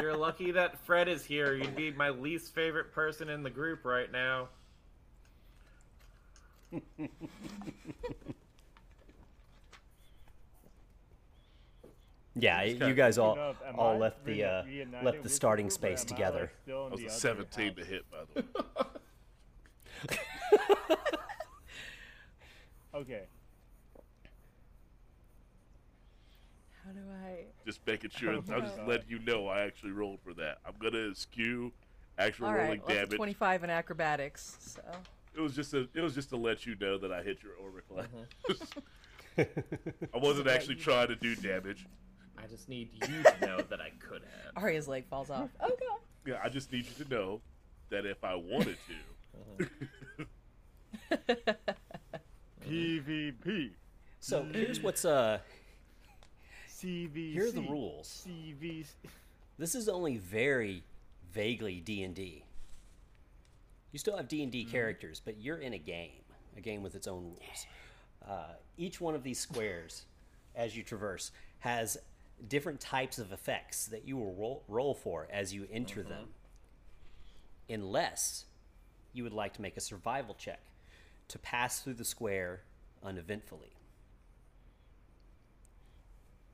[0.00, 1.54] You're lucky that Fred is here.
[1.54, 4.48] You'd be my least favorite person in the group right now.
[12.38, 14.62] Yeah, kinda- you guys all You know, am all I left the uh,
[15.02, 16.40] left the starting group, space am I, together.
[16.40, 18.46] like, still in That was a other 17 to hit, by the way.
[22.94, 23.24] Okay.
[26.82, 27.44] How do I?
[27.66, 28.32] Just making sure.
[28.32, 30.58] Oh I'm just my letting you know I actually rolled for that.
[30.64, 31.72] I'm gonna skew
[32.16, 33.16] actual All rolling right, well, that's a damage.
[33.16, 34.56] 25 in acrobatics.
[34.60, 34.80] So
[35.36, 35.88] It was just a.
[35.92, 38.02] It was just to let you know that I hit your orbital.
[38.48, 39.42] Mm-hmm.
[40.14, 41.86] I wasn't actually trying to do damage.
[42.46, 44.52] I just need you to know that I could have.
[44.62, 45.50] Arya's leg falls off.
[45.60, 45.98] Oh god.
[46.24, 47.40] Yeah, I just need you to know
[47.90, 48.76] that if I wanted
[49.58, 49.68] to,
[52.68, 53.70] PvP.
[54.20, 55.38] So here's what's uh
[56.68, 57.32] CVC.
[57.32, 58.26] here are the rules.
[58.28, 58.86] CVC.
[59.58, 60.84] This is only very
[61.32, 62.44] vaguely D and D.
[63.90, 66.22] You still have D and D characters, but you're in a game,
[66.56, 67.66] a game with its own rules.
[68.24, 70.04] Uh, each one of these squares,
[70.54, 71.96] as you traverse, has
[72.48, 76.28] different types of effects that you will roll, roll for as you enter them.
[77.68, 78.44] Unless
[79.12, 80.60] you would like to make a survival check
[81.28, 82.60] to pass through the square
[83.02, 83.72] uneventfully.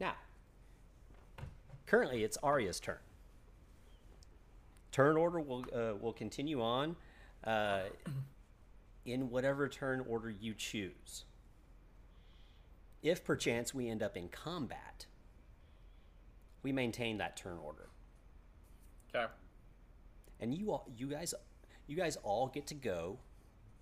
[0.00, 0.14] Now,
[1.86, 2.96] currently it's Arya's turn.
[4.90, 6.96] Turn order will uh, will continue on
[7.44, 7.82] uh,
[9.04, 11.24] in whatever turn order you choose.
[13.02, 15.06] If perchance we end up in combat,
[16.62, 17.88] we maintain that turn order,
[19.14, 19.30] Okay.
[20.40, 21.34] and you all, you guys,
[21.86, 23.18] you guys all get to go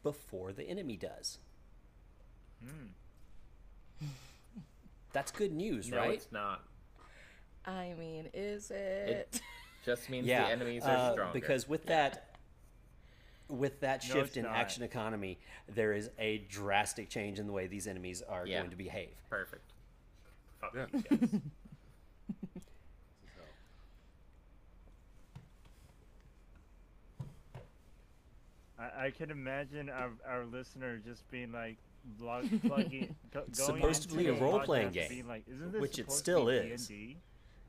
[0.03, 1.39] before the enemy does.
[5.13, 6.15] That's good news, No, right?
[6.15, 6.63] it's not.
[7.67, 9.29] I mean, is it?
[9.35, 9.41] It
[9.85, 11.33] Just means yeah, the enemies are uh, stronger.
[11.33, 12.27] because with that
[13.49, 14.55] with that shift it's in not.
[14.55, 15.39] action economy,
[15.75, 18.59] there is a drastic change in the way these enemies are Yeah.
[18.61, 19.11] going to behave.
[19.29, 19.73] Perfect.
[20.61, 20.87] Fuck Yeah.
[20.93, 21.41] these guys.
[28.81, 31.77] I, I can imagine our, our listener just being like,
[32.19, 35.99] log, plugging, go, It's going supposed to be a role-playing game, like, Isn't this which
[35.99, 36.87] it still is.
[36.87, 37.17] D&D?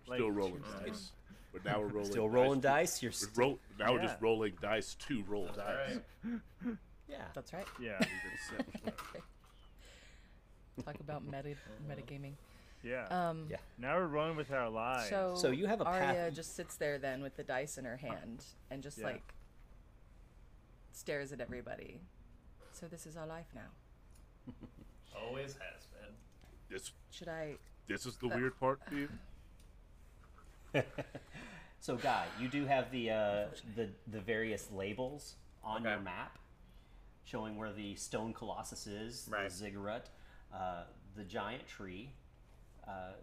[0.06, 1.12] still Like, rolling uh, dice.
[1.54, 2.12] But now we're rolling.
[2.12, 3.04] Still rolling to- dice.
[3.04, 6.00] You're We're st- roll, now we're just rolling dice to roll That's dice.
[6.24, 6.76] right.
[7.10, 7.18] yeah.
[7.34, 7.66] That's right.
[7.82, 8.96] Yeah, We've been set.
[10.86, 11.56] Talk about meta
[11.90, 12.32] metagaming.
[12.84, 13.06] yeah.
[13.08, 13.58] Um, Yeah.
[13.78, 15.10] Now we're rolling with our lives.
[15.10, 17.98] So, So you have a path- just sits there then with the dice in her
[17.98, 19.08] hand and just Yeah.
[19.08, 19.22] like
[20.92, 22.02] stares at everybody.
[22.74, 24.54] So this is our life now.
[25.28, 26.14] Always has been.
[26.70, 27.56] This Should I?
[27.88, 29.12] this is the That- weird part, Steve.
[31.84, 33.46] So, Guy, you do have the uh,
[33.76, 36.38] the the various labels on your map,
[37.24, 39.50] showing where the stone colossus is, Right.
[39.50, 40.10] the ziggurat,
[40.54, 40.84] uh,
[41.16, 42.14] the giant tree,
[42.88, 43.14] uh,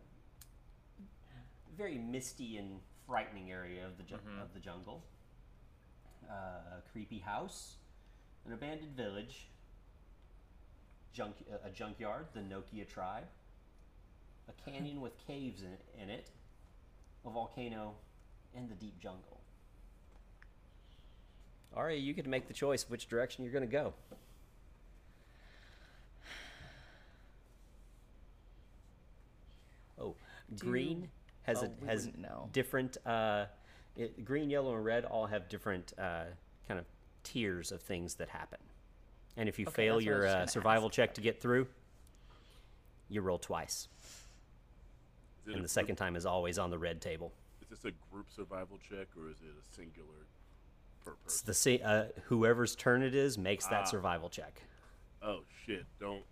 [1.77, 5.05] very misty and frightening area of the ju- of the jungle,
[6.31, 6.33] uh,
[6.79, 7.77] a creepy house,
[8.47, 9.49] an abandoned village,
[11.13, 13.25] junk a junkyard, the Nokia tribe,
[14.49, 16.31] a canyon with caves in, in it,
[17.25, 17.95] a volcano,
[18.57, 19.41] and the deep jungle.
[21.75, 23.93] Arya, you get to make the choice which direction you're going to go.
[30.01, 30.15] Oh,
[30.55, 31.09] Do green you-
[31.43, 32.09] has oh, a has
[32.53, 32.97] different.
[33.07, 33.47] Uh,
[33.99, 36.25] it, green, yellow, and red all have different uh,
[36.67, 36.87] kind of
[37.25, 38.59] tiers of things that happen.
[39.37, 40.95] And if you Okay, fail that's what I your uh, survival ask.
[40.95, 41.67] check to get through,
[43.09, 43.89] you roll twice,
[45.47, 47.33] and a the second time is always on the red table.
[47.63, 50.27] Is this a group survival check or is it a singular
[51.05, 53.85] per It's the sa- uh, whoever's turn it is makes that Ah.
[53.85, 54.63] survival check.
[55.23, 55.85] Oh shit!
[56.01, 56.23] Don't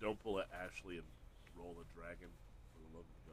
[0.00, 1.06] don't pull a Ashley and
[1.56, 2.28] roll a dragon.
[2.72, 3.26] For the love of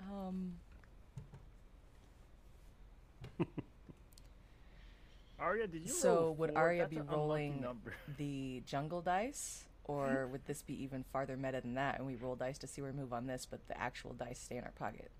[0.00, 0.01] God.
[0.12, 0.52] Um,
[5.38, 6.58] Arya, did you So roll would four?
[6.58, 7.94] Arya That's be an unlucky rolling number.
[8.18, 12.36] the jungle dice Or would this be even farther meta than that and we roll
[12.36, 14.72] dice to see where we move on this, but the actual dice stay in our
[14.72, 15.10] pocket?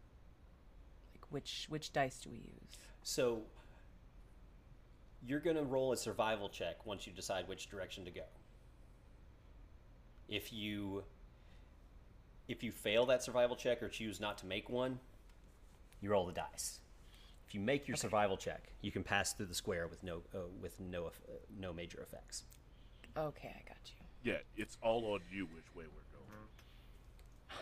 [1.15, 2.79] Like which which dice do we use?
[3.03, 3.43] So
[5.25, 8.25] you're going to roll a survival check once you decide which direction to go.
[10.29, 11.05] If you
[12.49, 14.99] if you fail that survival check or choose not to make one,
[16.01, 16.81] you roll the dice.
[17.47, 20.39] If you make your survival check, you can pass through the square with no uh,
[20.61, 21.11] with no uh,
[21.59, 22.45] no major effects.
[23.17, 24.33] Okay, I got you.
[24.33, 26.47] Yeah, it's all on you which way we're going.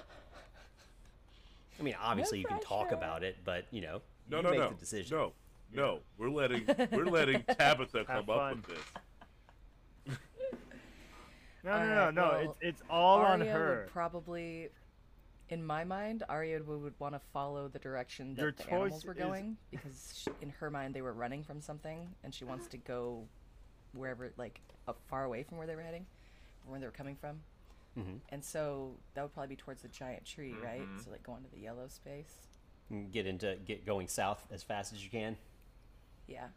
[1.79, 4.59] I mean, obviously you can talk about it, but you know, No, you no, make
[4.61, 5.17] no, the decision.
[5.17, 5.33] no,
[5.75, 5.99] no.
[6.19, 8.79] We're letting we're letting Tabitha come up with this.
[11.63, 12.23] No, no, no, Alright, no.
[12.23, 13.83] well, it's it's all on her.
[13.85, 14.69] would probably,
[15.51, 19.05] in my mind, Arya would, would want to follow the direction that Your the animals
[19.05, 22.45] were is- going because she, in her mind they were running from something, and she
[22.45, 23.27] wants to go
[23.93, 26.07] wherever, like, up far away from where they were heading,
[26.63, 27.41] from where they were coming from.
[27.99, 28.21] Mhm.
[28.31, 30.81] And so that would probably be towards the giant tree, right?
[30.81, 31.05] Mhm.
[31.05, 32.47] So like go into the yellow space.
[32.89, 35.37] And Get into get going south as fast as you can.
[36.29, 36.49] Yeah.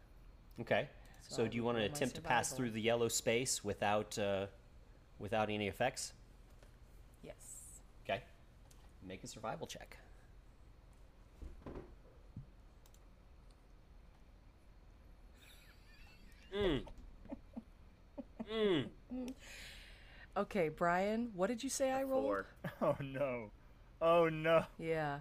[0.62, 0.88] Okay.
[1.28, 3.64] So So, do you want to roll my attempt to pass through the yellow space
[3.64, 4.46] without uh,
[5.20, 6.14] without any effects?
[7.24, 7.36] Yes.
[8.04, 8.22] Okay.
[9.08, 9.98] Make a survival check.
[16.54, 16.78] Hmm.
[18.50, 18.82] Hmm.
[20.36, 22.24] Okay, Brian, what did you say I rolled?
[22.24, 22.46] Four.
[22.82, 23.52] Oh no.
[24.02, 24.66] Oh no.
[24.78, 25.20] Yeah.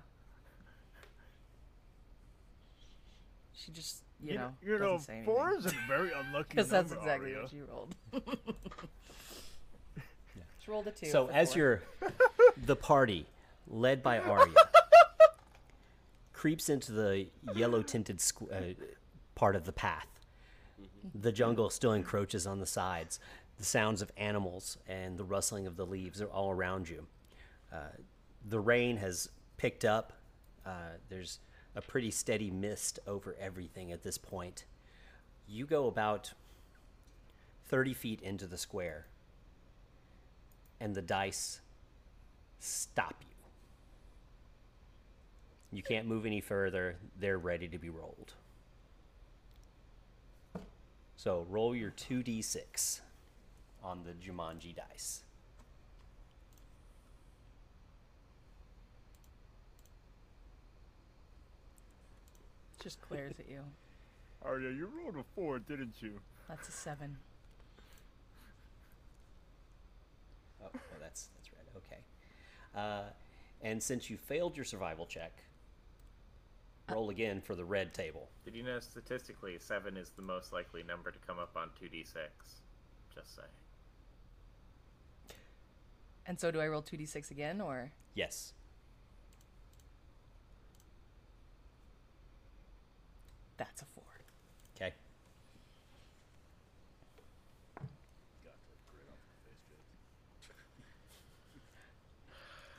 [3.55, 5.35] She just, you, know, you know, doesn't say anything.
[5.35, 6.45] four is a very unlucky number.
[6.49, 7.43] Because that's exactly Arya.
[7.43, 7.95] what you rolled.
[10.67, 11.07] Rolled a two.
[11.07, 11.83] So as you're
[12.57, 13.27] the party,
[13.67, 14.55] led by Arya,
[16.33, 18.75] creeps into the yellow tinted squ- uh,
[19.35, 20.07] part of the path.
[21.15, 23.19] The jungle still encroaches on the sides.
[23.59, 27.07] The sounds of animals and the rustling of the leaves are all around you.
[27.73, 27.97] Uh,
[28.49, 30.13] the rain has picked up.
[30.65, 31.39] Uh, there's
[31.75, 34.65] a pretty steady mist over everything at this point.
[35.47, 36.33] You go about
[37.67, 39.07] 30 feet into the square,
[40.83, 41.61] and the dice
[42.59, 43.29] stop you.
[45.79, 46.97] You can't move any further.
[47.19, 48.35] They're ready to be rolled.
[51.17, 53.01] So roll your 2d6
[53.85, 55.23] on the Jumanji dice.
[62.83, 63.61] just glares at you.
[64.45, 66.19] Oh, Arya, you rolled a four, didn't you?
[66.49, 67.17] That's a seven.
[70.63, 71.67] Oh, oh that's that's red.
[71.77, 72.01] Okay.
[72.75, 73.11] Uh,
[73.63, 75.33] and since you failed your survival check,
[76.91, 78.29] roll again for the red table.
[78.45, 81.89] Did you know statistically seven is the most likely number to come up on two
[81.89, 82.61] d six?
[83.15, 83.43] Just say.
[86.27, 87.91] And so do I roll 2d6 again, or?
[88.15, 88.53] Yes.
[93.57, 94.05] That's a four.
[94.77, 94.95] Okay.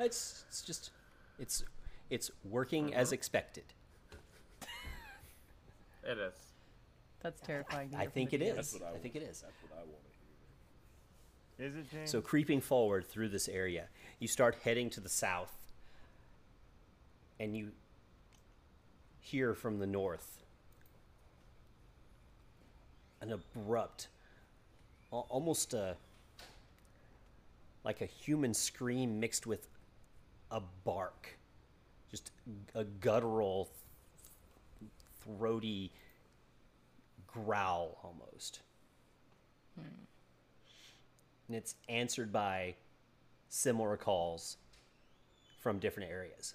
[0.04, 0.92] It's it's just
[1.40, 1.64] it's
[2.10, 3.16] it's working as uh-huh.
[3.16, 3.66] expected.
[6.06, 6.34] It is.
[7.22, 7.90] That's terrifying.
[7.92, 8.50] to I hear from think the it DM.
[8.50, 8.56] is.
[8.56, 9.42] That's what I, I think it is.
[9.42, 10.04] That's what I want.
[11.60, 12.12] Is it James?
[12.12, 13.88] So creeping forward through this area,
[14.20, 15.54] you start heading to the south,
[17.40, 17.72] and you
[19.22, 20.44] hear from the north
[23.22, 24.10] an abrupt,
[25.12, 25.96] almost a
[27.86, 29.68] like a human scream mixed with
[30.54, 31.38] a bark,
[32.10, 32.32] just
[32.74, 33.70] a guttural,
[35.24, 35.92] throaty
[37.28, 38.60] growl almost
[39.76, 39.88] hmm.
[41.48, 42.76] and it's answered by
[43.50, 44.58] similar calls
[45.60, 46.54] from different areas.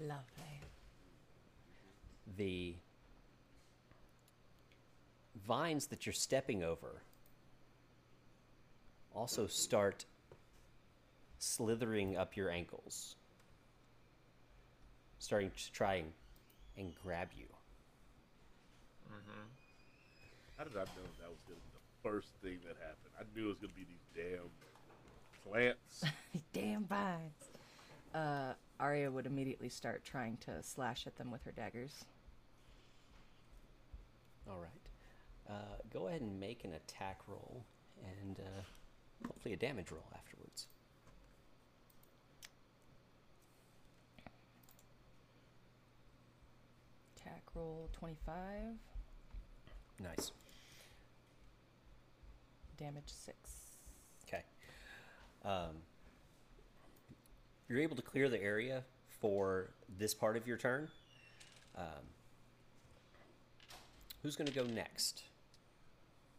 [0.00, 0.60] Lovely.
[2.36, 2.74] The
[5.46, 7.02] vines that you're stepping over
[9.14, 10.04] also start
[11.38, 13.16] slithering up your ankles,
[15.18, 16.12] starting to try and,
[16.76, 17.46] and grab you.
[19.08, 19.46] Mm-hmm.
[20.58, 23.12] How did I know that was gonna be the first thing that happened?
[23.18, 24.50] I knew it was gonna be these damn
[25.48, 26.04] plants.
[26.52, 27.44] Damn vines.
[28.14, 32.04] Uh, Arya would immediately start trying to slash at them with her daggers.
[34.48, 35.50] All right.
[35.54, 37.62] Uh, go ahead and make an attack roll
[38.02, 38.62] and uh,
[39.26, 40.66] hopefully a damage roll afterwards.
[47.16, 48.34] Attack roll 25.
[50.00, 50.32] Nice.
[52.76, 53.36] damage six.
[54.26, 54.42] Okay.
[55.44, 55.76] Um,
[57.68, 58.82] you're able to clear the area
[59.20, 60.88] for this part of your turn.
[61.76, 62.04] Um,
[64.22, 65.22] who's going to go next?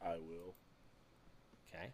[0.02, 0.53] I will.
[1.69, 1.89] Okay.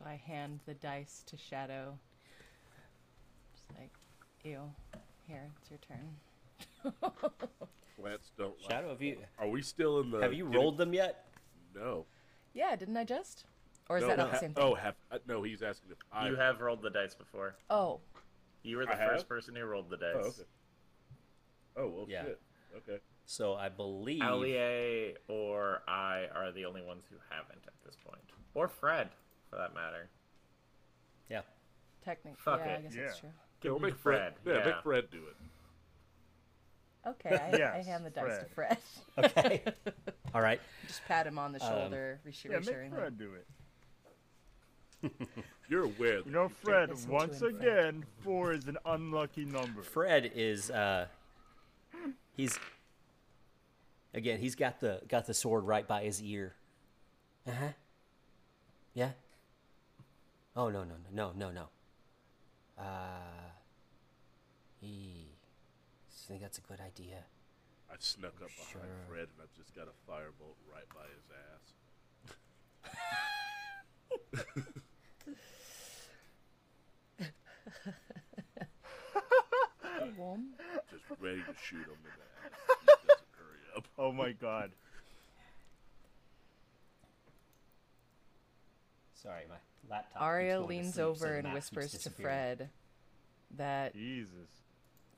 [0.00, 1.98] So I hand the dice to Shadow.
[3.52, 3.92] Just like,
[4.42, 4.60] ew.
[5.26, 7.02] Here, it's your turn.
[8.00, 8.58] Plants don't.
[8.62, 10.20] like- Shadow, have you Are we still in the?
[10.20, 11.26] have you rolled them yet?
[11.74, 12.06] No.
[12.54, 13.44] Yeah, didn't I just?
[13.90, 14.64] Or is no, that no, not the same thing?
[14.64, 15.42] Oh, have, uh, no.
[15.42, 16.28] He's asking if I.
[16.28, 17.56] You have rolled the dice before.
[17.68, 18.00] Oh,
[18.62, 19.10] You were the I have?
[19.10, 20.14] first person who rolled the dice.
[20.16, 20.42] Oh, okay.
[21.76, 22.24] Oh well, Yeah.
[22.24, 22.40] shit.
[22.76, 22.98] Okay.
[23.26, 24.22] So I believe.
[24.22, 28.22] Alie or I are the only ones who haven't at this point.
[28.54, 29.10] Or Fred,
[29.50, 30.08] for that matter.
[31.28, 31.42] Yeah.
[32.04, 32.40] technically.
[32.42, 33.02] Fuck yeah, I guess Yeah.
[33.04, 33.28] that's true.
[33.62, 34.34] Yeah, we'll make Fred.
[34.42, 34.72] Fred, Yeah, yeah.
[34.74, 35.36] make Fred do it.
[37.08, 38.78] Okay, I, I hand the dice to Fred.
[39.14, 39.24] Fred.
[39.36, 39.62] Okay.
[40.34, 40.60] All right.
[40.86, 42.96] Just pat him on the Um, shoulder, reassure, Yeah, make reassuring him.
[42.98, 43.46] Fred do it.
[45.68, 46.18] You're aware.
[46.20, 47.62] You know, Fred, once him, Fred.
[47.62, 49.82] again, four is an unlucky number.
[49.82, 51.06] Fred is uh
[52.36, 52.58] he's
[54.12, 56.54] again he's got the got the sword right by his ear.
[57.48, 57.68] Uh-huh.
[58.92, 59.12] Yeah.
[60.60, 61.68] Oh no no no no no no.
[62.76, 63.48] Uh
[64.78, 65.30] he
[66.06, 67.24] I think that's a good idea.
[67.90, 68.82] I snuck up behind Sure.
[69.08, 71.72] Fred and I've just got a firebolt right by his ass.
[80.18, 80.44] Warm.
[80.90, 82.52] Just ready to shoot him in the ass.
[82.52, 83.86] if He doesn't hurry up.
[83.98, 84.72] Oh my god.
[89.14, 89.56] Sorry, my
[89.90, 90.22] laptop.
[90.22, 92.10] Arya keeps going to leans sleep, so over the and whispers to.
[92.10, 92.68] Fred
[93.56, 94.48] that, Jesus.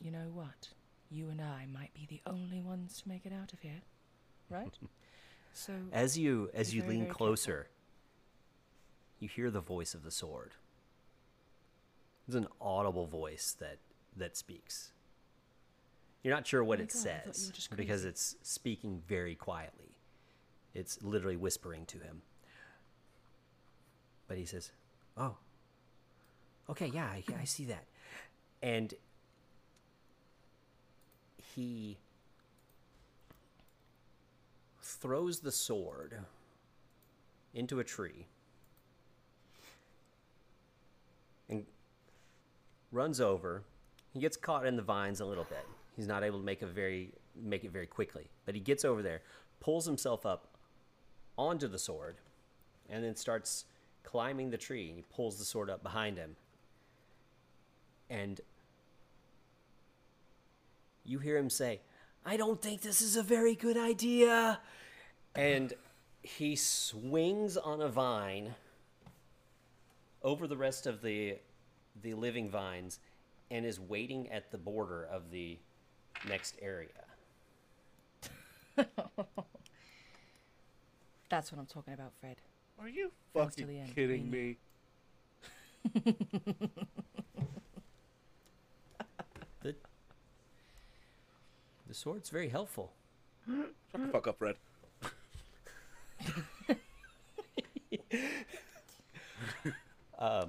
[0.01, 0.69] you know what?
[1.11, 3.83] You and I might be the only ones to make it out of here.
[4.49, 4.73] Right?
[5.53, 7.27] so, As you as you very, lean very careful.
[7.27, 7.69] closer,
[9.21, 10.53] you hear the voice of the sword.
[12.27, 13.79] It's an audible voice that
[14.17, 14.93] that speaks.
[16.23, 19.03] You're not sure what oh my it God, I thought you says because it's speaking
[19.07, 19.97] very quietly.
[20.75, 22.23] It's literally whispering to him.
[24.33, 24.73] But he says,
[25.19, 25.37] "Oh,
[26.71, 27.85] okay, yeah, I, I see that,"
[28.63, 28.95] and
[31.55, 31.99] he
[34.81, 36.15] throws the sword
[37.53, 38.25] into a tree
[41.51, 41.67] and
[42.91, 43.65] runs over.
[44.15, 45.67] He gets caught in the vines a little bit.
[45.95, 49.03] He's not able to make a very make it very quickly, but he gets over
[49.03, 49.21] there,
[49.61, 50.57] pulls himself up
[51.37, 52.17] onto the sword,
[52.89, 53.67] and then starts
[54.05, 54.89] climbing the tree.
[54.89, 56.37] And he pulls the sword up behind him,
[58.11, 58.41] and
[61.05, 61.81] you hear him say,
[62.25, 64.61] I don't think this is a very good idea.
[65.35, 65.73] And
[66.23, 68.55] he swings on a vine
[70.23, 71.39] over the rest of the
[72.03, 73.01] the living vines
[73.51, 75.59] and is waiting at the border of the
[76.27, 76.89] next area.
[81.29, 82.37] that's what I'm talking about, Fred.
[82.83, 84.57] Are you fucking the end, kidding me?
[89.63, 89.77] The
[91.87, 92.93] the sword's very helpful.
[93.47, 94.57] Shut the fuck up, Fred.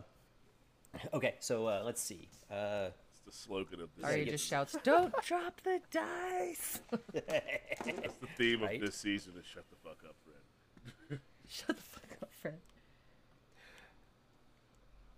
[1.13, 2.27] Okay, so uh, let's see.
[2.51, 4.05] Uh, It's the slogan of this.
[4.05, 6.81] Arya gets- just shouts, Don't drop the dice!
[7.13, 8.75] That's the theme Right?
[8.81, 11.19] of this season is shut the fuck up, Fred.
[11.47, 12.12] Shut the fuck up,
[12.43, 12.55] Fred.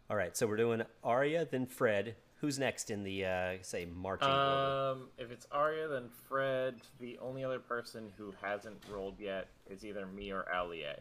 [0.10, 2.16] all right, so we're doing Arya, then Fred.
[2.42, 4.92] Who's next in the uh, say marching order?
[5.02, 6.76] Um, if it's Arya, then Fred.
[7.00, 10.86] The only other person who hasn't rolled yet is either me or Alie.
[10.86, 10.92] Uh,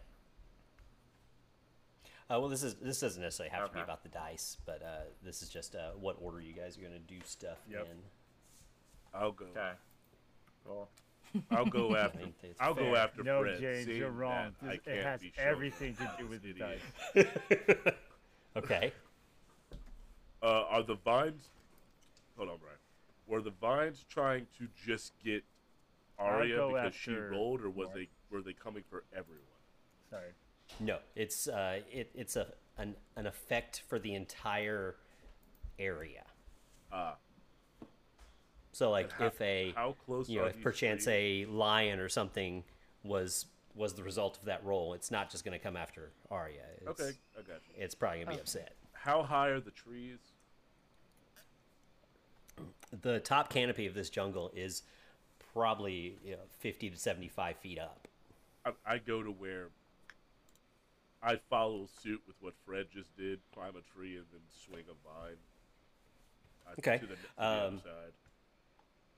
[2.41, 5.43] well, this is this doesn't necessarily have to be about the dice, but uh, this
[5.43, 7.89] is just uh, what order you guys are going to do stuff Yep.
[7.91, 7.99] in.
[9.21, 9.45] I'll go.
[9.47, 9.73] Okay.
[10.67, 10.89] Cool.
[11.51, 12.19] I'll go after.
[12.41, 12.97] think I'll go Fair.
[12.97, 13.61] after no, Fred.
[13.61, 14.55] James, seeing you're wrong.
[14.63, 16.81] that I This- it has everything to do this with the idiot.
[17.15, 17.95] dice.
[18.57, 18.93] Okay.
[20.43, 21.49] Uh, are the vines?
[22.37, 22.77] Hold on, Brian.
[23.27, 25.43] Were the vines trying to just get
[26.19, 27.95] I'll Arya because she after rolled, or was Mark.
[27.99, 29.43] they were they coming for everyone?
[30.11, 30.31] Sorry.
[30.79, 32.47] No, it's uh, it, it's a
[32.79, 34.95] an, an effect for the entire
[35.79, 36.23] area.
[36.93, 37.17] Ah,
[38.75, 41.47] So like how- if a how close you know if these perchance trees?
[41.49, 42.65] a lion or something
[43.05, 43.47] was
[43.77, 46.63] was the result of that roll, it's not just going to come after Arya.
[46.87, 47.75] It's, okay, I got you.
[47.77, 48.41] It's probably going to be Okay.
[48.43, 48.77] upset.
[48.93, 50.19] How high are the trees?
[53.03, 54.83] The top canopy of this jungle is
[55.53, 58.07] probably you know, 50 to 75 feet up.
[58.65, 59.69] I, I go to where
[61.23, 64.95] I follow suit with what Fred just did: climb a tree and then swing a
[65.09, 65.37] vine.
[66.69, 68.13] uh, Okay, To the, to the um, other side.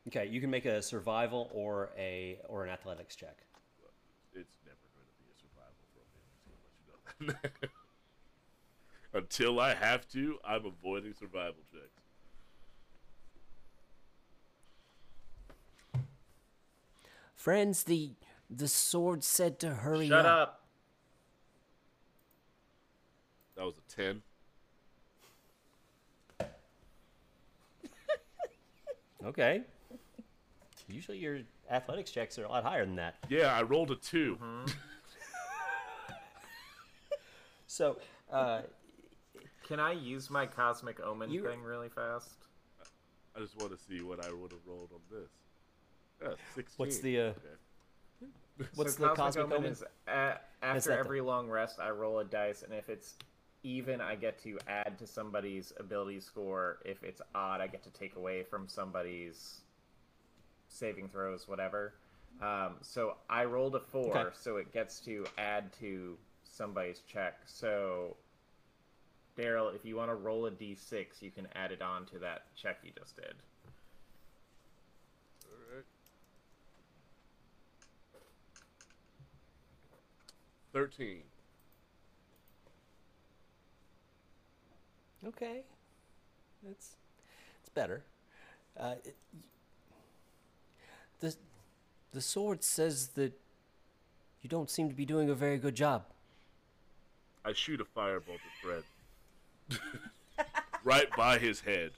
[0.08, 3.38] Okay, you can make a survival or a or an athletics check.
[4.34, 6.22] It's never going to be a survival for me.
[6.54, 7.70] I'm just gonna let you know
[9.12, 9.18] that.
[9.18, 12.02] Until I have to, I'm avoiding survival checks.
[17.34, 18.12] Friends, the
[18.48, 20.62] the sword said to hurry Shut up.
[23.56, 24.22] That was a ten.
[29.24, 29.62] Okay.
[30.88, 31.40] Usually your
[31.70, 33.16] athletics checks are a lot higher than that.
[33.28, 34.38] Yeah, I rolled a 2
[37.66, 37.98] So,
[38.32, 38.62] uh,
[39.66, 42.30] Can I use my cosmic omen You- thing really fast?
[43.34, 45.28] I just want to see what I would have rolled on this.
[46.22, 46.74] Yeah, sixteen.
[46.78, 48.30] What's the, uh, Okay.
[48.76, 49.64] what's so the cosmic omen?
[49.66, 53.16] is a- after that every long rest, I roll a dice, and if it's
[53.62, 56.78] even, I get to add to somebody's ability score.
[56.86, 59.60] If it's odd, I get to take away from somebody's
[60.76, 61.94] saving throws, whatever.
[62.40, 64.36] Um, so I rolled a four, Okay.
[64.38, 67.38] so it gets to add to somebody's check.
[67.46, 68.16] So,
[69.38, 72.54] Daryl, if you want to roll a d6, you can add it on to that
[72.54, 73.34] check you just did.
[75.70, 75.84] Alright.
[80.72, 81.22] Thirteen.
[85.26, 85.62] Okay,
[86.62, 86.96] that's
[87.60, 88.04] it's better.
[88.78, 89.16] Uh, it-
[91.20, 91.34] the
[92.12, 93.32] the sword says that
[94.42, 96.04] you don't seem to be doing a very good job.
[97.44, 99.80] I shoot a firebolt at Fred.
[100.84, 101.92] right by his head.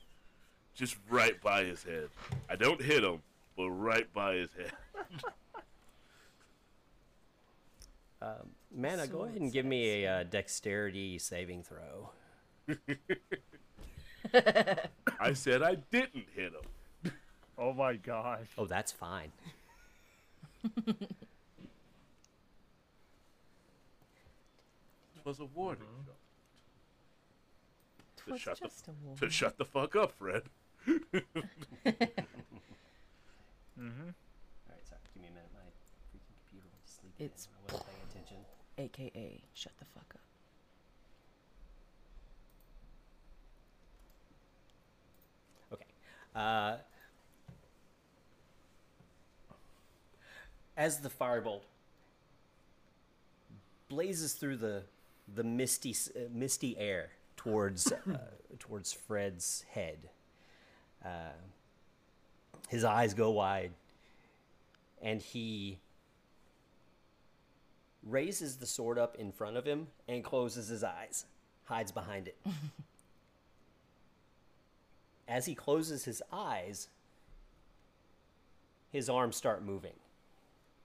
[0.75, 2.09] Just right by his head.
[2.49, 3.21] I don't hit him,
[3.57, 4.73] but right by his head.
[8.75, 12.11] Mana, go ahead and give me a uh, dexterity saving throw.
[15.21, 16.63] I said I didn't hit him.
[17.59, 18.47] Oh my gosh.
[18.57, 19.33] Oh, that's fine.
[25.17, 26.15] It was a warning shot.
[28.17, 29.19] To Twas shut, just a the, warning.
[29.21, 30.43] to shut the fuck up, Fred.
[33.79, 34.11] Mm-hmm.
[34.11, 34.99] All right, sorry.
[35.15, 35.51] Give me a minute.
[35.55, 35.61] My
[36.11, 37.13] freaking computer went to sleep.
[37.21, 38.39] It's- again I wasn't paying attention.
[38.77, 40.21] AKA, shut the fuck up.
[45.73, 45.85] Okay.
[46.35, 46.77] Uh,
[50.79, 51.63] as the firebolt
[53.89, 54.83] blazes through the
[55.35, 58.19] the misty uh, misty air towards uh,
[58.59, 60.09] towards Fred's head,
[61.05, 61.37] uh,
[62.69, 63.73] his eyes go wide,
[65.03, 65.79] and he
[68.05, 71.27] raises the sword up in front of him and closes his eyes,
[71.65, 72.39] hides behind it.
[75.29, 76.89] as he closes his eyes,
[78.91, 79.93] his arms start moving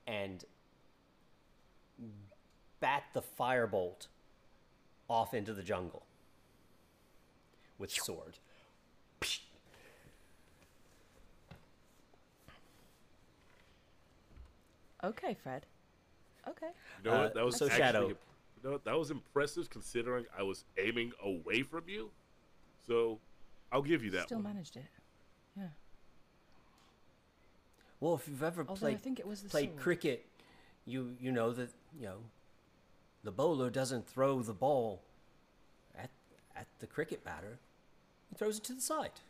[0.08, 0.44] and
[2.80, 4.08] bat the firebolt
[5.10, 6.04] off into the jungle
[7.78, 8.38] with sword.
[15.04, 15.66] Okay, Fred.
[16.48, 16.68] Okay.
[17.04, 17.34] You know Uh, what?
[17.34, 18.08] That was so actually, Shadow.
[18.10, 18.18] You
[18.64, 18.84] know what?
[18.86, 22.12] That was impressive considering I was aiming away from you.
[22.88, 23.20] So,
[23.72, 24.46] I'll give you that Still one.
[24.54, 24.86] managed it.
[25.58, 25.68] Yeah.
[28.04, 29.82] Well, if you've ever Although I played think it was the played sword.
[29.82, 30.26] cricket,
[30.86, 32.18] you you know that you know
[33.24, 35.02] the bowler doesn't throw the ball
[35.98, 36.10] at
[36.54, 37.60] at the cricket batter.
[38.30, 39.22] He throws it to the side.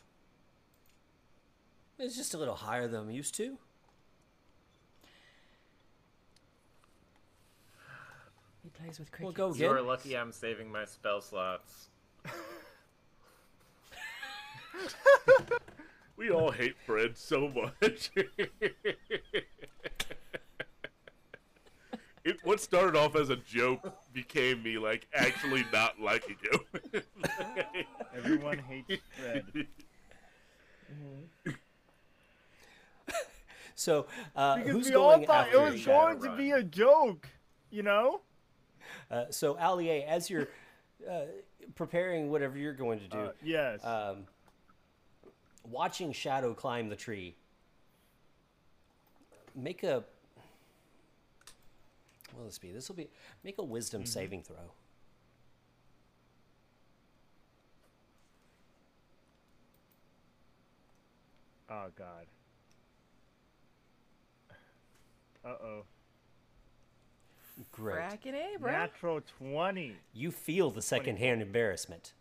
[1.99, 3.59] It's just a little higher than I'm used to.
[8.63, 9.35] He plays with Well, cricket.
[9.35, 11.89] go You're lucky I'm saving my spell slots.
[16.15, 18.11] We all hate Fred so much.
[22.23, 23.81] it, what started off as a joke
[24.13, 27.03] became me like actually not liking him.
[28.15, 29.67] Everyone hates Fred.
[33.75, 37.27] So, uh, Because who's we all going thought it was going to be a joke,
[37.71, 38.21] you know?
[39.09, 40.47] Uh, so, Allier, as you're
[41.09, 41.21] uh,
[41.73, 43.83] preparing whatever you're going to do, Uh, yes.
[43.83, 44.27] um,
[45.69, 47.35] watching Shadow climb the tree,
[49.55, 50.03] make a.
[52.37, 53.09] Will this be this will be
[53.43, 54.07] make a Wisdom Mm-hmm.
[54.07, 54.71] saving throw.
[61.69, 62.25] Oh god.
[65.45, 65.83] Uh oh.
[67.71, 67.97] Great.
[67.97, 68.71] Fracking A, bro.
[68.71, 69.95] Natural 20.
[70.13, 72.13] You feel the secondhand embarrassment.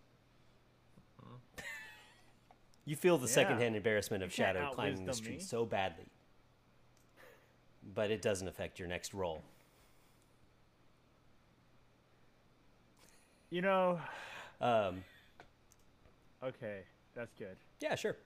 [2.85, 3.33] You feel the Yeah.
[3.35, 5.41] secondhand embarrassment of Shadow climbing this tree me.
[5.41, 6.07] so badly.
[7.95, 9.45] But it doesn't affect your next roll.
[13.51, 14.01] You know,
[14.61, 15.05] Um,
[16.43, 17.57] okay, that's good.
[17.81, 18.17] yeah, sure.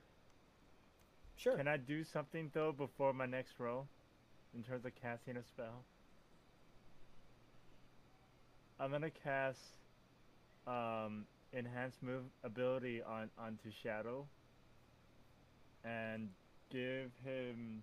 [1.36, 1.56] Sure.
[1.56, 3.88] Can I do something though before my next roll?
[4.54, 5.84] In terms of casting a spell?
[8.78, 9.60] I'm gonna cast
[10.66, 14.26] um enhanced move ability on onto Shadow
[15.86, 16.28] and
[16.70, 17.82] give him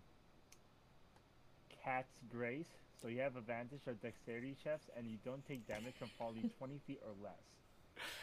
[1.84, 2.68] Cat's Grace.
[3.02, 6.80] So you have advantage of dexterity checks and you don't take damage from falling 20
[6.86, 7.34] feet or less.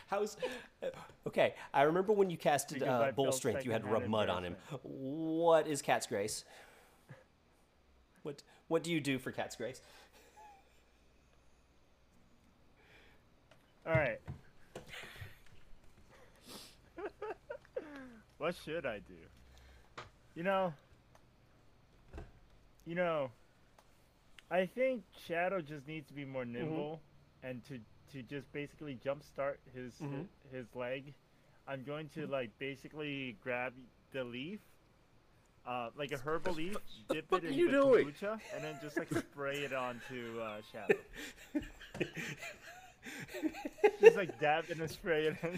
[0.09, 0.37] How's
[0.83, 0.87] uh,
[1.27, 1.55] okay?
[1.73, 4.57] I remember when you casted uh, bull strength, you had to rub mud on him.
[4.83, 6.45] What is Cat's Grace?
[8.25, 9.81] What What do you do for Cat's Grace?
[13.87, 14.21] All right.
[18.39, 19.15] what should I do?
[20.41, 20.73] You know,
[22.87, 23.31] you know,
[24.51, 27.03] I think Shadow just needs to be more nimble
[27.43, 27.79] and to
[28.15, 30.29] to just basically jumpstart his Mhm.
[30.51, 31.13] his leg.
[31.69, 33.75] I'm going to like basically grab
[34.13, 34.61] the leaf,
[35.67, 36.75] uh, like a herbal leaf,
[37.11, 38.07] dip it in the doing?
[38.07, 40.95] kombucha, and then just like spray it onto uh, Shadow.
[44.01, 45.51] just like dab and then spray it on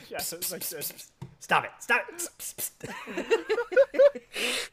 [0.50, 1.12] like this.
[1.38, 1.70] Stop it!
[1.78, 2.28] Stop it!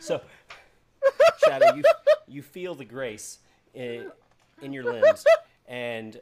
[0.00, 0.20] So,
[1.46, 1.82] Shadow, you
[2.28, 3.38] you feel the grace
[3.72, 4.10] in,
[4.60, 5.24] in your limbs,
[5.66, 6.20] and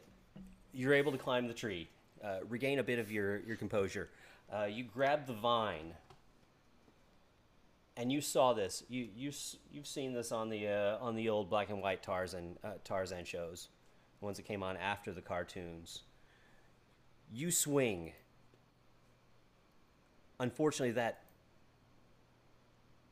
[0.73, 1.89] you're able to climb the tree,
[2.23, 4.09] uh, regain a bit of your your composure.
[4.53, 5.93] Uh, you grab the vine,
[7.97, 8.83] and you saw this.
[8.87, 9.31] You you
[9.71, 13.25] you've seen this on the uh, on the old black and white Tarzan uh, Tarzan
[13.25, 13.67] shows,
[14.19, 16.03] the ones that came on after the cartoons.
[17.31, 18.13] You swing.
[20.43, 21.21] Unfortunately, that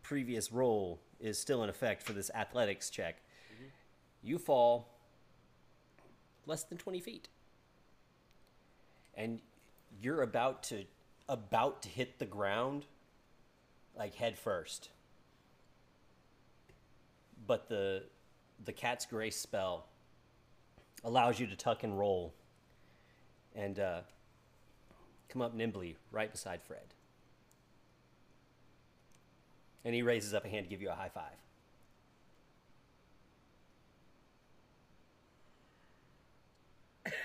[0.02, 3.22] previous roll is still in effect for this athletics check.
[4.22, 4.90] You fall
[6.46, 7.30] less than 20 feet.
[9.16, 9.40] And
[10.02, 10.84] you're about to
[11.30, 12.84] about to hit the ground
[13.98, 14.90] like head first.
[17.48, 18.04] But the
[18.66, 19.86] the cat's grace spell
[21.06, 22.34] allows you to tuck and roll
[23.56, 24.02] and uh,
[25.30, 26.94] come up nimbly right beside Fred.
[29.84, 31.38] And he raises up a hand to give you a high five.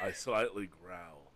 [0.02, 1.30] I slightly growl,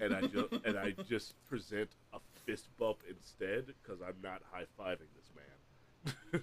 [0.00, 4.66] and I just and I just present a fist bump instead because I'm not high
[4.78, 6.42] fiving this man.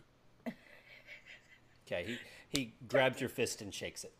[1.85, 2.17] Okay,
[2.51, 4.13] he, he grabs your fist and shakes it.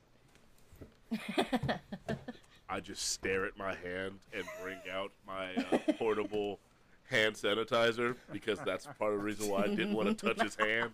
[2.69, 6.59] I just stare at my hand and bring out my uh, portable
[7.09, 10.55] hand sanitizer because that's part of the reason why I didn't want to touch his
[10.55, 10.93] hands.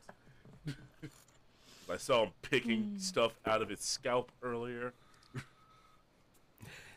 [1.89, 4.93] I saw him picking stuff out of his scalp earlier.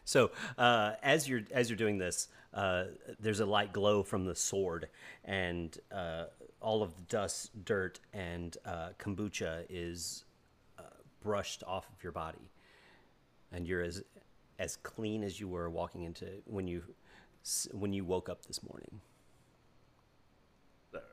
[0.04, 2.84] So uh, as you're as you're doing this, uh,
[3.18, 4.88] there's a light glow from the sword,
[5.24, 6.24] and uh,
[6.60, 10.24] all of the dust, dirt, and uh, kombucha is
[10.78, 10.82] uh,
[11.22, 12.50] brushed off of your body,
[13.50, 14.02] and you're as
[14.58, 16.94] as clean as you were walking into when you s-
[17.72, 19.00] when you woke up this morning.
[20.94, 21.04] All right.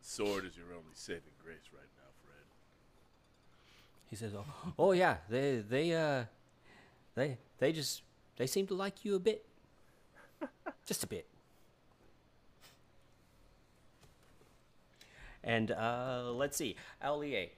[0.00, 2.44] Sword is your only saving grace right now, Fred.
[4.10, 6.24] He says, "Oh, oh yeah, they they uh
[7.14, 8.02] they they just
[8.36, 9.44] they seem to like you a bit,
[10.86, 11.26] just a bit."
[15.42, 17.52] And uh, let's see, Alie.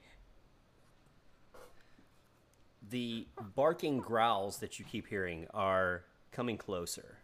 [2.91, 7.19] The barking growls that you keep hearing are coming closer,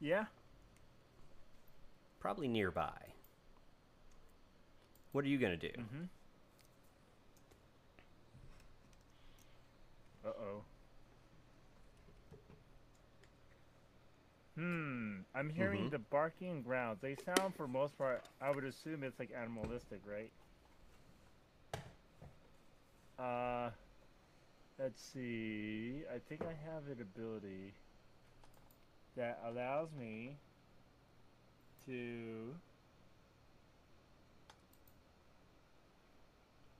[0.00, 0.26] Yeah.
[2.20, 3.14] probably nearby.
[5.12, 5.72] What are you gonna do?
[10.24, 10.64] Uh oh.
[14.56, 15.22] Hmm.
[15.34, 15.90] I'm hearing Mhm.
[15.90, 16.98] the barking growls.
[17.00, 20.32] They sound, for most part, I would assume it's like animalistic, right?
[23.18, 23.70] Uh,
[24.78, 26.02] let's see.
[26.12, 27.74] I think I have an ability
[29.20, 30.38] that allows me
[31.84, 32.54] to.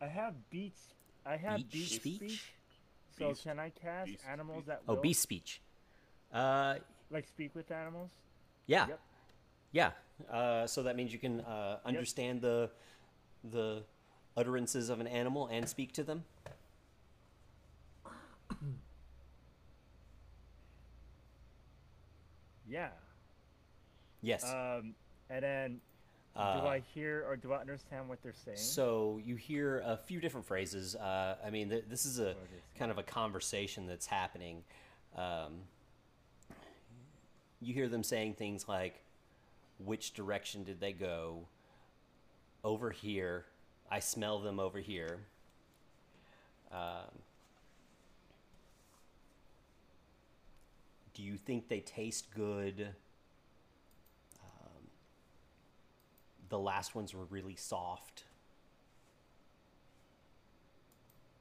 [0.00, 0.80] I have beats.
[1.26, 2.16] I have Beach beat speech?
[2.16, 2.44] speech.
[3.18, 4.66] So Beast- can I cast beast animals speech.
[4.68, 5.60] that Oh, will beast speech.
[6.32, 6.76] Uh,
[7.10, 8.08] like speak with animals?
[8.66, 8.86] Yeah.
[8.88, 9.00] Yep.
[9.72, 9.90] Yeah.
[10.30, 12.70] Uh, so that means you can uh, understand the
[13.44, 13.82] the
[14.36, 16.24] utterances of an animal and speak to them?
[22.70, 22.88] Yeah.
[24.22, 24.44] Yes.
[24.44, 24.94] Um,
[25.28, 25.80] and then
[26.36, 28.56] do Uh, I hear or do I understand what they're saying?
[28.56, 30.94] So you hear a few different phrases.
[30.94, 32.36] Uh, I mean, th- this is a
[32.78, 34.62] kind of a conversation that's happening.
[35.16, 35.62] Um,
[37.60, 39.02] you hear them saying things like,
[39.78, 41.48] "Which direction did they go?"
[42.62, 43.46] Over here.
[43.90, 45.26] I smell them over here.
[51.14, 52.88] Do you think they taste good?
[54.42, 54.82] Um,
[56.48, 58.24] the last ones were really soft.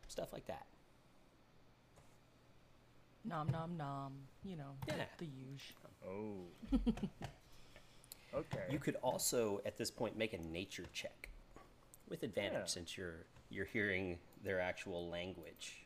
[0.08, 0.66] Stuff like that.
[3.26, 4.14] Nom nom nom.
[4.44, 5.06] You know, Yeah.
[5.18, 5.76] the huge.
[6.08, 6.46] Oh.
[8.34, 8.66] okay.
[8.72, 11.30] You could also, at this point, make a nature check
[12.10, 12.66] with advantage Yeah.
[12.66, 15.86] since you're you're hearing their actual language.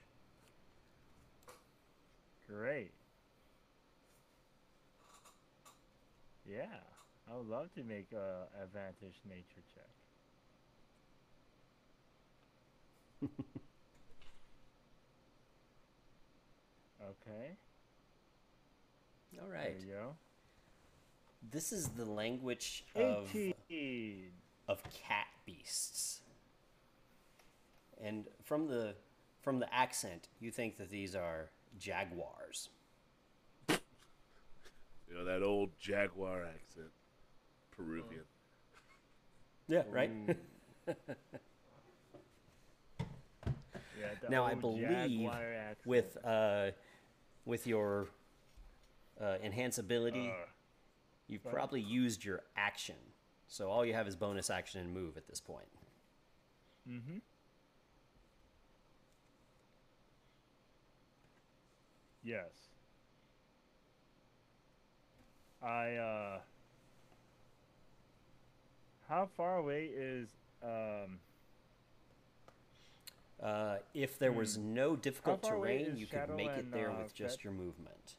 [2.47, 2.91] Great.
[6.45, 6.65] Yeah,
[7.31, 9.89] I would love to make a advantage nature check.
[17.01, 17.57] okay.
[19.41, 19.77] All right.
[19.79, 20.15] There you go.
[21.51, 24.31] This is the language of Eighteen.
[24.67, 26.21] of cat beasts.
[28.01, 28.95] And from the
[29.41, 31.49] from the accent, you think that these are
[31.79, 32.69] jaguars.
[35.13, 36.89] You know that old Jaguar accent,
[37.71, 38.23] Peruvian.
[39.67, 40.11] Yeah, right.
[43.99, 45.29] Yeah, Now I believe
[45.85, 46.71] with uh,
[47.45, 48.07] with your
[49.21, 50.45] uh, enhance ability, Uh,
[51.27, 51.53] you've right.
[51.53, 52.95] probably used your action.
[53.47, 55.67] So all you have is bonus action and move at this point.
[56.89, 57.17] Mm-hmm.
[62.23, 62.62] Yes.
[65.63, 66.39] I uh
[69.07, 70.29] How far away is
[70.63, 71.19] um
[73.41, 75.47] Uh, if there was no difficult Hmm.
[75.47, 77.43] far away terrain, you could make it there uh, with just Fred?
[77.43, 78.15] your movement.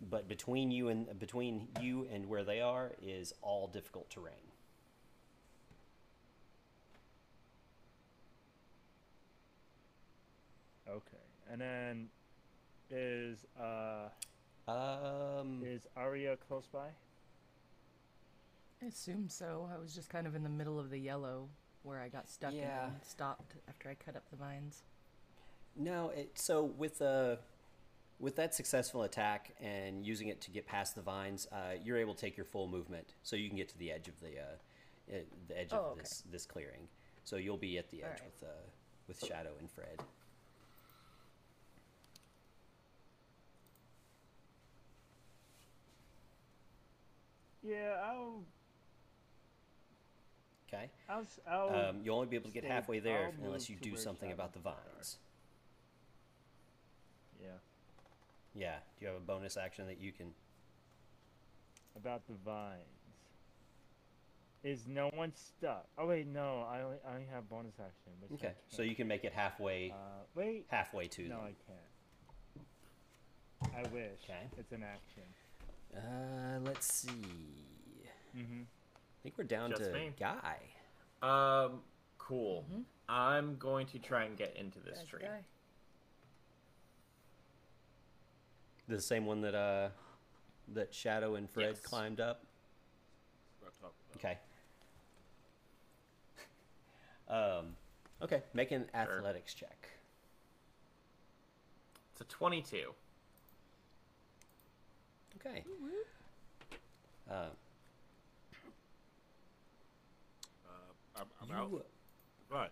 [0.00, 4.52] But between you and between you and where they are is all difficult terrain.
[10.88, 11.24] okay.
[11.50, 12.08] And then
[12.90, 14.08] is uh
[14.66, 16.88] Um, is Arya close by?
[18.82, 19.68] I assume so.
[19.74, 21.48] I was just kind of in the middle of the yellow
[21.82, 22.86] where I got stuck Yeah.
[22.86, 24.82] and stopped after I cut up the vines.
[25.76, 27.36] No, it, so with uh,
[28.20, 32.14] with that successful attack and using it to get past the vines, uh, you're able
[32.14, 35.14] to take your full movement, so you can get to the edge of the uh,
[35.16, 35.18] uh,
[35.48, 36.00] the edge Oh, of okay.
[36.02, 36.88] this this clearing.
[37.24, 38.22] So you'll be at the edge Alright.
[38.24, 38.52] with uh,
[39.08, 40.00] with Shadow and Fred.
[47.64, 48.44] Yeah, I'll
[50.68, 50.90] Okay.
[51.08, 54.32] I'll I'll Um, you'll only be able to get halfway there unless you do something
[54.32, 54.94] about the and Fred are.
[54.96, 55.16] vines.
[57.40, 57.48] Yeah.
[58.54, 58.76] Yeah.
[58.98, 60.34] Do you have a bonus action that you can?
[61.96, 62.80] About the vines.
[64.64, 65.86] Is no one stuck?
[65.98, 66.62] Oh wait, no.
[66.68, 68.12] I only I only have bonus action.
[68.32, 68.54] Okay.
[68.68, 69.94] So you can make it halfway Uh,
[70.34, 70.66] wait.
[70.68, 71.44] halfway to No, them.
[71.44, 71.54] I
[73.70, 73.76] can't.
[73.76, 74.20] I wish.
[74.24, 74.48] Okay.
[74.58, 75.22] It's an action.
[75.96, 77.08] Uh, let's see.
[78.36, 78.62] Mm-hmm.
[78.62, 80.10] I think we're down Just to me.
[80.18, 80.58] Guy.
[81.22, 81.80] Um,
[82.18, 82.64] cool.
[83.08, 85.20] I'm going to try and get into this Guy's tree.
[85.22, 85.40] guy.
[88.88, 89.88] The same one that uh
[90.74, 91.80] that Shadow and Fred Yes.
[91.80, 92.44] climbed up.
[93.62, 94.38] Not talking about.
[97.28, 97.58] Okay.
[97.60, 97.76] um
[98.22, 99.88] okay, make an athletics check.
[102.12, 102.92] It's a 22.
[105.40, 105.64] Okay.
[107.30, 107.32] Uh,
[110.66, 110.70] Uh,
[111.16, 111.70] I'm, I'm out.
[111.70, 111.82] you,
[112.50, 112.70] Right.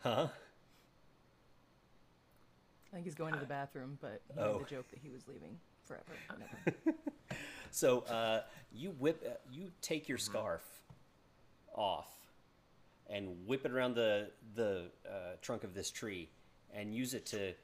[0.00, 0.28] huh?
[2.92, 4.54] I think he's going to the bathroom, but he Oh.
[4.54, 6.04] made the joke that he was leaving forever.
[7.74, 10.62] So uh, you whip, uh, you take your scarf
[11.74, 12.14] off
[13.08, 16.28] and whip it around the the uh, trunk of this tree,
[16.74, 17.54] and use it to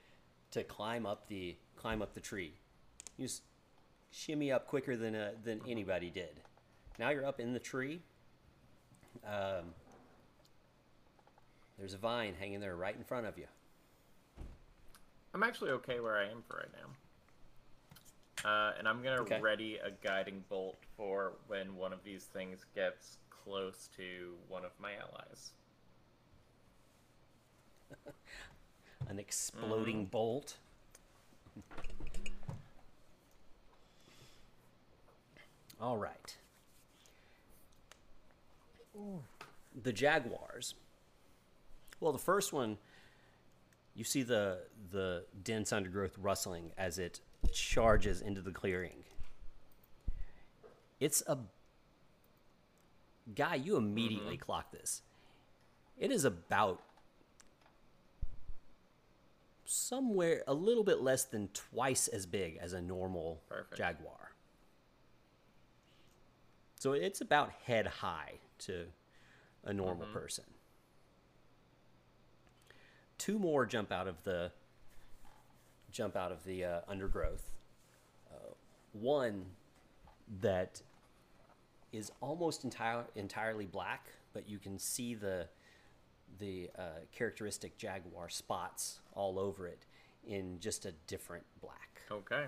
[0.52, 2.54] to climb up the climb up the tree.
[3.18, 3.42] You s-
[4.10, 6.40] shimmy up quicker than uh, than anybody did.
[6.98, 8.00] Now you're up in the tree.
[9.26, 9.74] Um,
[11.78, 13.46] there's a vine hanging there right in front of you.
[15.34, 18.48] I'm actually okay where I am for right now.
[18.48, 19.40] Uh, and I'm gonna Okay.
[19.40, 24.70] ready a guiding bolt for when one of these things gets close to one of
[24.80, 25.50] my allies.
[29.08, 30.56] An exploding bolt.
[35.80, 36.36] All right.
[39.82, 40.74] The Jaguars.
[42.00, 42.78] Well, the first one,
[43.94, 44.60] you see the
[44.90, 47.20] the dense undergrowth rustling as it
[47.52, 49.04] charges into the clearing.
[51.00, 51.38] It's a
[53.34, 53.56] guy.
[53.56, 54.44] You immediately mm-hmm.
[54.44, 55.02] clock this.
[55.96, 56.82] It is about
[59.64, 63.76] somewhere a little bit less than twice as big as a normal Perfect.
[63.76, 64.27] jaguar.
[66.78, 68.84] So it's about head high to
[69.64, 70.44] a normal person.
[73.18, 74.52] Two more jump out of the
[75.90, 77.50] jump out of the uh, undergrowth.
[78.30, 78.52] Uh,
[78.92, 79.46] one
[80.40, 80.80] that
[81.92, 85.48] is almost entire, entirely black, but you can see the
[86.38, 89.84] the uh, characteristic jaguar spots all over it
[90.24, 92.02] in just a different black.
[92.12, 92.44] Okay.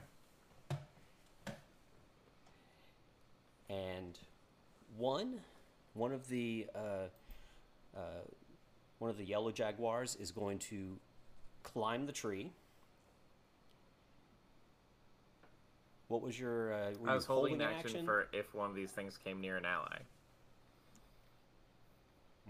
[3.70, 4.18] And
[4.96, 5.40] one
[5.94, 7.08] one of the uh,
[7.96, 8.00] uh,
[8.98, 10.98] one of the yellow jaguars is going to
[11.62, 12.52] climb the tree.
[16.08, 16.74] What was your?
[16.74, 19.56] Uh, I you was holding an action, for if one of these things came near
[19.56, 19.98] an ally.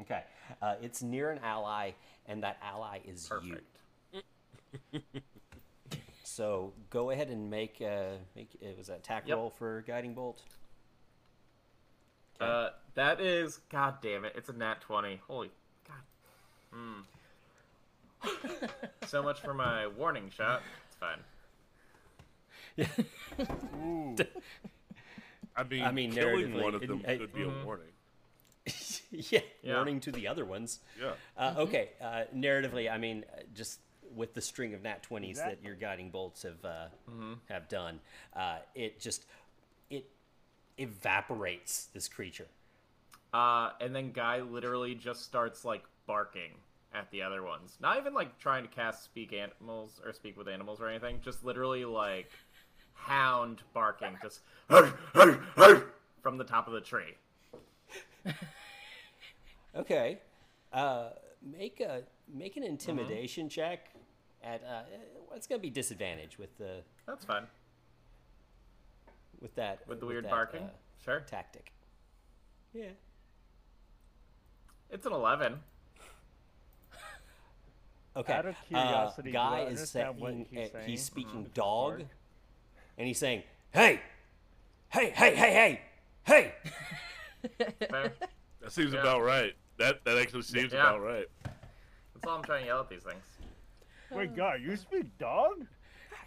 [0.00, 0.22] Okay,
[0.62, 1.90] uh, it's near an ally,
[2.26, 3.58] and that ally is you.
[4.92, 5.12] Perfect.
[6.22, 9.36] So go ahead and make a make it was that attack Yep.
[9.36, 10.42] roll for guiding bolt.
[12.40, 12.50] Okay.
[12.50, 15.20] Uh, that is, god damn it, it's a nat 20.
[15.26, 15.50] Holy,
[15.86, 15.96] god.
[16.72, 17.00] Hmm.
[19.06, 20.62] so much for my warning shot.
[20.88, 21.18] It's fine.
[23.82, 24.16] Ooh.
[25.56, 27.86] I mean, I mean, killing narratively, one of them it- could be a warning.
[29.10, 29.74] yeah, Yeah.
[29.76, 30.80] warning to the other ones.
[31.00, 31.12] Yeah.
[31.36, 33.80] Uh, okay, uh, narratively, I mean, uh, just
[34.14, 35.66] with the string of nat twenties that Exactly.
[35.66, 36.86] your guiding bolts have uh,
[37.48, 38.00] have done,
[38.34, 39.24] uh, it just
[39.88, 40.04] it
[40.80, 42.46] evaporates this creature.
[43.32, 46.52] Uh, and then Guy literally just starts, like, barking
[46.92, 47.76] at the other ones.
[47.80, 51.20] Not even, like, trying to cast speak animals or speak with animals or anything.
[51.22, 52.30] Just literally, like,
[52.94, 54.16] hound barking.
[54.22, 57.14] Just from the top of the tree.
[59.76, 60.18] Okay,
[60.72, 61.10] uh,
[61.42, 62.02] make a
[62.32, 63.90] make an intimidation check.
[64.42, 64.82] At uh,
[65.34, 67.44] it's going to be disadvantage with the That's fine.
[69.40, 70.62] With that With the weird that, barking?
[70.62, 70.70] uh,
[71.04, 71.20] Sure.
[71.20, 71.72] tactic.
[72.72, 72.90] Yeah.
[74.90, 75.60] It's an 11.
[78.16, 78.32] Okay.
[78.32, 80.88] Out of uh, curiosity, do I guy is understand what saying he's uh, saying?
[80.88, 81.54] he's speaking Mhm.
[81.54, 82.02] dog,
[82.98, 84.00] and he's saying, "Hey,
[84.88, 85.80] hey, hey, hey, hey,
[86.24, 86.54] hey."
[88.60, 89.00] That seems Yeah.
[89.00, 89.54] about right.
[89.78, 90.80] That that actually seems Yeah.
[90.88, 91.26] about right.
[91.44, 93.24] That's all I'm trying to yell at these things.
[94.10, 95.66] Wait, guy, you speak dog?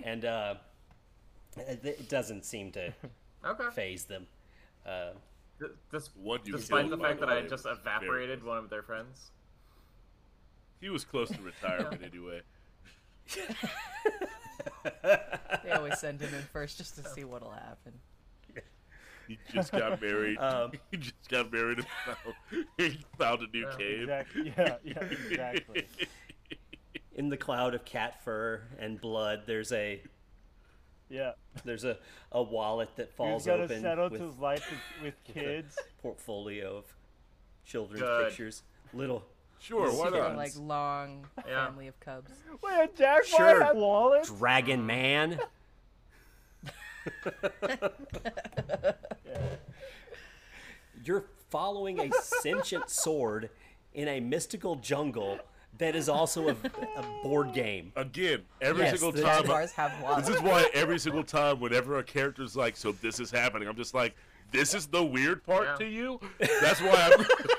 [0.03, 0.55] and uh,
[1.57, 2.93] it it doesn't seem to
[3.45, 3.69] Okay.
[3.73, 4.27] phase them.
[4.85, 5.11] Uh,
[5.59, 9.31] D- dis- One you despite the fact that I just evaporated one of their friends.
[10.81, 12.41] He was close to retirement anyway.
[15.63, 17.93] They always send him in first just to see what'll happen.
[19.27, 20.37] He just got married.
[20.37, 23.75] Um, he just got married and found, he found a new Yeah.
[23.77, 24.01] cave.
[24.01, 24.53] Exactly.
[24.57, 25.87] Yeah, yeah, exactly.
[27.15, 30.01] in the cloud of cat fur and blood, there's a
[31.13, 31.33] Yeah.
[31.63, 31.97] there's a,
[32.31, 34.65] a wallet that falls He's got to open settle with his life
[35.01, 35.77] with, with kids.
[36.01, 36.85] portfolio of
[37.65, 38.27] children's Good.
[38.29, 38.63] pictures.
[38.93, 39.23] Little
[39.59, 40.35] Sure, why Secret not?
[40.35, 41.67] like long Yeah.
[41.67, 42.31] family of cubs.
[42.61, 43.63] Wait, a jaguar Sure.
[43.63, 44.25] has wallet?
[44.25, 45.39] dragon man.
[51.03, 53.49] You're following a sentient sword
[53.93, 55.39] in a mystical jungle
[55.77, 57.91] that is also a, a board game.
[57.95, 59.41] Again, every Yes, single the time.
[59.41, 60.27] Jaguars have wallets.
[60.27, 63.75] This is why every single time, whenever a character's like, "So this is happening," I'm
[63.75, 64.15] just like,
[64.51, 65.75] "This is the weird part Yeah.
[65.77, 66.19] to you."
[66.61, 67.11] That's why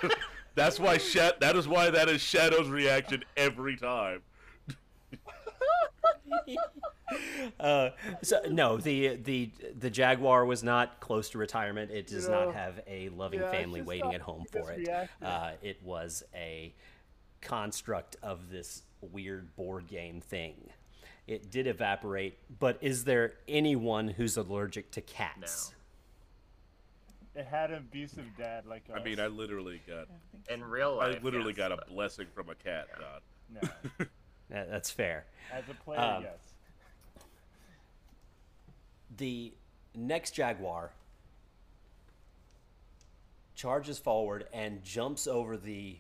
[0.03, 0.11] I'm.
[0.55, 4.23] that's why Sha- That is why that is Shadow's reaction every time.
[7.61, 7.91] Uh,
[8.23, 11.91] so no, the the the jaguar was not close to retirement.
[11.91, 14.89] It does know, not have a loving yeah, family waiting not at home for it.
[15.23, 16.75] Uh, it was a
[17.45, 20.71] construct of this weird board game thing.
[21.27, 25.75] It did evaporate, but is there anyone who's allergic to cats?
[27.35, 28.99] It had an abusive dad like us.
[29.01, 30.09] I mean, I literally got.
[30.53, 31.17] In real life.
[31.21, 33.21] I literally yes, got a but- blessing from a cat god.
[33.63, 34.07] No.
[34.51, 35.25] That- That's fair.
[35.53, 36.39] As a player, Um, yes.
[39.17, 39.53] The
[39.95, 40.91] next jaguar
[43.55, 45.97] charges forward and jumps over the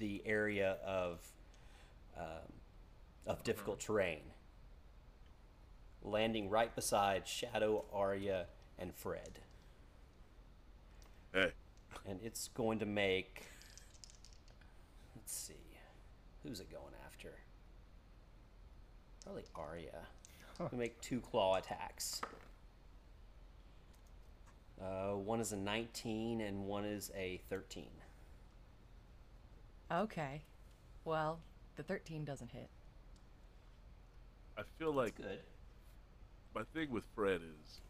[0.00, 1.20] the area of
[2.18, 2.52] um,
[3.26, 4.22] of difficult terrain,
[6.02, 8.46] landing right beside Shadow, Arya,
[8.78, 9.38] and Fred.
[11.32, 11.52] Hey,
[12.04, 13.46] And it's going to make.
[15.14, 15.54] Let's see.
[16.42, 17.34] Who's it going after?
[19.22, 20.00] Probably Arya.
[20.72, 22.20] We make two claw attacks.
[24.80, 27.86] Uh, one is a 19 and one is a 13.
[29.92, 30.42] Okay.
[31.04, 31.40] Well,
[31.76, 32.68] the 13 doesn't hit.
[34.56, 35.40] I feel like Good.
[36.54, 37.80] my thing with Fred is.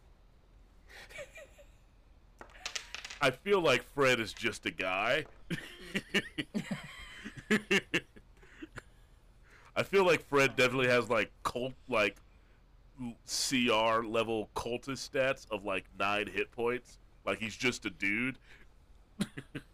[3.20, 5.26] I feel like Fred is just a guy.
[9.76, 12.16] I feel like Fred definitely has like cult like
[13.26, 16.98] CR level cultist stats of like nine hit points.
[17.26, 18.38] Like he's just a dude.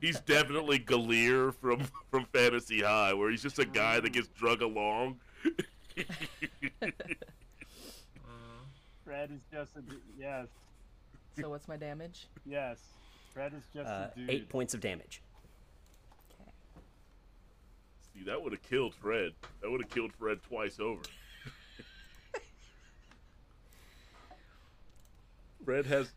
[0.00, 4.62] he's definitely Gilear from from Fantasy High, where he's just a guy that gets drug
[4.62, 5.18] along.
[9.04, 9.82] Fred is just a
[10.18, 10.48] yes,
[11.40, 12.26] So what's my damage?
[12.44, 12.78] yes.
[13.32, 14.30] Fred is just Uh, a dude.
[14.30, 15.20] eight points of damage.
[16.40, 16.50] Okay.
[18.14, 19.32] See, that would have killed Fred.
[19.60, 21.02] That would have killed Fred twice over.
[25.64, 26.12] Fred has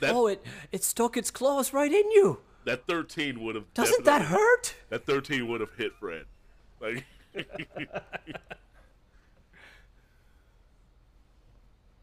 [0.00, 0.14] that.
[0.14, 0.42] oh, it
[0.72, 2.40] it stuck its claws right in you.
[2.64, 3.72] That thirteen would have.
[3.74, 4.74] Doesn't that hurt?
[4.90, 6.24] That thirteen would have hit Fred.
[6.80, 7.04] Like,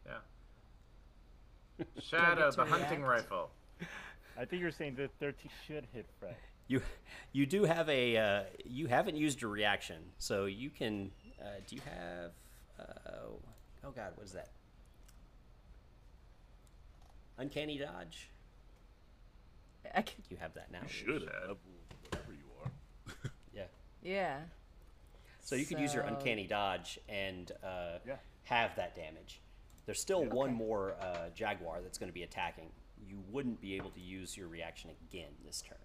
[0.06, 0.14] Yeah.
[2.00, 3.50] Shadow, to the hunting rifle.
[4.38, 6.36] I think you're saying that 13 should hit Fred.
[6.68, 6.80] You
[7.32, 11.10] you do have a uh, you haven't used your reaction, so you can.
[11.40, 12.30] Uh, do you have?
[12.78, 14.50] Uh, oh God, what is that?
[17.38, 18.30] Uncanny dodge.
[19.94, 20.78] I can, You have that now.
[20.82, 21.22] you should should.
[21.46, 21.56] have
[22.10, 23.30] whatever you are.
[23.54, 23.64] Yeah.
[24.02, 24.36] yeah.
[25.40, 28.16] So you could use your uncanny dodge and uh, Yeah.
[28.44, 29.40] have that damage.
[29.86, 32.70] There's still one more uh, jaguar that's going to be attacking.
[33.06, 35.76] You wouldn't be able to use your reaction again this turn.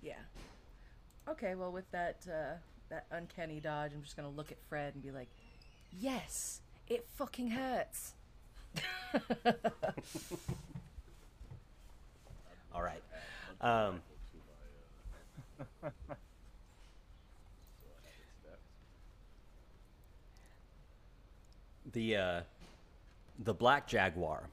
[0.00, 0.14] Yeah.
[1.28, 2.54] Okay, well with that uh,
[2.90, 5.28] that uncanny dodge, I'm just gonna look at Fred and be like,
[5.90, 8.12] "Yes, it fucking hurts."
[12.74, 13.02] All right.
[13.60, 14.00] Um,
[21.92, 22.40] the uh,
[23.38, 24.48] the black jaguar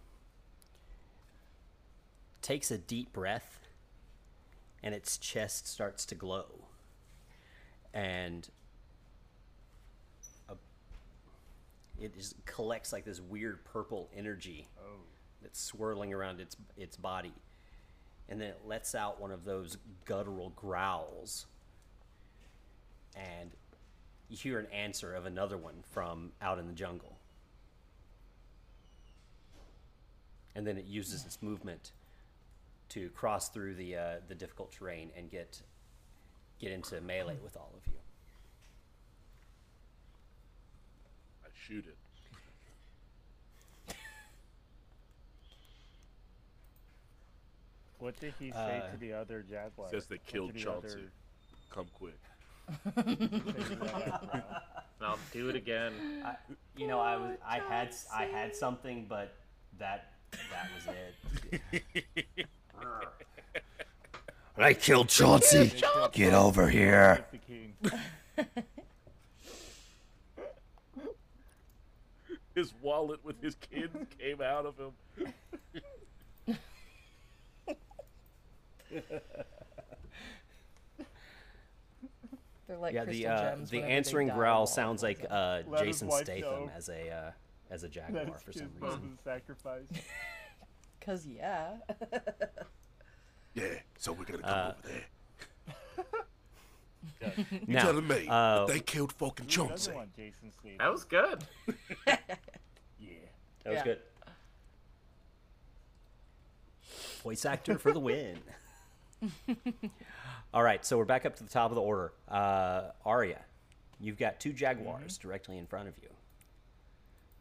[2.42, 3.60] takes a deep breath,
[4.84, 6.46] and its chest starts to glow,
[7.94, 8.50] and
[10.48, 10.54] a,
[12.00, 14.68] it just collects like this weird purple energy
[15.42, 17.34] that's swirling around its its body,
[18.32, 21.48] and then it lets out one of those guttural growls,
[23.14, 23.52] and
[24.30, 27.18] you hear an answer of another one from out in the jungle.
[30.56, 31.92] And then it uses its movement
[32.90, 35.62] to cross through the uh, the difficult terrain and get
[36.58, 38.00] get into melee with all of you.
[41.44, 41.98] I shoot it.
[48.02, 49.88] What did he say Uh, to the other jaguar?
[49.92, 50.88] Says they killed Chauncey.
[50.88, 51.12] other-
[51.70, 52.20] Come quick.
[52.96, 54.32] say to the jaguar?
[54.34, 54.44] And
[55.08, 55.94] I'll do it again.
[56.26, 56.36] I,
[56.76, 59.36] you know, I was I had s- I had something, but
[59.78, 60.14] that
[60.52, 60.88] that was
[61.74, 62.48] it.
[64.58, 65.72] I killed Chauncey.
[66.12, 67.24] Get over here.
[72.56, 74.92] His wallet with his kids came out of him.
[82.68, 83.70] They're like yeah, the uh, gems.
[83.70, 86.72] the answering growl sounds like uh, Jason Statham know.
[86.76, 87.32] as a uh,
[87.70, 89.18] as a jaguar his for some reason.
[89.24, 89.84] sacrifice.
[91.06, 91.72] Cause yeah.
[93.56, 93.66] Yeah,
[93.98, 95.04] so we're gonna come Uh, over there.
[97.52, 99.92] You Now, telling me uh, they killed fucking Chauncey?
[100.16, 101.44] Jason That was good.
[102.08, 102.16] yeah.
[103.64, 103.84] That was Yeah.
[103.84, 104.00] good.
[107.24, 108.38] Voice actor for the win.
[110.54, 112.14] All right, so we're back up to the top of the order.
[112.28, 113.40] Uh, Arya,
[114.00, 116.10] you've got two jaguars directly in front of you.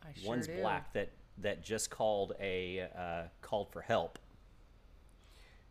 [0.03, 0.61] I sure One's do.
[0.61, 4.19] black that that just called a uh, called for help,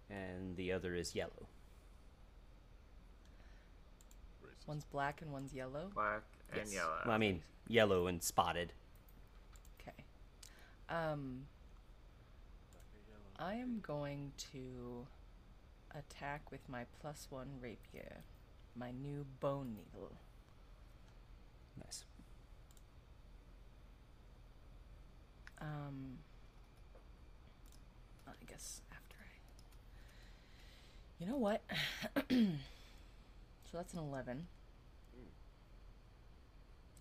[0.09, 1.47] and the other is yellow.
[4.67, 5.89] One's black and one's yellow.
[5.95, 6.21] Black
[6.51, 6.73] and Yes.
[6.73, 6.99] yellow.
[7.05, 8.73] Well, I mean, yellow and spotted.
[9.81, 10.03] Okay.
[10.89, 11.45] Um.
[13.39, 15.07] I am going to
[15.95, 18.23] attack with my plus one rapier,
[18.75, 20.11] my new bone needle.
[21.83, 22.03] Nice.
[25.61, 26.17] Um,
[28.27, 29.25] I guess after I.
[31.23, 31.61] You know what?
[32.29, 32.37] so
[33.73, 34.47] that's an 11.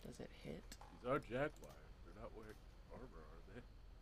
[0.06, 0.62] Does it hit?
[1.02, 1.50] These are jaguars.
[2.04, 2.54] They're not wearing
[2.92, 3.60] armor, are they?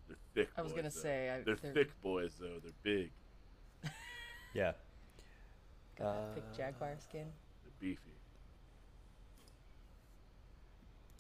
[0.08, 0.48] They're thick.
[0.56, 1.00] I was boys, gonna though.
[1.00, 2.58] say, I- they're, they're- thick boys though.
[2.62, 3.10] They're big.
[4.56, 4.72] Yeah.
[5.98, 7.26] Got that thick Uh, jaguar skin?
[7.62, 8.16] They're beefy.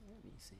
[0.08, 0.56] Let me see.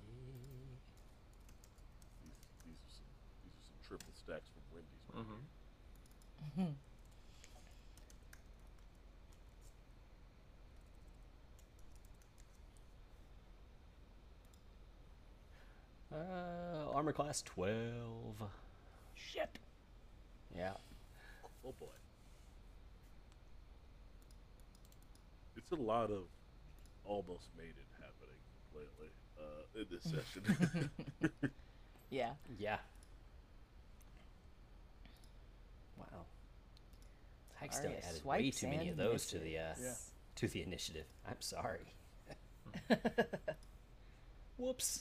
[2.22, 2.36] These,
[2.66, 3.08] these are some.
[3.44, 5.04] These are some triple stacks from Wendy's.
[5.08, 6.66] right Mhm.
[6.66, 6.74] here.
[16.12, 18.42] Uh, armor class 12.
[19.14, 19.58] Shit.
[20.54, 20.74] Yeah.
[21.64, 21.86] Oh boy.
[25.68, 26.22] It's a lot of
[27.04, 28.38] almost made it happening
[28.72, 30.90] lately uh, in this session.
[32.08, 32.30] Yeah.
[32.56, 32.76] Yeah.
[35.98, 36.04] Wow.
[37.60, 40.10] Hagstone Arya added way too many of and those to the uh, misses.
[40.36, 41.06] to the initiative.
[41.28, 41.92] I'm sorry.
[44.56, 45.00] Whoops.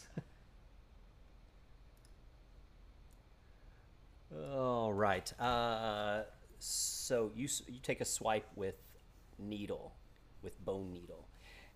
[4.51, 5.31] All right.
[5.39, 6.23] Uh,
[6.59, 8.75] so you you take a swipe with
[9.37, 9.93] needle,
[10.45, 11.27] with bone needle,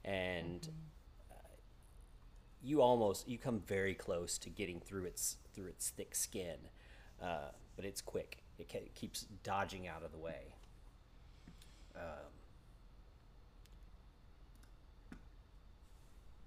[0.05, 0.69] and
[1.29, 1.35] uh,
[2.61, 6.69] you almost you come very close to getting through its through its thick skin,
[7.21, 8.43] uh, but it's quick.
[8.57, 10.55] It ke- keeps dodging out of the way.
[11.95, 12.31] Um,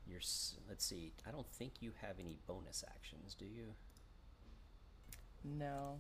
[0.06, 0.20] you're
[0.68, 1.12] let's see.
[1.26, 3.74] I don't think you have any bonus actions, do you?
[5.44, 5.98] No.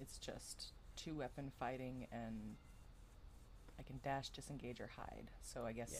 [0.00, 2.56] It's just two weapon fighting and
[3.78, 5.30] I can dash, disengage, or hide.
[5.42, 5.92] So I guess.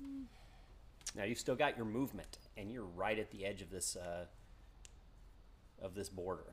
[0.00, 0.06] Yeah.
[1.14, 4.26] Now you've still got your movement, and you're right at the edge of this uh,
[5.80, 6.52] of this border.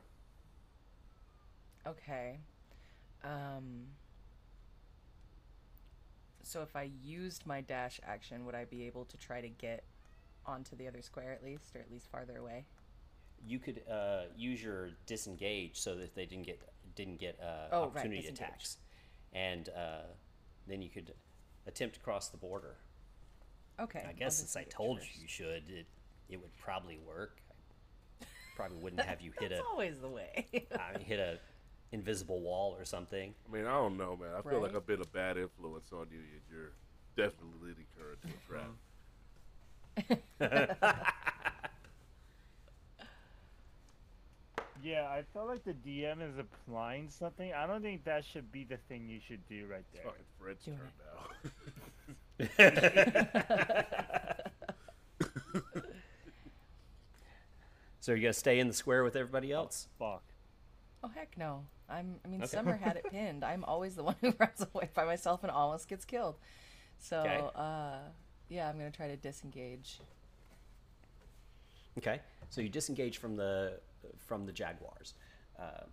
[1.86, 2.38] Okay.
[3.22, 3.86] Um.
[6.42, 9.84] So if I used my dash action, would I be able to try to get
[10.46, 12.64] onto the other square at least, or at least farther away?
[13.46, 16.60] You could uh, use your disengage so that they didn't get
[16.96, 18.38] didn't get uh, Oh, right, opportunity disengage.
[18.40, 18.76] attacks,
[19.34, 20.02] and uh,
[20.66, 21.12] then you could
[21.66, 22.76] attempt to cross the border.
[23.80, 24.02] Okay.
[24.04, 25.16] I I'll guess since I told first.
[25.16, 25.86] you you should, it
[26.28, 27.40] it would probably work.
[28.22, 30.46] I probably wouldn't have you hit That's a always the way.
[30.78, 31.38] I mean, hit a
[31.92, 33.34] invisible wall or something.
[33.48, 34.30] I mean, I don't know, man.
[34.36, 36.72] I feel like I've been a bad influence on you, and you're
[37.16, 38.70] definitely leading her into a trap.
[44.84, 47.52] Yeah, I felt like the DM is applying something.
[47.54, 50.02] I don't think that should be the thing you should do right there.
[50.04, 50.90] Fucking Fred's Do turn
[52.38, 53.86] it.
[53.88, 54.34] now.
[58.00, 59.88] So you're gonna stay in the square with everybody else?
[59.98, 60.22] Fuck.
[61.02, 61.64] Oh heck no!
[61.88, 62.16] I'm.
[62.24, 62.48] I mean, Okay.
[62.48, 63.42] Summer had it pinned.
[63.44, 66.36] I'm always the one who runs away by myself and almost gets killed.
[66.98, 67.40] So, Okay.
[67.54, 67.96] uh,
[68.48, 70.00] yeah, I'm gonna try to disengage.
[71.96, 72.20] Okay,
[72.50, 73.78] so you disengage from the
[74.26, 75.14] from the jaguars,
[75.58, 75.84] uh,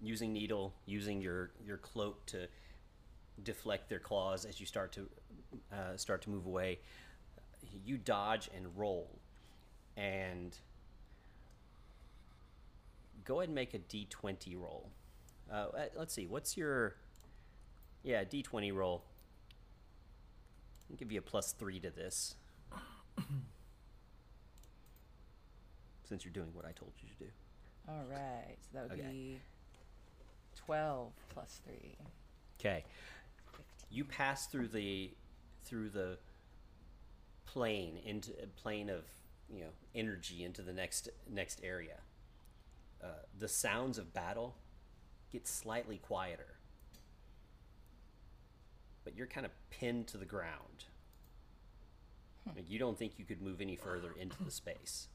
[0.00, 2.48] using needle, using your your cloak to
[3.42, 5.08] deflect their claws as you start to
[5.72, 6.78] uh, start to move away.
[7.84, 9.10] You dodge and roll,
[9.96, 10.56] and
[13.24, 14.88] go ahead and make a d20 roll.
[15.50, 16.96] Uh, uh, let's see, what's your
[18.02, 19.02] yeah d20 roll?
[20.90, 22.36] I'll give you a plus three to this.
[26.08, 27.30] Since you're doing what I told you to do.
[27.88, 29.08] All right, so that would Okay.
[29.10, 29.40] be
[30.54, 31.96] twelve plus three.
[32.60, 32.84] Okay.
[33.90, 35.12] You pass through the
[35.64, 36.18] through the
[37.46, 39.04] plane into a plane of
[39.48, 41.98] you know energy into the next next area.
[43.02, 43.08] Uh,
[43.38, 44.56] the sounds of battle
[45.30, 46.56] get slightly quieter,
[49.04, 50.84] but you're kind of pinned to the ground.
[52.54, 55.08] Like, you don't think you could move any further into the space.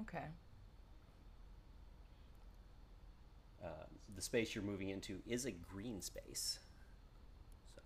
[0.00, 0.28] Okay.
[3.62, 3.84] uh,
[4.14, 6.58] the space you're moving into is a green space.
[7.74, 7.82] So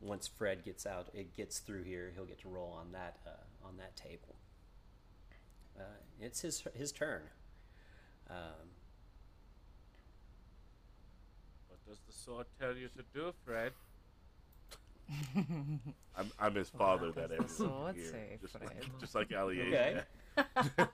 [0.00, 3.66] once Fred gets out, it gets through here, he'll get to roll on that uh,
[3.66, 4.36] on that table.
[5.78, 5.82] Uh,
[6.20, 7.22] it's his his turn.
[8.28, 8.68] Um,
[11.68, 13.72] What does the sword tell you to do, Fred?
[16.16, 17.12] I'm, I'm his father.
[17.12, 19.60] That does the everyone sword can say, just like just like Ali.
[19.62, 20.00] Okay.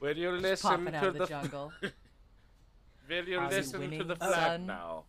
[0.00, 1.72] Will you Just listen popping to of the, the jungle.
[3.08, 4.66] Will you Are you listen to the flag son?
[4.66, 5.04] now?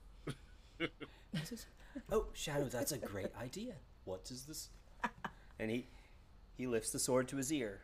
[2.11, 3.73] Oh, Shadow, that's a great idea.
[4.05, 4.69] What is this?
[5.59, 5.85] And he
[6.57, 7.81] he lifts the sword to his ear,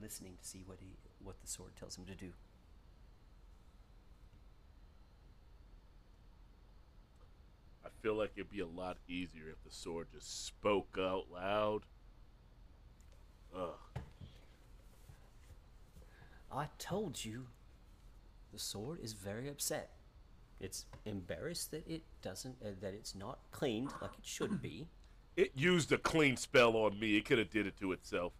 [0.00, 2.32] listening to see what he what the sword tells him to do.
[8.04, 11.84] Feel like it'd be a lot easier if the sword just spoke out loud.
[13.56, 13.70] Ugh.
[16.52, 17.46] I told you,
[18.52, 19.88] the sword is very upset.
[20.60, 24.86] It's embarrassed that it doesn't uh, that it's not cleaned like it should be.
[25.36, 27.16] It used a clean spell on me.
[27.16, 28.34] It could have did it to itself.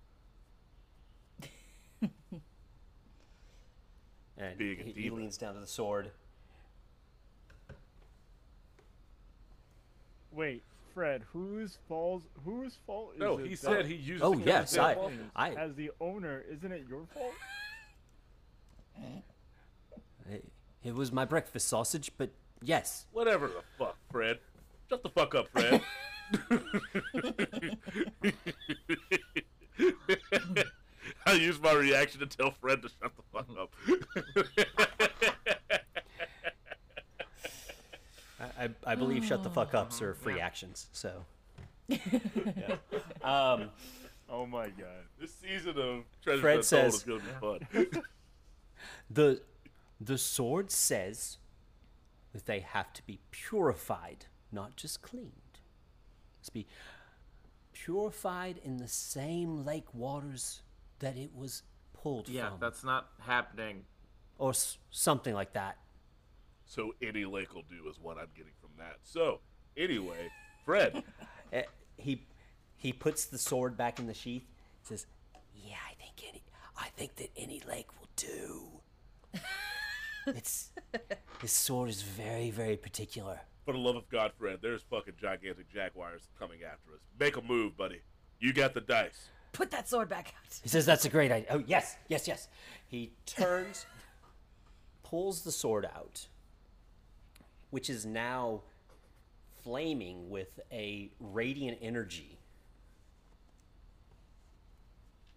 [4.36, 6.12] And Being he, he leans down to the sword.
[10.34, 10.62] Wait,
[10.92, 12.22] Fred, whose fault?
[12.44, 13.44] Whose fault is No, it?
[13.46, 14.22] he that- said he used.
[14.22, 15.12] Oh, yes, himself.
[15.36, 17.32] I- I- As the owner, isn't it your fault?
[20.30, 20.44] It,
[20.82, 22.30] it was my breakfast sausage, but
[22.62, 24.38] yes, Whatever the fuck, Fred.
[24.88, 25.82] Shut the fuck up, Fred.
[31.26, 33.74] I used my reaction to tell Fred to shut the fuck up.
[38.58, 40.88] I, I, I believe shut the fuck ups are free actions.
[40.92, 41.24] So,
[41.88, 42.76] yeah.
[43.22, 43.70] um,
[44.30, 45.04] Oh my god.
[45.20, 48.02] this season of Treasure Fred Untold says- is gonna be fun.
[49.10, 49.42] the
[50.00, 51.38] the sword says
[52.32, 55.30] that they have to be purified, not just cleaned.
[56.40, 56.66] Must be
[57.72, 60.62] purified in the same lake waters
[60.98, 61.62] that it was
[61.92, 63.84] pulled Yeah, from, Yeah, that's not happening.
[64.38, 65.78] or s- something like that.
[66.74, 68.96] So any lake will do is what I'm getting from that.
[69.02, 69.40] So
[69.76, 70.28] anyway,
[70.64, 71.02] Fred,
[71.52, 71.62] Eh,
[71.96, 72.26] he
[72.76, 74.44] he puts the sword back in the sheath.
[74.82, 75.06] Says,
[75.54, 76.42] "Yeah, I think any,
[76.76, 78.64] I think that any lake will do.
[80.26, 80.70] it's
[81.40, 83.38] this sword is very very particular.
[83.64, 87.00] for the love of God, Fred, there's fucking gigantic jaguars coming after us.
[87.18, 88.00] Make a move, buddy.
[88.40, 89.28] You got the dice.
[89.52, 90.58] Put that sword back out.
[90.62, 91.48] He says that's a great idea.
[91.50, 92.48] Oh yes, yes, yes.
[92.88, 93.86] He turns,
[95.04, 96.26] pulls the sword out,
[97.74, 98.60] which is now
[99.64, 102.38] flaming with a radiant energy,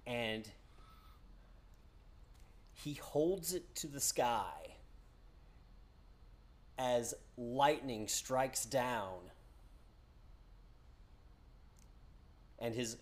[0.05, 0.47] and
[2.75, 4.75] he holds it to the sky
[6.77, 9.17] as lightning strikes down,
[12.59, 12.97] and his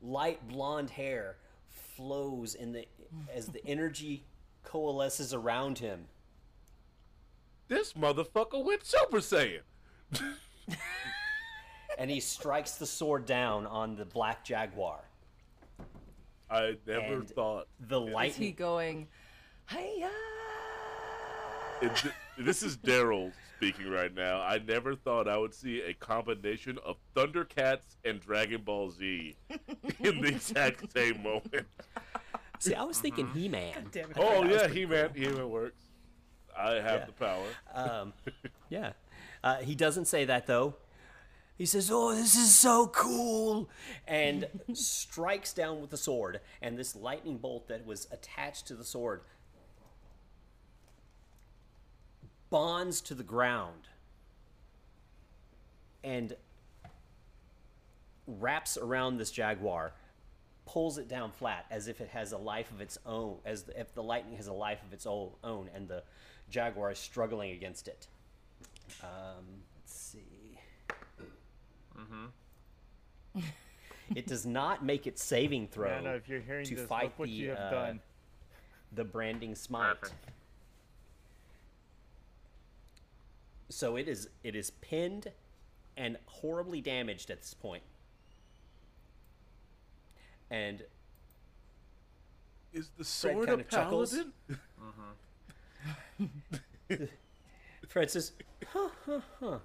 [0.00, 1.36] light blonde hair
[1.68, 2.86] flows in the
[3.36, 4.24] as the energy
[4.64, 6.06] coalesces around him.
[7.72, 9.62] This motherfucker went Super Saiyan.
[11.98, 15.04] And he strikes the sword down on the black jaguar.
[16.50, 17.68] I never And thought.
[17.80, 19.08] The Is he going?
[19.70, 20.10] Hiya!
[21.82, 22.04] It,
[22.38, 24.40] this is Daryl speaking right now.
[24.40, 29.36] I never thought I would see a combination of Thundercats and Dragon Ball Z
[30.00, 31.66] in the exact same moment.
[32.58, 33.38] See, I was thinking mm-hmm.
[33.38, 33.90] He-Man.
[34.16, 35.91] Oh yeah, He Man, He Man works.
[36.56, 37.04] I have Yeah.
[37.06, 37.46] the power.
[37.74, 38.12] Um,
[38.68, 38.92] yeah.
[39.42, 40.76] Uh, he doesn't say that though.
[41.58, 43.68] He says, "Oh, this is so cool,"
[44.06, 46.40] and strikes down with the sword.
[46.60, 49.22] And this lightning bolt that was attached to the sword
[52.50, 53.88] bonds to the ground
[56.04, 56.36] and
[58.26, 59.92] wraps around this jaguar,
[60.66, 63.94] pulls it down flat as if it has a life of its own, as if
[63.94, 66.02] the lightning has a life of its own, own and the
[66.52, 68.06] jaguar is struggling against it.
[69.02, 70.58] Um, let's see.
[74.14, 77.28] it does not make its saving throw Nana, if you're hearing to this, fight what
[77.28, 78.00] the you have uh, done.
[78.92, 80.00] the branding smite.
[80.00, 80.30] Perfect.
[83.70, 85.32] So it is it is pinned
[85.96, 87.82] and horribly damaged at this point.
[90.50, 90.84] And
[92.74, 94.18] Is the Fred sword a kinda chuckles.
[97.88, 98.32] Fred says,
[98.72, 99.58] "Huh, huh, huh.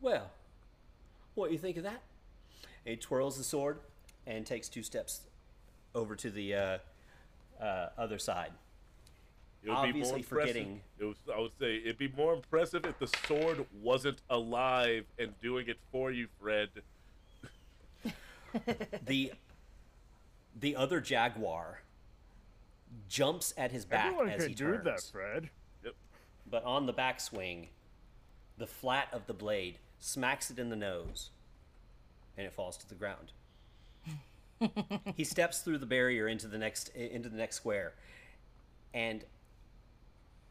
[0.00, 0.30] Well,
[1.34, 2.02] what do you think of that?"
[2.84, 3.78] And he twirls the sword
[4.26, 5.22] and takes two steps
[5.94, 6.78] over to the uh,
[7.60, 8.52] uh, other side.
[9.64, 12.84] It would be more Obviously forgetting- It was, I would say it'd be more impressive
[12.84, 16.68] if the sword wasn't alive and doing it for you, Fred.
[19.06, 19.32] the
[20.60, 21.80] the other jaguar
[23.08, 24.84] jumps at his back Everyone as can he do turns.
[24.84, 25.50] that, Fred.
[25.84, 25.94] Yep.
[26.50, 27.68] But on the backswing,
[28.58, 31.30] the flat of the blade smacks it in the nose,
[32.36, 33.32] and it falls to the ground.
[35.16, 37.92] he steps through the barrier into the next into the next square,
[38.94, 39.24] And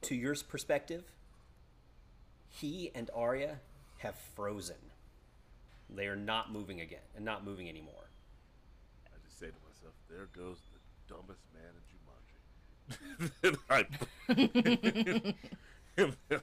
[0.04, 1.04] to your perspective,
[2.50, 3.60] he and Arya
[4.00, 4.76] have frozen.
[5.90, 8.10] They are not moving again and not moving anymore.
[9.08, 12.38] I just say to myself, there goes the dumbest man in Jumanji.
[12.38, 12.75] and,
[13.70, 13.86] I,
[15.98, 16.42] and then,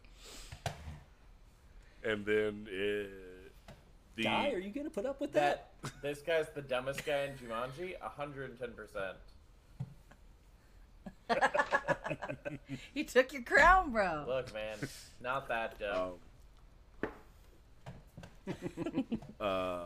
[2.05, 3.73] and then uh,
[4.17, 5.71] the Guy, are you going to put up with that?
[5.83, 9.17] That this guy's the dumbest guy in Jumanji, hundred and ten percent.
[12.95, 14.25] He took your crown, bro.
[14.27, 14.77] Look, man,
[15.23, 16.13] not that dumb.
[17.03, 17.11] um,
[19.41, 19.85] uh,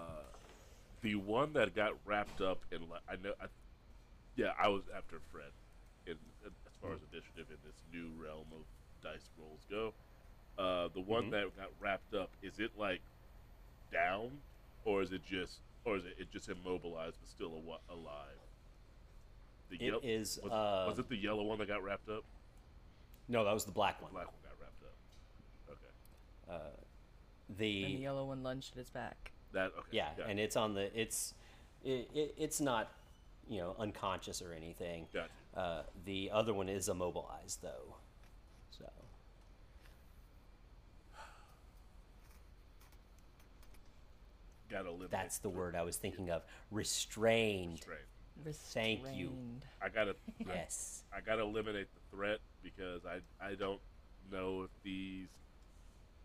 [1.03, 3.47] the one that got wrapped up in I know, I,
[4.37, 5.51] yeah, I was after Fred
[6.07, 6.17] in
[6.47, 8.63] as far as initiative in this new realm of
[9.03, 9.93] dice rolls go.
[10.59, 11.31] Uh, the one Mhm.
[11.33, 13.01] that got wrapped up is it like
[13.93, 14.41] down,
[14.85, 17.53] or is it just, or is it, it just immobilized but still
[17.89, 18.39] a, alive?
[19.69, 22.25] The It yel- is, Was, uh, was it the yellow one that got wrapped up?
[23.29, 24.11] No, that was the black one.
[24.13, 25.73] The Black one got wrapped up.
[25.73, 26.77] Okay,
[27.49, 29.33] The, And the yellow one lunged at his back.
[29.53, 29.89] that okay.
[29.91, 30.45] yeah, and it.
[30.45, 31.35] it's on the it's
[31.85, 32.93] it, it, it's not
[33.49, 35.07] you know unconscious or anything.
[35.13, 35.31] Gotcha.
[35.57, 37.97] Uh, the other one is immobilized though,
[38.71, 38.85] so
[44.71, 46.43] Gotta eliminate that's the word I was thinking of.
[46.71, 47.81] Restrained.
[48.45, 49.05] Restraint.
[49.05, 49.33] Thank you.
[49.81, 50.17] I gotta
[50.47, 51.05] Yes.
[51.15, 53.81] I gotta eliminate the threat because I I don't
[54.31, 55.29] know if these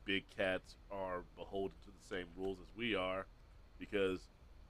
[0.05, 3.27] big cats are beholden to the same rules as we are
[3.79, 4.19] because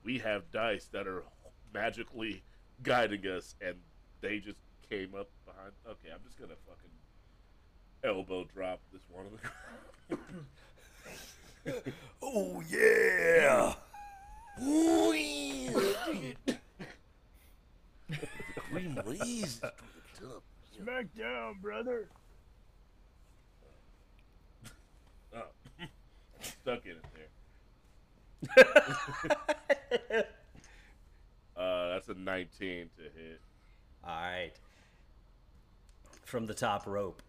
[0.04, 1.24] we have dice that are
[1.72, 2.42] magically
[2.82, 3.76] guiding us and
[4.22, 4.58] they just
[4.88, 6.90] came up behind okay I'm just gonna fucking
[8.04, 9.38] elbow drop this one of the
[12.22, 13.74] Oh yeah!
[14.60, 16.54] Oh yeah!
[18.70, 19.60] Green blaze
[20.18, 20.42] toward.
[20.76, 22.08] Smack down, brother.
[25.36, 25.46] oh,
[26.40, 27.28] stuck in it there
[31.56, 33.40] uh that's a 19 to hit
[34.04, 34.52] All right.
[36.24, 37.22] From the top rope.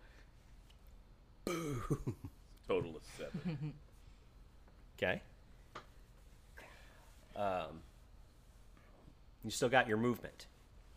[1.45, 2.15] Boom.
[2.67, 3.73] Total of seven
[4.97, 5.21] Okay.
[7.35, 7.81] Um.
[9.43, 10.47] You still got your movement.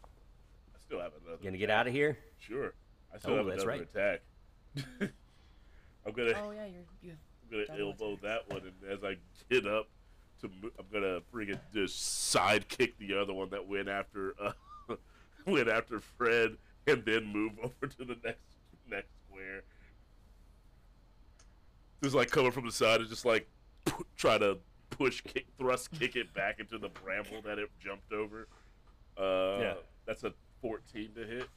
[0.04, 2.16] I still have another You gonna get out of here?
[2.38, 2.72] Sure.
[3.12, 3.80] I still Oh, have that's another right.
[3.80, 4.20] attack.
[6.06, 7.12] I'm gonna Oh yeah, you're you.
[7.50, 8.22] I'm gonna elbow attacks.
[8.48, 9.16] that one, and as I
[9.50, 9.88] get up
[10.42, 14.52] to, I'm gonna friggin' just side kick the other one that went after uh,
[15.52, 16.56] went after Fred,
[16.86, 18.40] and then move over to the next
[18.89, 19.62] next square.
[22.02, 23.48] Just like coming from the side and just like
[23.85, 24.59] pu- try to
[24.90, 28.48] push, kick, thrust, kick it back into the bramble that it jumped over.
[29.18, 29.74] Uh, Yeah.
[30.05, 30.32] that's a
[30.62, 31.48] 14 to hit.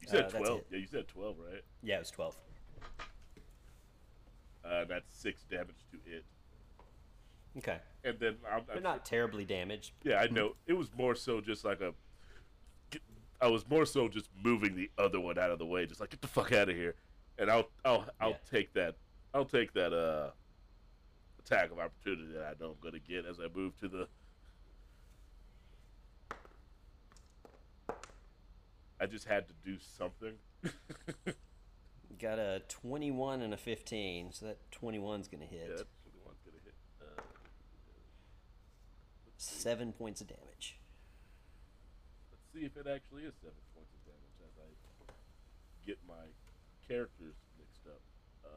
[0.00, 0.60] You said Uh, 12.
[0.70, 1.62] Yeah, you said 12, right?
[1.82, 2.36] Yeah, it was twelve.
[4.64, 6.24] Uh, that's six damage to it.
[7.58, 7.78] Okay.
[8.04, 9.92] And then I'm, They're I'm not terribly damaged.
[10.04, 10.54] Yeah, I know.
[10.66, 11.92] It was more so just like a.
[13.40, 16.10] I was more so just moving the other one out of the way, just like
[16.10, 16.94] get the fuck out of here,
[17.38, 18.36] and I'll I'll I'll Yeah.
[18.50, 18.96] take that
[19.32, 20.30] I'll take that uh
[21.38, 24.08] attack of opportunity that I know I'm gonna get as I move to the.
[29.00, 30.34] I just had to do something.
[32.20, 35.60] Got a 21 and a 15, so that 21's gonna hit.
[35.70, 36.74] Yeah, that's the one's gonna hit.
[37.00, 37.22] Uh,
[39.38, 40.76] Seven points of damage.
[42.52, 44.68] See if it actually is seven points of damage as I
[45.86, 46.26] get my
[46.86, 48.02] characters mixed up.
[48.42, 48.50] Uh,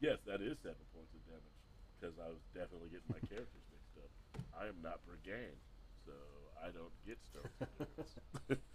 [0.00, 1.56] yes, that is seven points of damage
[1.94, 4.10] because I was definitely getting my characters mixed up.
[4.58, 5.62] I am not Brigade,
[6.04, 6.12] so
[6.58, 8.58] I don't get stones.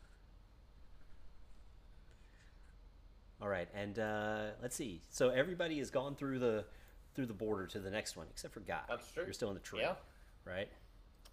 [3.42, 5.02] All right, and uh, let's see.
[5.10, 6.64] So everybody has gone through the
[7.14, 8.82] through the border to the next one, except for God.
[8.90, 9.24] That's true.
[9.24, 9.96] You're still in the tree, Yeah.
[10.46, 10.70] right?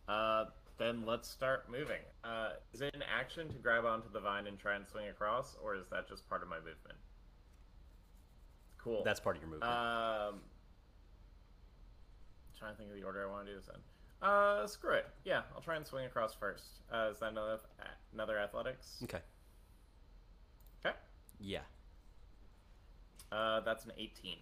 [0.08, 0.46] Uh,
[0.78, 2.00] then let's start moving.
[2.24, 5.56] Uh, is it an action to grab onto the vine and try and swing across,
[5.62, 6.98] or is that just part of my movement?
[8.78, 9.02] Cool.
[9.04, 9.70] That's part of your movement.
[9.72, 10.40] Um,
[12.58, 13.80] trying to think of the order I want to do this in.
[14.26, 15.06] Uh, screw it.
[15.24, 16.64] Yeah, I'll try and swing across first.
[16.92, 17.58] Uh, is that another
[18.12, 18.98] another athletics?
[19.04, 19.20] okay.
[20.84, 20.96] Okay.
[21.38, 21.60] Yeah.
[23.30, 24.38] Uh, that's an 18.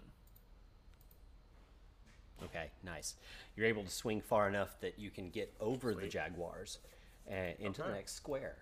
[2.44, 2.70] Okay.
[2.82, 3.14] Nice.
[3.56, 6.78] You're able to swing far enough that you can get over the jaguars
[7.26, 8.56] and into the next square.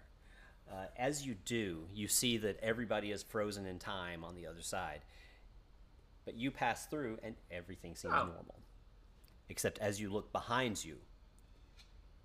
[0.71, 4.63] Uh, as you do, you see that everybody is frozen in time on the other
[4.63, 5.01] side.
[6.25, 8.25] But you pass through, and everything seems Oh.
[8.27, 8.61] normal.
[9.51, 10.99] Except as you look behind you,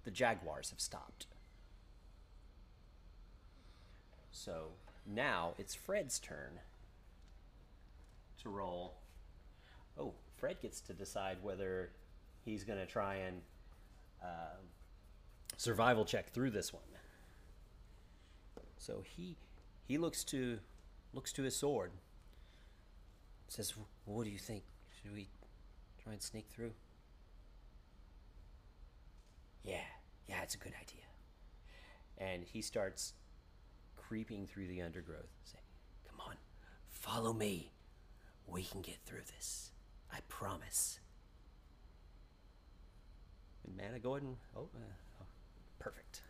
[0.06, 1.28] the jaguars have stopped.
[4.32, 4.68] So
[5.06, 6.60] now it's Fred's turn
[8.42, 8.96] to roll.
[9.98, 11.91] Oh, Fred gets to decide whether
[12.45, 13.41] he's going to try and
[14.24, 14.70] um
[15.57, 16.84] survival check through this one.
[18.78, 19.36] So he
[19.88, 20.60] he looks to
[21.14, 21.91] looks to his sword.
[23.49, 23.74] Says,
[24.06, 24.64] "What do you think?
[25.02, 25.28] Should we
[26.02, 26.74] try and sneak through?"
[29.64, 29.82] Yeah,
[30.28, 31.03] yeah, it's a good idea.
[32.18, 33.14] And he starts
[33.98, 35.34] creeping through the undergrowth.
[35.44, 35.60] Say,
[36.07, 36.38] "Come on,
[36.90, 37.74] follow me.
[38.48, 39.72] We can get through this.
[40.11, 40.99] I promise."
[43.65, 44.80] And mana, go ahead and oh, uh,
[45.22, 45.26] oh,
[45.80, 46.22] perfect.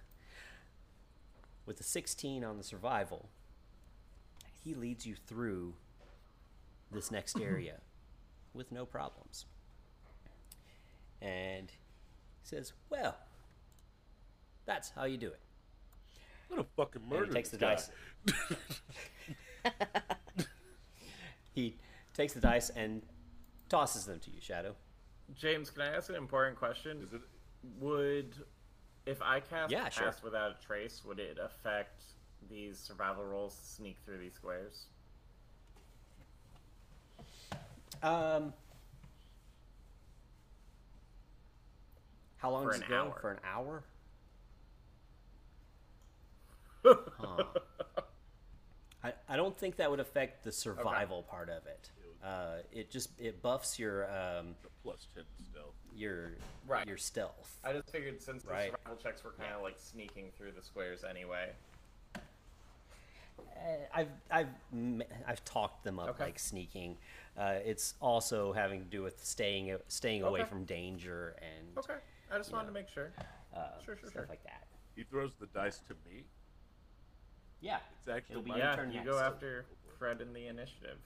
[1.65, 3.29] With the 16 on the survival,
[4.63, 5.73] he leads you through
[6.91, 7.79] this next area
[8.53, 9.45] with no problems.
[11.21, 13.15] And he says, Well,
[14.65, 15.39] that's how you do it.
[16.47, 17.25] What a fucking And murder!
[17.27, 17.75] he takes the guy.
[17.75, 17.91] dice.
[21.53, 21.75] he
[22.13, 23.03] takes the dice and
[23.69, 24.75] tosses them to you, Shadow.
[25.35, 27.01] James, can I ask an important question?
[27.05, 27.21] Is it?
[27.79, 28.33] Would
[29.05, 30.05] if I cast Yeah, sure.
[30.07, 32.03] Pass without a trace, would it affect
[32.49, 34.85] these survival rolls to sneak through these squares?
[38.01, 38.53] Um,
[42.37, 42.95] how long For does an it go?
[42.95, 43.17] hour.
[43.19, 43.83] For an hour?
[47.19, 47.43] Huh.
[49.03, 51.89] I, I don't think that would affect the survival part of it.
[52.23, 55.73] Uh, it just it buffs your um, Plus ten stealth.
[55.95, 56.31] your
[56.67, 56.85] Right.
[56.87, 57.57] your stealth.
[57.63, 58.71] I just figured since the Right.
[58.71, 61.51] survival checks were kind of like sneaking through the squares anyway.
[62.15, 62.19] Uh,
[63.93, 66.25] I've I've m- I've talked them up Okay.
[66.25, 66.97] like sneaking.
[67.37, 71.95] Uh, it's also having to do with staying staying away from danger and Okay,
[72.31, 72.73] I just wanted know.
[72.73, 73.13] to make sure.
[73.55, 74.25] uh, Sure, sure, stuff sure.
[74.29, 74.67] like that.
[74.95, 76.25] He throws the dice to me.
[77.61, 79.09] Yeah, It's actually It'll be my yeah, turn you next.
[79.09, 79.65] go after
[79.97, 80.97] Fred in the initiative.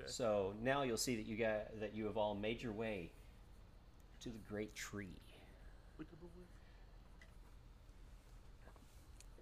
[0.00, 0.10] Okay.
[0.10, 3.10] So now you'll see that you got that you have all made your way
[4.20, 5.16] to the great tree.
[5.98, 6.46] Look at the wind.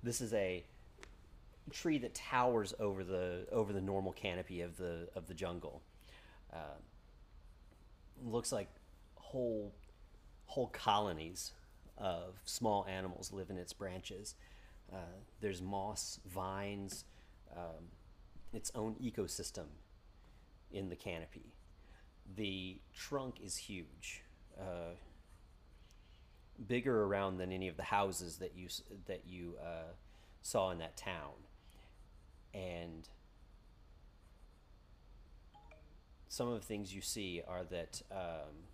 [0.02, 0.64] This is a
[1.70, 5.82] tree that towers over the over the normal canopy of the of the jungle.
[6.52, 6.78] Uh,
[8.22, 8.68] looks like
[9.16, 9.72] whole
[10.46, 11.52] whole colonies
[11.96, 14.34] of small animals live in its branches.
[14.92, 17.04] Uh, there's moss, vines,
[17.56, 17.88] um,
[18.52, 19.66] its own ecosystem
[20.70, 21.54] in the canopy.
[22.36, 24.22] The trunk is huge,
[24.58, 24.94] uh,
[26.66, 28.68] bigger around than any of the houses that you
[29.06, 29.92] that you uh,
[30.42, 31.32] saw in that town,
[32.52, 33.08] and
[36.28, 38.66] some of the things you see are that um,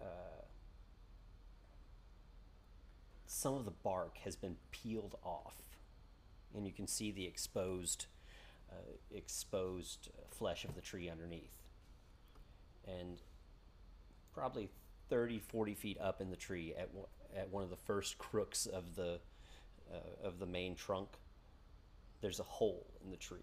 [0.00, 0.42] uh,
[3.26, 5.56] some of the bark has been peeled off,
[6.54, 8.06] and you can see the exposed
[9.10, 11.56] exposed flesh of the tree underneath.
[12.86, 13.20] And
[14.32, 14.70] probably
[15.08, 18.66] 30, 40 feet up in the tree at, one- at one of the first crooks
[18.66, 19.20] of the,
[19.92, 21.08] uh, of the main trunk,
[22.20, 23.38] there's a hole in the tree.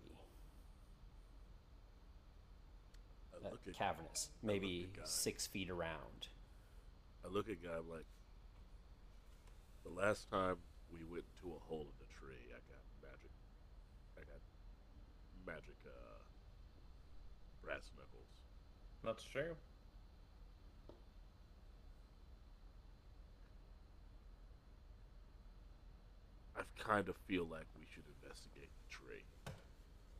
[3.34, 6.27] Uh, at cavernous, maybe six feet around.
[7.23, 8.06] I look at God like.
[9.84, 10.57] The last time
[10.91, 13.31] we went to a hole in the tree, I got magic.
[14.18, 14.41] I got
[15.45, 15.78] magic.
[15.86, 16.24] uh
[17.61, 18.28] Brass knuckles.
[19.03, 19.56] That's true.
[26.56, 29.26] I kind of feel like we should investigate the tree.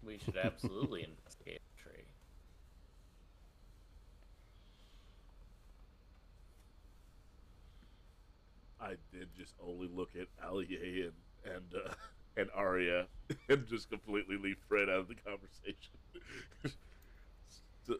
[0.02, 2.06] We should absolutely investigate the tree.
[8.80, 11.14] I did just only look at Allier and
[11.56, 11.94] and uh,
[12.40, 13.07] and Arya
[13.49, 15.76] and just completely leave Fred out of the conversation.
[17.86, 17.95] So-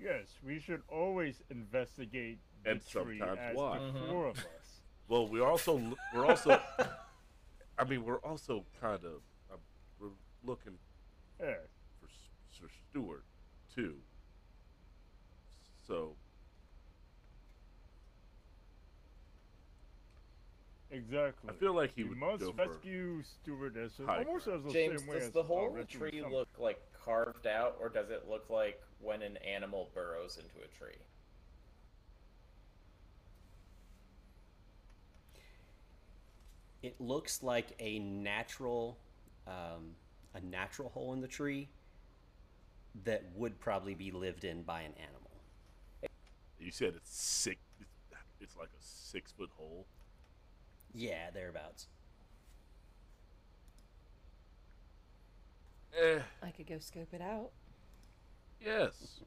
[0.00, 3.78] Yes, we should always investigate the And tree sometimes as why.
[3.78, 4.80] the four of us.
[5.08, 5.80] well, we're also
[6.14, 6.60] we're also.
[7.78, 9.22] I mean, we're also kind of
[9.52, 9.58] um,
[10.00, 10.08] we're
[10.44, 10.74] looking
[11.40, 11.54] Yeah,
[12.00, 12.08] for
[12.50, 13.24] Sir Stewart
[13.74, 13.94] too.
[15.86, 16.16] So
[20.92, 21.50] exactly.
[21.50, 25.08] I feel like he we would must go rescue stewardess almost as the James, same
[25.08, 27.76] way does as the whole our in the rescue tree some- look like carved out,
[27.80, 30.98] or does it look like when an animal burrows into a tree?
[36.82, 38.98] It looks like a natural,
[39.46, 39.94] um,
[40.34, 41.68] a natural hole in the tree,
[43.04, 45.30] that would probably be lived in by an animal.
[46.58, 47.60] You said it's six.
[48.40, 49.86] It's like a six foot hole.
[50.94, 51.88] Yeah, thereabouts.
[56.00, 57.50] Eh, I could go scope it out.
[58.60, 59.20] yes.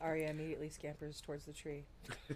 [0.00, 1.84] Arya immediately scampers towards the tree.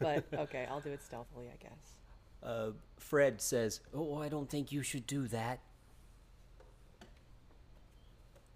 [0.00, 1.94] but okay, I'll do it stealthily, I guess.
[2.42, 5.60] Uh, Fred says, "Oh, I don't think you should do that."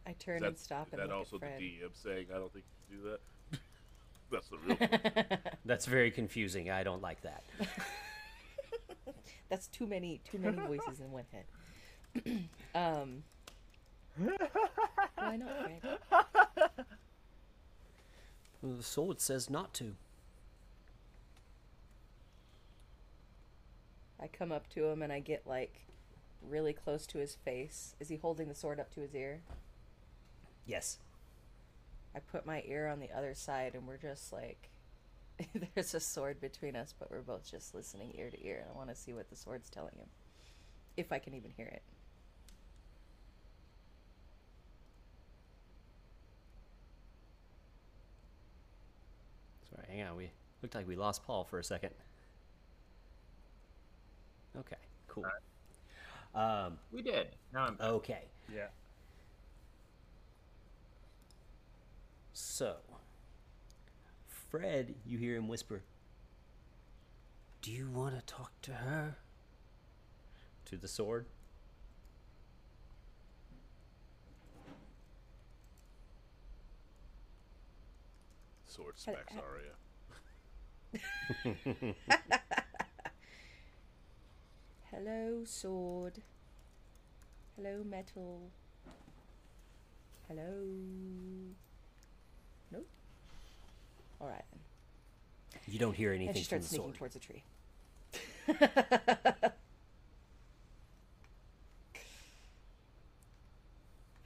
[0.05, 1.61] I turn that, and stop and that look also at Fred.
[1.61, 3.21] the DM saying I don't think you should do that?
[4.31, 4.77] That's the real.
[4.77, 5.39] question.
[5.65, 6.71] That's very confusing.
[6.71, 7.45] I don't like that.
[9.49, 12.49] That's too many too many voices in one head.
[12.75, 13.23] um
[15.17, 15.81] Why not, Fred?
[18.61, 19.95] Well, the sword says not to.
[24.21, 25.87] I come up to him and I get like
[26.43, 27.95] really close to his face.
[28.01, 29.41] Is he holding the sword up to his ear?
[30.67, 30.99] Yes.
[32.19, 34.71] I put my ear on the other side and we're just like
[35.75, 38.67] there's a sword between us, but we're both just listening ear to ear.
[38.69, 40.09] I want to see what the sword's telling him.
[40.97, 41.83] If I can even hear it.
[49.71, 50.17] Sorry, hang on.
[50.17, 50.29] We
[50.61, 51.91] looked like we lost Paul for a second.
[54.59, 54.75] Okay,
[55.07, 55.25] cool.
[56.35, 57.29] Um, We did.
[57.53, 58.67] Now I'm okay, Yeah.
[62.39, 62.77] So
[64.29, 65.83] Fred, you hear him whisper,
[67.63, 69.17] "Do you want to talk to her?"
[70.67, 71.27] To the sword.
[78.67, 79.75] Sword smacks ha- Arya.
[84.91, 86.23] Hello, sword.
[87.57, 88.51] Hello, metal.
[90.29, 90.65] Hello.
[92.73, 92.87] Nope.
[94.21, 94.45] All right.
[95.67, 96.99] You don't hear anything And she from starts the sneaking sword.
[96.99, 97.43] towards a tree.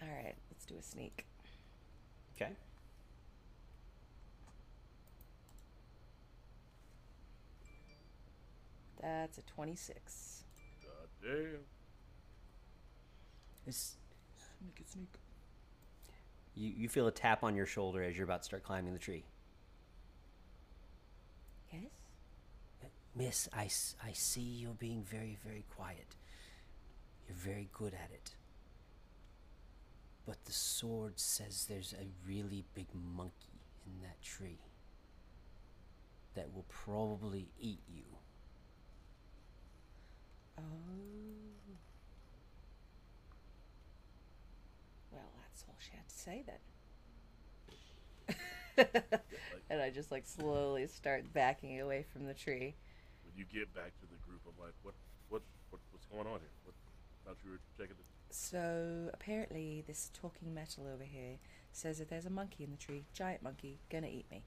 [0.01, 1.25] All right, let's do a sneak.
[2.37, 2.53] Okay.
[9.01, 10.45] That's a 26.
[10.83, 10.91] God
[11.23, 11.59] damn.
[13.67, 13.97] It's
[16.55, 18.99] You you feel a tap on your shoulder as you're about to start climbing the
[18.99, 19.25] tree.
[21.73, 21.83] Yes?
[23.15, 23.69] Miss, I,
[24.03, 26.17] I see you're being very, very quiet.
[27.29, 28.35] You're very good at it.
[30.27, 34.61] But the sword says there's a really big monkey in that tree
[36.35, 38.05] that will probably eat you.
[40.59, 40.63] Oh.
[45.11, 46.59] Well, that's all she had to say then.
[49.71, 52.75] and I just like slowly start backing away from the tree.
[53.25, 54.95] When you get back to the group, I'm like, what,
[55.29, 56.51] what, what what's going on here?
[56.65, 56.75] What?
[57.27, 58.05] Thought you were checking the.
[58.31, 61.39] So apparently, this talking metal over here
[61.73, 64.45] says that there's a monkey in the tree, giant monkey, gonna eat me.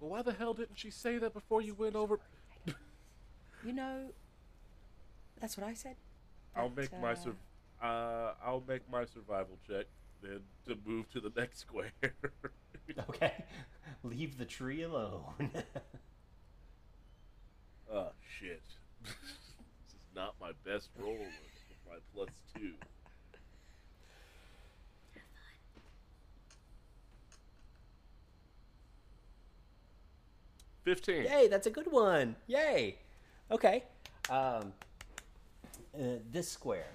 [0.00, 2.20] Well, why the hell didn't she say that before you went over?
[3.64, 4.12] You know,
[5.40, 5.96] that's what I said.
[6.54, 7.36] I'll but, make my uh, sur-
[7.82, 9.86] uh, I'll make my survival check
[10.22, 11.92] then to move to the next square.
[13.10, 13.32] Okay.
[14.02, 15.50] Leave the tree alone.
[17.92, 18.08] oh
[18.38, 18.62] shit!
[19.04, 21.28] this is not my best roll with
[21.86, 22.72] my plus two.
[30.84, 31.24] Fifteen.
[31.24, 32.36] Yay, that's a good one.
[32.46, 32.96] Yay.
[33.50, 33.84] Okay.
[34.30, 34.72] Um,
[35.94, 36.88] uh, this square.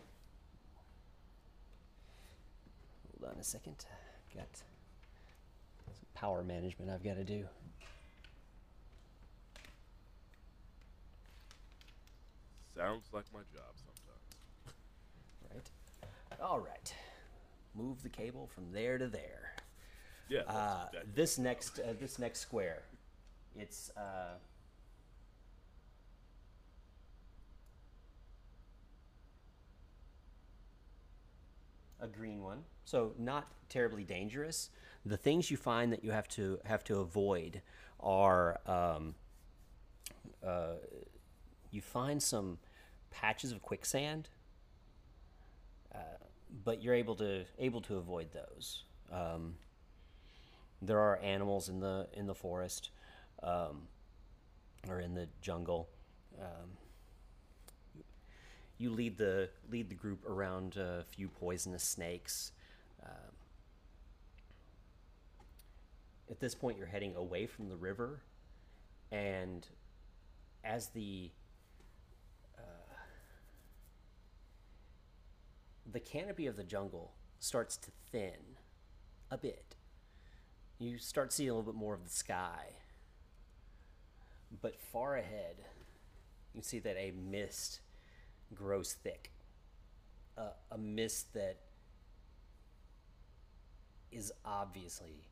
[3.24, 3.86] Hold on a second.
[4.36, 4.66] Got some
[6.14, 7.46] power management I've got to do.
[12.76, 14.76] Sounds like my job sometimes.
[15.54, 16.42] Right.
[16.42, 16.94] All right.
[17.76, 19.54] Move the cable from there to there.
[20.28, 20.42] Yeah.
[20.42, 22.84] Uh, this next uh, this next square,
[23.56, 24.38] it's uh,
[32.02, 34.70] a green one, so not terribly dangerous.
[35.06, 37.62] The things you find that you have to have to avoid
[38.00, 39.16] are um,
[40.46, 40.76] uh,
[41.72, 42.60] you find some
[43.10, 44.30] patches of quicksand,
[45.94, 45.98] uh,
[46.64, 48.84] but you're able to able to avoid those.
[49.12, 49.56] Um,
[50.82, 52.90] there are animals in the in the forest
[53.42, 53.88] um,
[54.88, 55.90] or in the jungle.
[56.40, 56.78] Um,
[58.78, 62.52] you lead the lead the group around a few poisonous snakes.
[63.04, 63.34] Um,
[66.30, 68.22] at this point, you're heading away from the river,
[69.12, 69.68] and
[70.64, 71.32] as the
[72.58, 72.62] uh,
[75.92, 78.58] the canopy of the jungle starts to thin
[79.30, 79.76] a bit,
[80.80, 82.76] you start seeing a little bit more of the sky.
[84.62, 85.56] But far ahead,
[86.54, 87.82] you see that a mist
[88.54, 89.32] grows thick.
[90.38, 91.58] Uh, a mist that
[94.14, 95.28] is obviously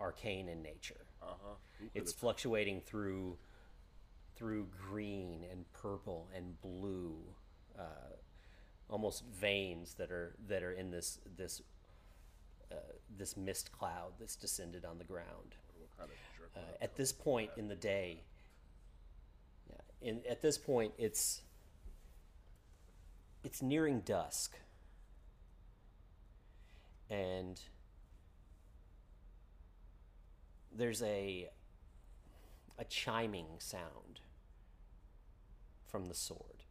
[0.00, 1.06] arcane in nature.
[1.22, 1.54] Uh huh.
[1.94, 3.36] It's fluctuating through
[4.36, 7.14] through green and purple and blue,
[7.78, 8.14] uh,
[8.88, 11.60] almost veins that are that are in this this
[12.72, 12.76] uh,
[13.18, 15.54] this mist cloud that's descended on the ground.
[15.98, 16.16] kind of.
[16.56, 18.22] Uh, at this point in the day,
[19.68, 21.42] yeah, in at this point it's
[23.44, 24.56] it's nearing dusk,
[27.10, 27.60] and
[30.72, 31.48] there's a
[32.78, 34.20] a chiming sound
[35.86, 36.64] from the sword,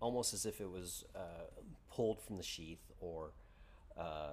[0.00, 1.46] almost as if it was uh,
[1.90, 3.30] pulled from the sheath or
[3.96, 4.32] uh,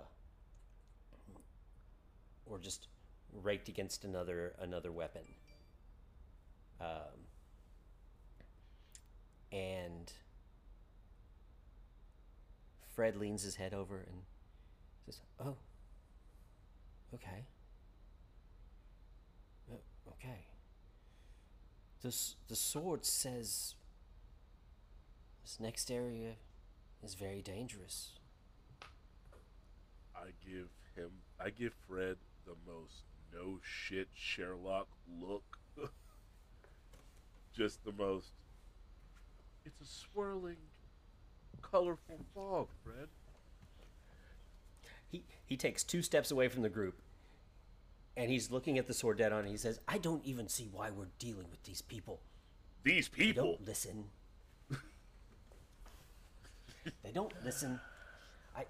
[2.45, 2.87] or just
[3.41, 5.23] raked against another another weapon.
[6.81, 7.27] Um,
[9.51, 10.11] and
[12.93, 14.23] Fred leans his head over and
[15.05, 15.57] says, "Oh,
[17.13, 17.45] okay,
[19.71, 19.75] Uh,
[20.09, 20.47] okay."
[22.01, 23.75] This the sword says
[25.43, 26.35] this next area
[27.01, 28.13] is very dangerous.
[30.15, 33.03] I give him, I give Fred the most
[33.33, 34.87] no shit Sherlock
[35.19, 35.57] look.
[37.53, 38.33] Just the most.
[39.65, 40.57] It's a swirling,
[41.61, 43.07] colorful fog, Fred.
[45.09, 47.01] He he takes two steps away from the group,
[48.17, 49.39] and he's looking at the sword dead on.
[49.41, 52.19] And he says, "I don't even see why we're dealing with these people.
[52.83, 53.43] These They people.
[53.57, 54.05] don't listen.
[57.03, 57.79] they don't listen.
[58.55, 58.65] I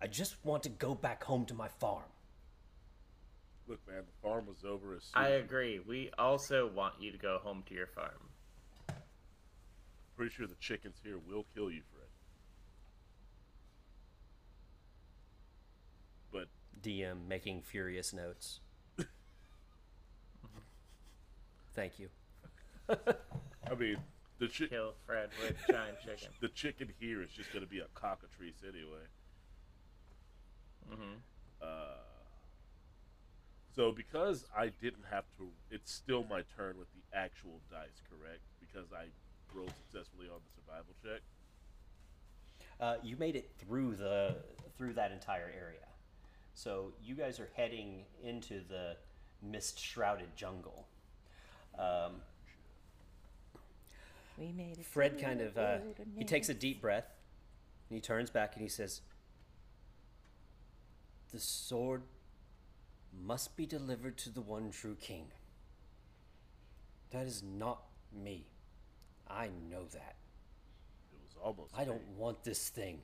[0.00, 2.04] I just want to go back home to my farm."
[3.68, 5.22] Look, man, the farm was over as soon.
[5.22, 5.80] I agree.
[5.80, 8.30] We also want you to go home to your farm.
[10.16, 12.08] Pretty sure the chickens here will kill you, Fred.
[16.32, 16.48] But
[16.82, 18.60] DM making furious notes.
[21.74, 22.08] Thank you.
[22.88, 23.98] I mean,
[24.38, 26.28] the chi- Kill Fred with giant chicken.
[26.40, 29.04] the chicken here is just gonna be a cockatrice anyway.
[30.90, 31.16] Mm-hmm.
[31.60, 31.66] Uh,
[33.74, 38.40] so because I didn't have to, it's still my turn with the actual dice, correct?
[38.58, 39.08] Because I
[39.56, 41.22] rolled successfully on the survival check.
[42.78, 44.36] Uh, you made it through the
[44.76, 45.86] through that entire area,
[46.52, 48.96] so you guys are heading into the
[49.42, 50.86] mist shrouded jungle.
[51.78, 52.20] Um,
[54.38, 54.84] We made it.
[54.84, 55.78] Fred kind of uh,
[56.16, 57.06] he takes a deep breath,
[57.88, 59.00] and he turns back and he says,
[61.32, 62.02] "The sword
[63.24, 65.28] must be delivered to the one true king.
[67.10, 68.44] That is not me.
[69.28, 70.16] I know that.
[71.12, 71.72] It was almost.
[71.76, 73.00] I don't want this thing.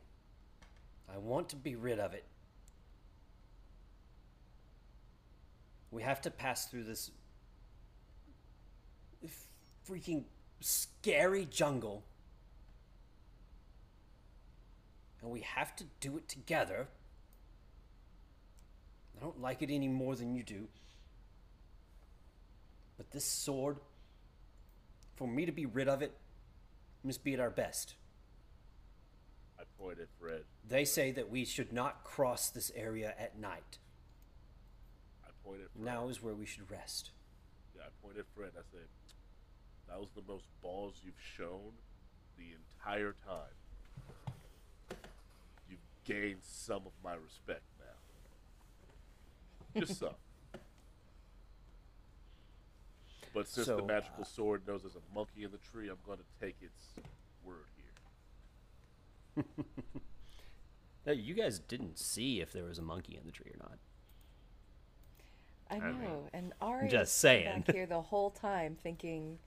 [1.12, 2.24] I want to be rid of it.
[5.90, 7.10] We have to pass through this
[9.88, 10.24] freaking
[10.60, 12.04] scary jungle.
[15.20, 16.88] And we have to do it together.
[19.16, 20.66] I don't like it any more than you do.
[22.96, 23.78] But this sword,
[25.16, 26.12] for me to be rid of it,
[27.04, 27.94] must be at our best.
[29.58, 30.42] I pointed at Fred.
[30.68, 33.78] They say that we should not cross this area at night.
[35.24, 35.84] I pointed at Fred.
[35.84, 37.10] Now is where we should rest.
[37.76, 38.50] Yeah, I pointed Fred.
[38.56, 38.86] I said,
[39.88, 41.72] "That was the most balls you've shown
[42.36, 43.54] the entire time.
[45.68, 49.80] You've gained some of my respect now.
[49.80, 50.14] Just some."
[53.34, 55.96] But since So, the magical uh, sword knows there's a monkey in the tree, I'm
[56.06, 57.06] going to take its
[57.44, 57.66] word
[59.36, 59.44] here.
[61.04, 63.78] Now, you guys didn't see if there was a monkey in the tree or not.
[65.68, 67.64] I know, mean- and Ari just is saying.
[67.66, 69.40] back here the whole time thinking,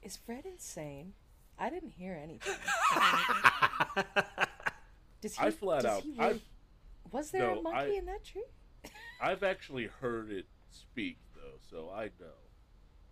[0.00, 1.14] "Is Fred insane?
[1.58, 2.54] I didn't hear anything."
[5.20, 5.44] Does he?
[5.44, 6.42] I flat does out- he really-
[7.10, 8.44] was there No, a monkey I- in that tree?
[9.20, 12.36] I've actually heard it speak though, so I know.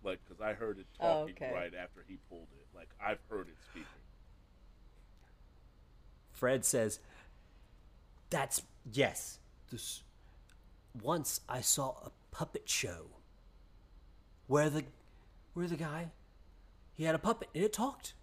[0.03, 1.51] Like, because I heard it Oh, talking okay.
[1.53, 2.67] right after he pulled it.
[2.75, 3.87] Like, I've heard it speaking.
[6.31, 6.99] Fred says,
[8.29, 8.61] "That's
[8.91, 9.39] yes.
[9.69, 10.03] This
[11.01, 13.07] once I saw a puppet show
[14.47, 14.85] where the
[15.53, 16.11] where the guy
[16.95, 18.13] he had a puppet and it talked.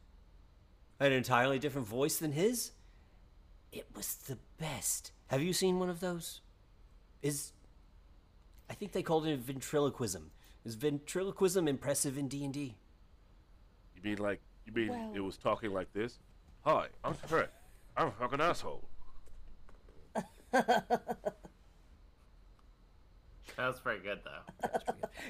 [0.99, 2.73] An entirely different voice than his.
[3.71, 5.13] It was the best.
[5.27, 6.41] Have you seen one of those?
[7.23, 7.53] Is
[8.71, 10.31] I think they called it ventriloquism.
[10.67, 12.75] Is ventriloquism impressive in D and D?
[13.95, 16.19] You mean like you mean Well- it was talking like this?
[16.65, 17.51] Hi, I'm Fred.
[17.97, 18.89] I'm a fucking asshole.
[23.57, 24.69] That was pretty good though.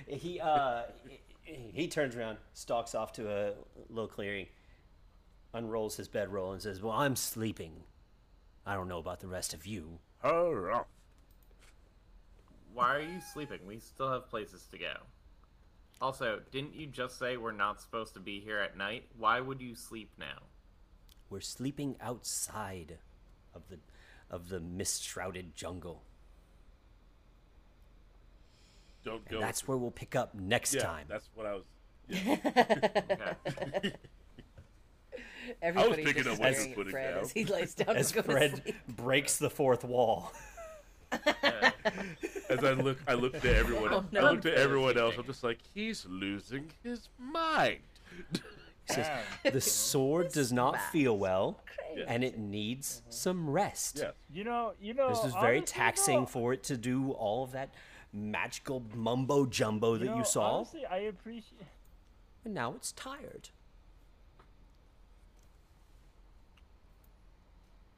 [0.16, 1.20] He uh he,
[1.72, 3.52] he turns around, stalks off to a
[3.90, 4.46] little clearing,
[5.52, 7.84] unrolls his bedroll, and says, "Well, I'm sleeping.
[8.64, 10.84] I don't know about the rest of you." Hurrah.
[12.72, 13.60] Why are you sleeping?
[13.64, 14.94] We still have places to go.
[16.01, 19.05] Also, didn't you just say we're not supposed to be here at night?
[19.16, 20.43] Why would you sleep now?
[21.31, 22.98] We're sleeping outside
[23.55, 23.78] of the
[24.31, 26.02] of the mist shrouded jungle.
[29.05, 29.36] Don't go.
[29.36, 31.06] And that's where we'll pick up next yeah, time.
[31.09, 31.64] That's what I was.
[33.48, 33.93] Okay.
[35.62, 37.23] Everybody picking just up what staring you at putting Fred down.
[37.23, 38.74] as he lays down As to go to Fred sleep.
[38.89, 40.32] breaks the fourth wall.
[42.48, 43.93] As I look, I looked at everyone.
[43.93, 44.20] Oh, no.
[44.20, 45.14] I looked at Fred is everyone else.
[45.18, 47.80] I'm just like, he's losing his mind.
[48.86, 49.09] He says,
[49.52, 51.60] the sword does not feel well,
[51.97, 52.05] Yeah.
[52.09, 53.98] and it needs some rest.
[54.01, 54.12] Yes.
[54.32, 55.09] You know, you know.
[55.09, 57.70] This was very honestly, taxing though, for it to do all of that
[58.12, 61.66] magical mumbo jumbo that you, know, you saw, Honestly, I appreciate.
[62.44, 63.51] and now it's tired.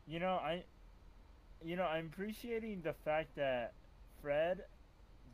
[0.07, 0.65] You know, I,
[1.65, 3.73] you know, I'm appreciating the fact that
[4.23, 4.65] Fred,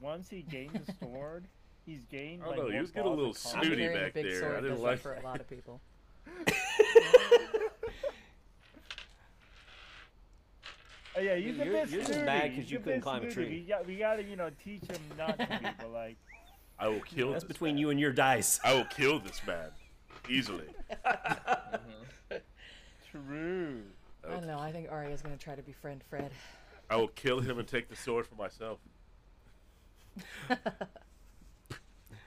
[0.01, 1.45] once he gained the sword,
[1.87, 2.43] he's gained.
[2.43, 3.81] I don't like, know, he more was getting a little snooty I'm confidence.
[3.93, 4.41] carrying a back big there.
[4.41, 5.81] sword I didn't that's like for a lot of people.
[11.17, 12.27] Oh yeah, he's a You're- bit you're just snooty.
[12.27, 13.49] mad 'cause he's you a couldn't bit climb a snooty.
[13.49, 13.61] tree.
[13.61, 16.17] We got, we gotta, you know, teach him not to be, but like,
[16.79, 17.31] I will kill.
[17.31, 17.81] That's this between man.
[17.81, 18.59] you and your dice.
[18.65, 19.71] I will kill this man
[20.29, 20.67] easily.
[23.13, 23.83] true.
[24.27, 24.59] I don't know.
[24.59, 26.31] I think Arya's gonna try to befriend Fred.
[26.91, 28.79] I will kill him and take the sword for myself.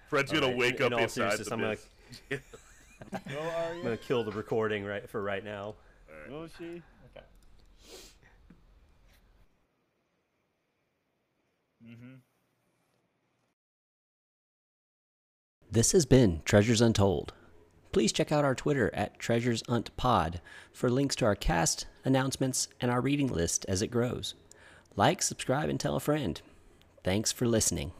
[0.09, 1.77] Fred's gonna Alright, wake in up all inside seriousness, the I'm gonna-
[2.29, 2.41] mist.
[3.29, 3.83] Go I'm Arya.
[3.83, 5.75] gonna kill the recording right for right now.
[6.29, 6.81] Will she?
[7.15, 7.25] Okay.
[11.85, 12.13] Mm-hmm.
[15.71, 17.33] This has been Treasures Untold.
[17.97, 20.35] Please check out our Twitter at TreasuresUntPod
[20.71, 24.35] for links to our cast, announcements, and our reading list as it grows.
[24.95, 26.39] Like, subscribe, and tell a friend.
[27.03, 27.93] Thanks for listening.